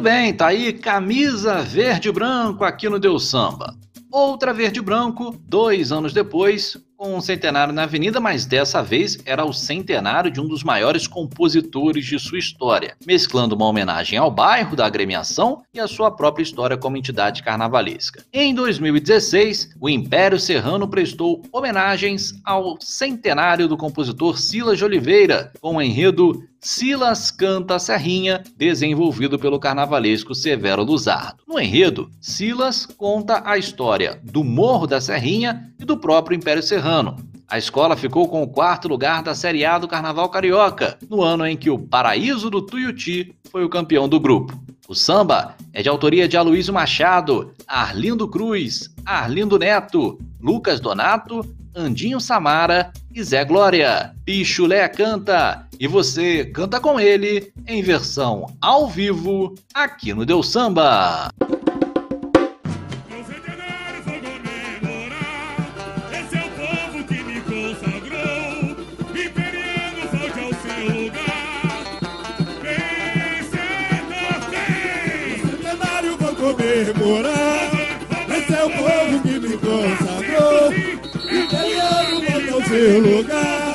Muito 0.00 0.14
bem, 0.14 0.32
tá 0.32 0.46
aí 0.46 0.72
camisa 0.72 1.60
verde 1.60 2.10
branco 2.10 2.64
aqui 2.64 2.88
no 2.88 2.98
Deus 2.98 3.28
Samba. 3.28 3.76
Outra 4.10 4.54
verde 4.54 4.80
branco, 4.80 5.38
dois 5.46 5.92
anos 5.92 6.14
depois, 6.14 6.74
com 6.96 7.16
um 7.16 7.20
centenário 7.20 7.72
na 7.72 7.82
Avenida, 7.82 8.18
mas 8.18 8.46
dessa 8.46 8.82
vez 8.82 9.18
era 9.26 9.44
o 9.44 9.52
centenário 9.52 10.30
de 10.30 10.40
um 10.40 10.48
dos 10.48 10.64
maiores 10.64 11.06
compositores 11.06 12.06
de 12.06 12.18
sua 12.18 12.38
história, 12.38 12.96
mesclando 13.06 13.54
uma 13.54 13.66
homenagem 13.66 14.18
ao 14.18 14.30
bairro 14.30 14.74
da 14.74 14.86
agremiação 14.86 15.62
e 15.72 15.78
a 15.78 15.86
sua 15.86 16.10
própria 16.10 16.42
história 16.42 16.78
como 16.78 16.96
entidade 16.96 17.42
carnavalesca. 17.42 18.24
Em 18.32 18.54
2016, 18.54 19.74
o 19.78 19.88
Império 19.88 20.40
Serrano 20.40 20.88
prestou 20.88 21.42
homenagens 21.52 22.32
ao 22.42 22.78
centenário 22.80 23.68
do 23.68 23.76
compositor 23.76 24.38
Silas 24.38 24.78
de 24.78 24.84
Oliveira, 24.84 25.52
com 25.60 25.76
o 25.76 25.82
enredo 25.82 26.42
Silas 26.62 27.30
Canta 27.30 27.78
Serrinha, 27.78 28.42
desenvolvido 28.54 29.38
pelo 29.38 29.58
carnavalesco 29.58 30.34
Severo 30.34 30.82
Luzardo. 30.84 31.42
No 31.48 31.58
enredo, 31.58 32.10
Silas 32.20 32.84
conta 32.84 33.42
a 33.46 33.56
história 33.56 34.20
do 34.22 34.44
Morro 34.44 34.86
da 34.86 35.00
Serrinha 35.00 35.72
e 35.80 35.86
do 35.86 35.96
próprio 35.96 36.36
Império 36.36 36.62
Serrano. 36.62 37.16
A 37.48 37.56
escola 37.56 37.96
ficou 37.96 38.28
com 38.28 38.42
o 38.42 38.46
quarto 38.48 38.88
lugar 38.88 39.22
da 39.22 39.34
Série 39.34 39.64
A 39.64 39.78
do 39.78 39.88
Carnaval 39.88 40.28
Carioca, 40.28 40.98
no 41.08 41.22
ano 41.22 41.46
em 41.46 41.56
que 41.56 41.70
o 41.70 41.78
Paraíso 41.78 42.50
do 42.50 42.60
Tuiuti 42.60 43.34
foi 43.50 43.64
o 43.64 43.70
campeão 43.70 44.06
do 44.06 44.20
grupo. 44.20 44.62
O 44.86 44.94
samba 44.94 45.56
é 45.72 45.82
de 45.82 45.88
autoria 45.88 46.28
de 46.28 46.36
Aloysio 46.36 46.74
Machado, 46.74 47.54
Arlindo 47.66 48.28
Cruz, 48.28 48.90
Arlindo 49.06 49.58
Neto, 49.58 50.18
Lucas 50.38 50.78
Donato, 50.78 51.40
Andinho 51.74 52.20
Samara 52.20 52.92
e 53.14 53.22
Zé 53.22 53.44
Glória. 53.44 54.14
Pichulé 54.24 54.88
canta 54.88 55.66
e 55.78 55.86
você 55.86 56.44
canta 56.44 56.80
com 56.80 56.98
ele 56.98 57.52
em 57.66 57.82
versão 57.82 58.46
ao 58.60 58.88
vivo 58.88 59.54
aqui 59.74 60.12
no 60.12 60.26
Deu 60.26 60.42
Samba. 60.42 61.30
Comemorar. 76.40 77.59
Seu 82.70 83.00
lugar. 83.00 83.69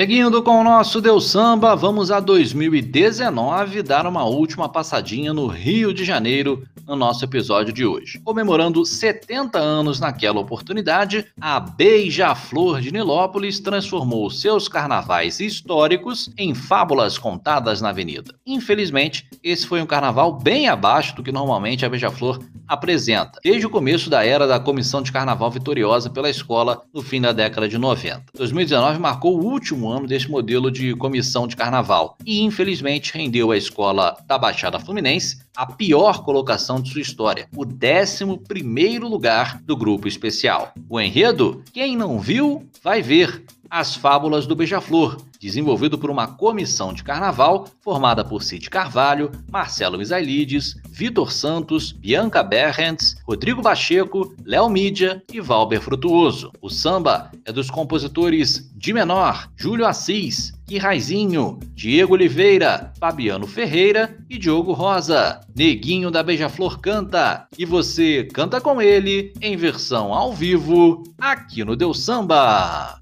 Seguindo 0.00 0.42
com 0.42 0.58
o 0.58 0.64
nosso 0.64 0.98
Deus 0.98 1.30
Samba, 1.30 1.76
vamos 1.76 2.10
a 2.10 2.20
2019 2.20 3.82
dar 3.82 4.06
uma 4.06 4.24
última 4.24 4.66
passadinha 4.66 5.34
no 5.34 5.46
Rio 5.46 5.92
de 5.92 6.06
Janeiro 6.06 6.66
no 6.90 6.96
nosso 6.96 7.24
episódio 7.24 7.72
de 7.72 7.86
hoje. 7.86 8.18
Comemorando 8.24 8.84
70 8.84 9.56
anos 9.60 10.00
naquela 10.00 10.40
oportunidade, 10.40 11.24
a 11.40 11.60
Beija-Flor 11.60 12.80
de 12.80 12.90
Nilópolis 12.90 13.60
transformou 13.60 14.28
seus 14.28 14.66
carnavais 14.66 15.38
históricos 15.38 16.28
em 16.36 16.52
fábulas 16.52 17.16
contadas 17.16 17.80
na 17.80 17.90
avenida. 17.90 18.34
Infelizmente, 18.44 19.28
esse 19.40 19.68
foi 19.68 19.80
um 19.80 19.86
carnaval 19.86 20.32
bem 20.32 20.66
abaixo 20.66 21.14
do 21.14 21.22
que 21.22 21.30
normalmente 21.30 21.86
a 21.86 21.88
Beija-Flor 21.88 22.40
apresenta, 22.66 23.38
desde 23.44 23.66
o 23.66 23.70
começo 23.70 24.10
da 24.10 24.24
era 24.24 24.46
da 24.46 24.58
Comissão 24.58 25.00
de 25.00 25.12
Carnaval 25.12 25.50
vitoriosa 25.50 26.10
pela 26.10 26.28
escola 26.28 26.82
no 26.92 27.02
fim 27.02 27.20
da 27.20 27.30
década 27.30 27.68
de 27.68 27.78
90. 27.78 28.24
2019 28.34 28.98
marcou 28.98 29.38
o 29.38 29.44
último 29.44 29.88
ano 29.88 30.08
deste 30.08 30.28
modelo 30.28 30.72
de 30.72 30.94
comissão 30.96 31.46
de 31.46 31.54
carnaval 31.54 32.16
e, 32.26 32.40
infelizmente, 32.40 33.12
rendeu 33.14 33.52
à 33.52 33.56
escola 33.56 34.16
da 34.26 34.36
Baixada 34.36 34.80
Fluminense 34.80 35.38
a 35.56 35.66
pior 35.66 36.24
colocação 36.24 36.79
de 36.80 36.90
sua 36.90 37.00
história, 37.00 37.48
o 37.54 37.64
11 37.64 38.98
lugar 38.98 39.60
do 39.62 39.76
grupo 39.76 40.08
especial. 40.08 40.72
O 40.88 41.00
enredo? 41.00 41.62
Quem 41.72 41.96
não 41.96 42.18
viu, 42.18 42.66
vai 42.82 43.02
ver. 43.02 43.44
As 43.68 43.94
Fábulas 43.94 44.46
do 44.46 44.56
Beija-Flor, 44.56 45.16
desenvolvido 45.40 45.98
por 45.98 46.10
uma 46.10 46.26
comissão 46.26 46.92
de 46.92 47.02
carnaval 47.02 47.66
formada 47.80 48.22
por 48.22 48.42
Cid 48.42 48.68
Carvalho, 48.68 49.32
Marcelo 49.50 49.96
Misailides, 49.96 50.76
Vitor 50.90 51.32
Santos, 51.32 51.92
Bianca 51.92 52.42
Berrents, 52.42 53.16
Rodrigo 53.26 53.62
Pacheco, 53.62 54.34
Léo 54.44 54.68
Mídia 54.68 55.22
e 55.32 55.40
Valber 55.40 55.80
Frutuoso. 55.80 56.52
O 56.60 56.68
samba 56.68 57.30
é 57.46 57.52
dos 57.52 57.70
compositores 57.70 58.70
de 58.76 58.92
Menor, 58.92 59.50
Júlio 59.56 59.86
Assis, 59.86 60.52
e 60.70 60.78
Raizinho, 60.78 61.58
Diego 61.74 62.14
Oliveira, 62.14 62.92
Fabiano 62.98 63.46
Ferreira 63.46 64.16
e 64.30 64.38
Diogo 64.38 64.72
Rosa. 64.72 65.40
Neguinho 65.54 66.10
da 66.10 66.22
Beija-Flor 66.22 66.78
canta 66.78 67.48
e 67.58 67.64
você 67.64 68.28
canta 68.32 68.60
com 68.60 68.80
ele 68.80 69.32
em 69.40 69.56
versão 69.56 70.14
ao 70.14 70.32
vivo 70.32 71.02
aqui 71.18 71.64
no 71.64 71.74
Deus 71.74 72.04
Samba. 72.04 72.99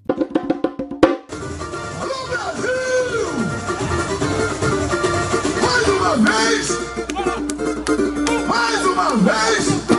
Uma 6.08 6.16
vez! 6.16 6.68
Mais 8.48 8.84
uma 8.86 9.10
vez! 9.16 9.97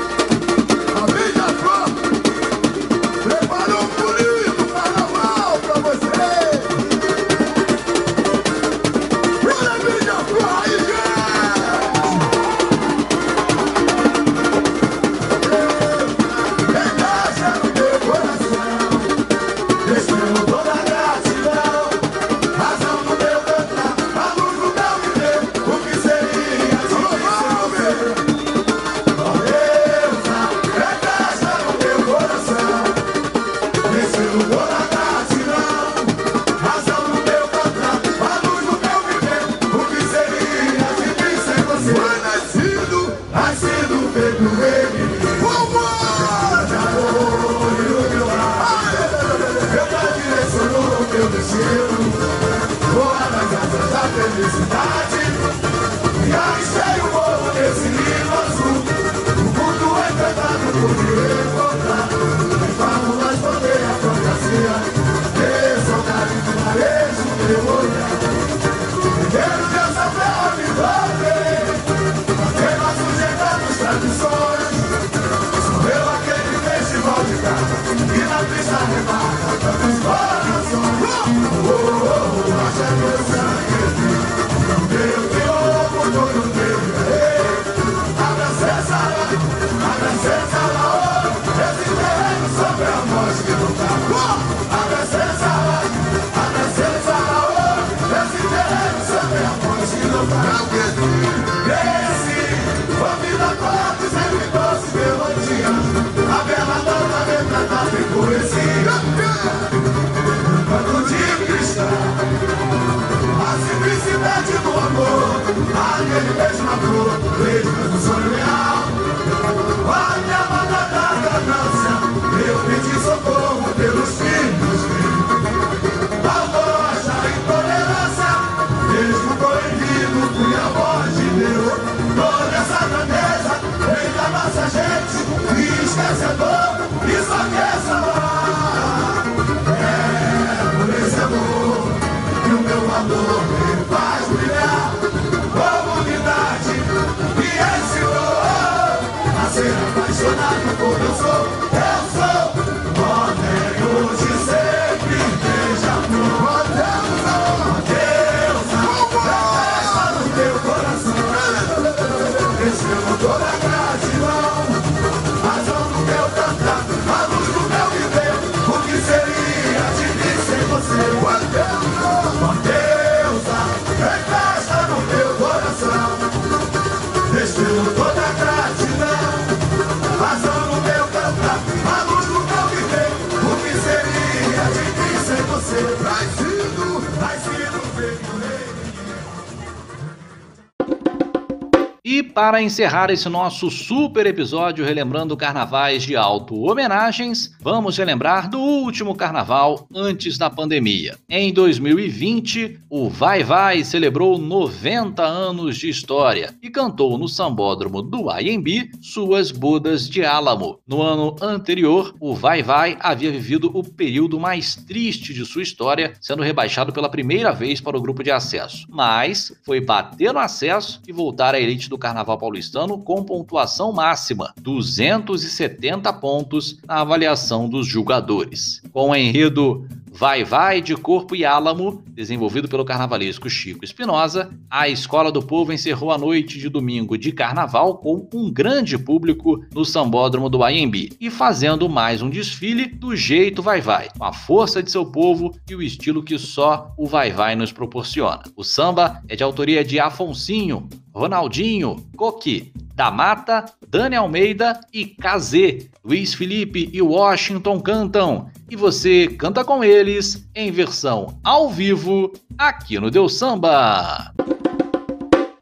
Para 192.39 192.61
encerrar 192.61 193.11
esse 193.11 193.27
nosso 193.27 193.69
super 193.69 194.25
episódio 194.25 194.85
relembrando 194.85 195.35
carnavais 195.35 196.03
de 196.03 196.15
auto-homenagens, 196.15 197.53
vamos 197.59 197.97
relembrar 197.97 198.49
do 198.49 198.57
último 198.57 199.13
carnaval 199.13 199.85
antes 199.93 200.37
da 200.37 200.49
pandemia. 200.49 201.17
Em 201.27 201.51
2020, 201.51 202.79
o 202.89 203.09
Vai 203.09 203.43
Vai 203.43 203.83
celebrou 203.83 204.37
90 204.37 205.21
anos 205.21 205.77
de 205.77 205.89
história 205.89 206.55
e 206.63 206.69
cantou 206.69 207.17
no 207.17 207.27
sambódromo 207.27 208.01
do 208.01 208.31
IMB 208.31 208.89
suas 209.01 209.51
bodas 209.51 210.09
de 210.09 210.23
álamo. 210.23 210.79
No 210.87 211.01
ano 211.01 211.35
anterior, 211.41 212.15
o 212.21 212.33
Vai 212.33 212.63
Vai 212.63 212.97
havia 213.01 213.33
vivido 213.33 213.69
o 213.73 213.83
período 213.83 214.39
mais 214.39 214.77
triste 214.77 215.33
de 215.33 215.45
sua 215.45 215.61
história, 215.61 216.13
sendo 216.21 216.41
rebaixado 216.41 216.93
pela 216.93 217.09
primeira 217.09 217.51
vez 217.51 217.81
para 217.81 217.97
o 217.97 218.01
grupo 218.01 218.23
de 218.23 218.31
acesso. 218.31 218.87
Mas 218.89 219.51
foi 219.65 219.81
bater 219.81 220.31
no 220.31 220.39
acesso 220.39 221.01
e 221.05 221.11
voltar 221.11 221.53
à 221.53 221.59
elite 221.59 221.89
do 221.89 221.97
Carnaval 221.97 222.28
Paulistano 222.37 222.97
com 222.99 223.23
pontuação 223.23 223.91
máxima, 223.91 224.53
270 224.61 226.11
pontos 226.13 226.77
na 226.87 227.01
avaliação 227.01 227.67
dos 227.69 227.87
julgadores. 227.87 228.81
Com 228.91 229.09
o 229.09 229.15
enredo 229.15 229.87
Vai 230.11 230.43
Vai 230.43 230.81
de 230.81 230.95
Corpo 230.95 231.35
e 231.35 231.45
Álamo, 231.45 232.03
desenvolvido 232.09 232.67
pelo 232.67 232.83
carnavalesco 232.83 233.49
Chico 233.49 233.85
Espinosa, 233.85 234.49
a 234.69 234.89
Escola 234.89 235.31
do 235.31 235.41
Povo 235.41 235.71
encerrou 235.71 236.11
a 236.11 236.17
noite 236.17 236.57
de 236.57 236.67
domingo 236.67 237.17
de 237.17 237.31
carnaval 237.31 237.97
com 237.97 238.27
um 238.33 238.51
grande 238.51 238.97
público 238.97 239.63
no 239.73 239.85
sambódromo 239.85 240.49
do 240.49 240.63
AMB 240.63 241.09
e 241.19 241.29
fazendo 241.29 241.87
mais 241.87 242.21
um 242.21 242.29
desfile 242.29 242.87
do 242.87 243.15
jeito 243.15 243.61
Vai 243.61 243.81
Vai, 243.81 244.09
com 244.17 244.25
a 244.25 244.33
força 244.33 244.81
de 244.81 244.91
seu 244.91 245.05
povo 245.05 245.53
e 245.69 245.75
o 245.75 245.81
estilo 245.81 246.23
que 246.23 246.37
só 246.37 246.91
o 246.97 247.05
Vai 247.05 247.31
Vai 247.31 247.55
nos 247.55 247.71
proporciona. 247.71 248.43
O 248.55 248.63
samba 248.63 249.21
é 249.27 249.35
de 249.35 249.43
autoria 249.43 249.83
de 249.83 249.99
Afonsinho, 249.99 250.89
Ronaldinho, 251.13 251.95
Coqui, 252.17 252.73
da 252.99 253.09
Mata, 253.09 253.63
Dani 253.87 254.17
Almeida 254.17 254.77
e 254.91 255.05
Kazê. 255.05 255.89
Luiz 256.03 256.33
Felipe 256.33 256.89
e 256.91 257.01
Washington 257.01 257.79
cantam 257.79 258.49
e 258.69 258.75
você 258.75 259.27
canta 259.27 259.63
com 259.63 259.83
eles 259.83 260.47
em 260.55 260.71
versão 260.71 261.39
ao 261.43 261.69
vivo 261.69 262.31
aqui 262.57 262.99
no 262.99 263.09
Deus 263.09 263.37
Samba. 263.37 264.31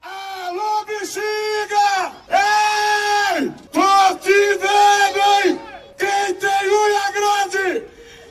Alô, 0.01 0.85
bexiga! 0.85 2.11
Ei! 2.29 3.51
Tô 3.71 4.15
te 4.17 4.57
vendo, 4.57 5.19
hein? 5.45 5.59
Quem 5.97 6.33
tem 6.35 6.69
unha 6.69 7.11
grande, 7.11 7.83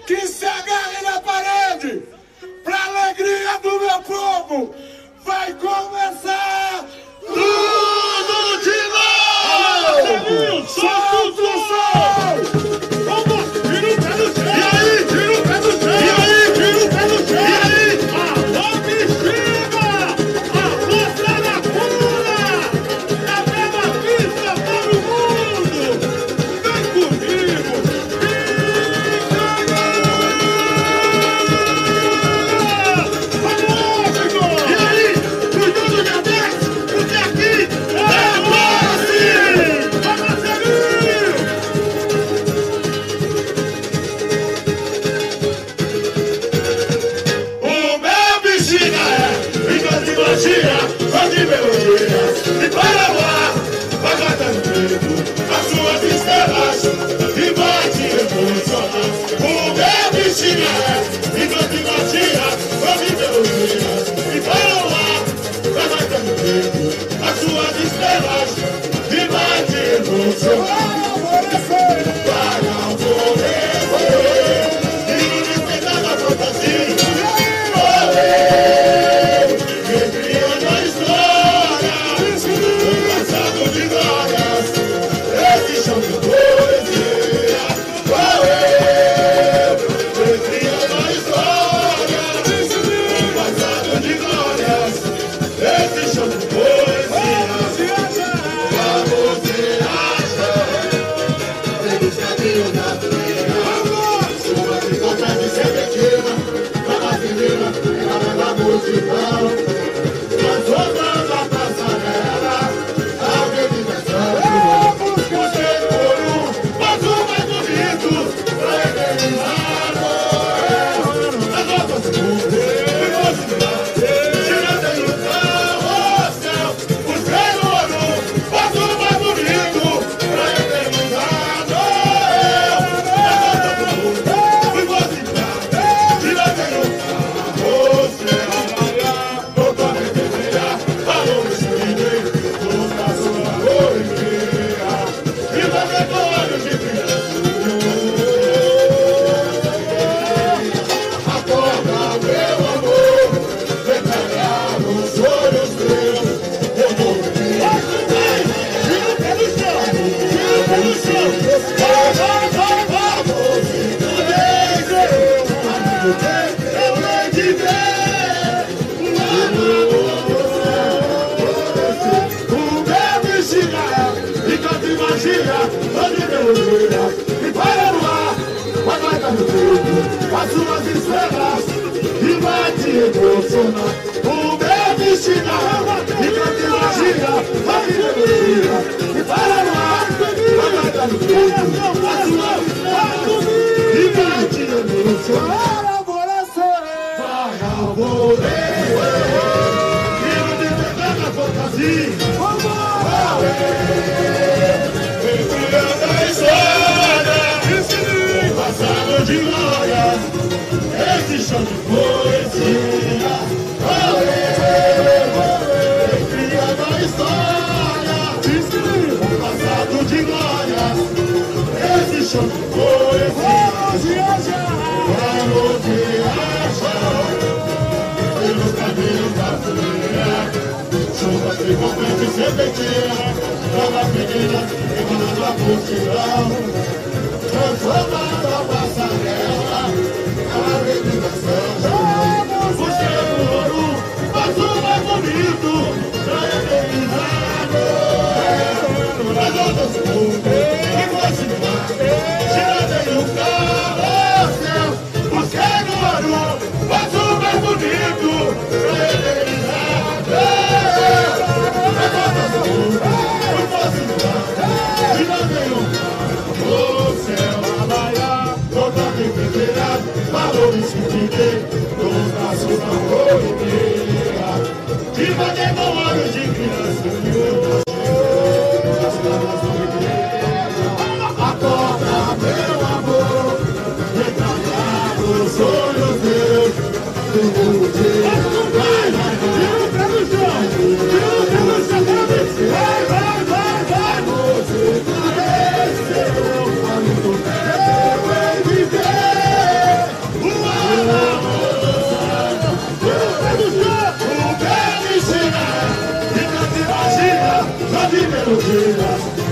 que 0.07 0.27
se 0.27 0.45
agarre 0.45 1.03
na 1.03 1.21
parede, 1.21 2.03
pra 2.63 2.85
alegria 2.85 3.59
do 3.63 3.81
meu 3.81 4.03
povo, 4.03 4.75
vai 5.25 5.55
começar 5.55 6.46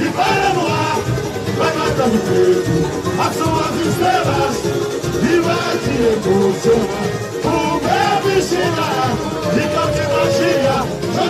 e 0.01 0.09
para 0.11 0.53
no 0.55 0.67
ar, 0.67 1.01
vai 1.57 1.77
matando 1.77 2.17
o 2.17 2.21
peito, 2.21 2.71
as 3.21 3.35
suas 3.37 3.75
estrelas, 3.87 4.57
e 5.23 5.41
vai 5.41 5.79
te 5.79 5.95
emocionar. 6.29 6.94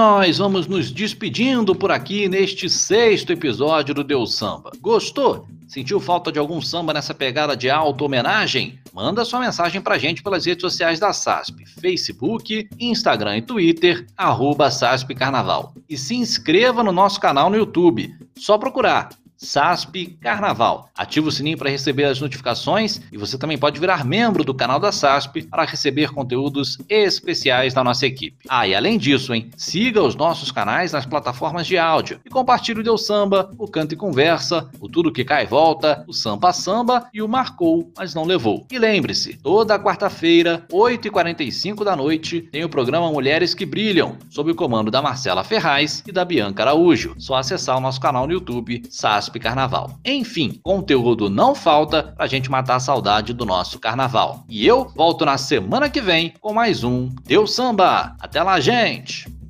nós 0.01 0.39
vamos 0.39 0.65
nos 0.65 0.89
despedindo 0.89 1.75
por 1.75 1.91
aqui 1.91 2.27
neste 2.27 2.67
sexto 2.67 3.31
episódio 3.31 3.93
do 3.93 4.03
Deus 4.03 4.33
Samba. 4.33 4.71
Gostou? 4.81 5.47
Sentiu 5.67 5.99
falta 5.99 6.31
de 6.31 6.39
algum 6.39 6.59
samba 6.59 6.91
nessa 6.91 7.13
pegada 7.13 7.55
de 7.55 7.69
auto-homenagem? 7.69 8.79
Manda 8.91 9.23
sua 9.23 9.39
mensagem 9.39 9.79
pra 9.79 9.99
gente 9.99 10.23
pelas 10.23 10.43
redes 10.43 10.63
sociais 10.63 10.99
da 10.99 11.13
SASP, 11.13 11.67
Facebook, 11.79 12.67
Instagram 12.79 13.37
e 13.37 13.41
Twitter, 13.43 14.07
arroba 14.17 14.71
SASP 14.71 15.13
Carnaval. 15.13 15.71
E 15.87 15.95
se 15.95 16.15
inscreva 16.15 16.83
no 16.83 16.91
nosso 16.91 17.19
canal 17.19 17.51
no 17.51 17.57
YouTube. 17.57 18.11
Só 18.35 18.57
procurar 18.57 19.09
SASP 19.41 20.17
Carnaval. 20.21 20.89
Ative 20.95 21.27
o 21.27 21.31
sininho 21.31 21.57
para 21.57 21.69
receber 21.69 22.05
as 22.05 22.21
notificações 22.21 23.01
e 23.11 23.17
você 23.17 23.37
também 23.37 23.57
pode 23.57 23.79
virar 23.79 24.05
membro 24.05 24.43
do 24.43 24.53
canal 24.53 24.79
da 24.79 24.91
SASP 24.91 25.41
para 25.43 25.65
receber 25.65 26.11
conteúdos 26.11 26.77
especiais 26.87 27.73
da 27.73 27.83
nossa 27.83 28.05
equipe. 28.05 28.37
Ah, 28.47 28.67
e 28.67 28.75
além 28.75 28.97
disso, 28.97 29.33
hein, 29.33 29.49
siga 29.57 30.01
os 30.01 30.15
nossos 30.15 30.51
canais 30.51 30.91
nas 30.91 31.05
plataformas 31.05 31.65
de 31.65 31.77
áudio 31.77 32.19
e 32.23 32.29
compartilhe 32.29 32.81
o 32.81 32.83
Deu 32.83 32.97
Samba, 32.97 33.51
o 33.57 33.67
Canto 33.67 33.93
e 33.93 33.97
Conversa, 33.97 34.69
o 34.79 34.87
Tudo 34.87 35.11
Que 35.11 35.25
Cai 35.25 35.43
e 35.43 35.47
Volta, 35.47 36.03
o 36.07 36.13
Sampa 36.13 36.53
Samba 36.53 37.07
e 37.11 37.21
o 37.21 37.27
Marcou, 37.27 37.91
mas 37.97 38.13
não 38.13 38.23
levou. 38.23 38.67
E 38.71 38.77
lembre-se, 38.77 39.37
toda 39.37 39.79
quarta-feira, 39.79 40.65
8h45 40.71 41.83
da 41.83 41.95
noite, 41.95 42.41
tem 42.41 42.63
o 42.63 42.69
programa 42.69 43.11
Mulheres 43.11 43.55
que 43.55 43.65
Brilham, 43.65 44.17
sob 44.29 44.51
o 44.51 44.55
comando 44.55 44.91
da 44.91 45.01
Marcela 45.01 45.43
Ferraz 45.43 46.03
e 46.07 46.11
da 46.11 46.23
Bianca 46.23 46.61
Araújo. 46.61 47.15
Só 47.17 47.35
acessar 47.35 47.77
o 47.77 47.81
nosso 47.81 47.99
canal 47.99 48.27
no 48.27 48.33
YouTube, 48.33 48.83
SASP 48.89 49.30
Carnaval. 49.39 49.99
Enfim, 50.05 50.59
conteúdo 50.63 51.29
não 51.29 51.55
falta 51.55 52.03
pra 52.03 52.27
gente 52.27 52.49
matar 52.49 52.75
a 52.75 52.79
saudade 52.79 53.33
do 53.33 53.45
nosso 53.45 53.79
carnaval. 53.79 54.43
E 54.47 54.65
eu 54.65 54.87
volto 54.95 55.25
na 55.25 55.37
semana 55.37 55.89
que 55.89 56.01
vem 56.01 56.33
com 56.39 56.53
mais 56.53 56.83
um 56.83 57.09
Deu 57.25 57.47
Samba. 57.47 58.15
Até 58.19 58.41
lá, 58.43 58.59
gente! 58.59 59.40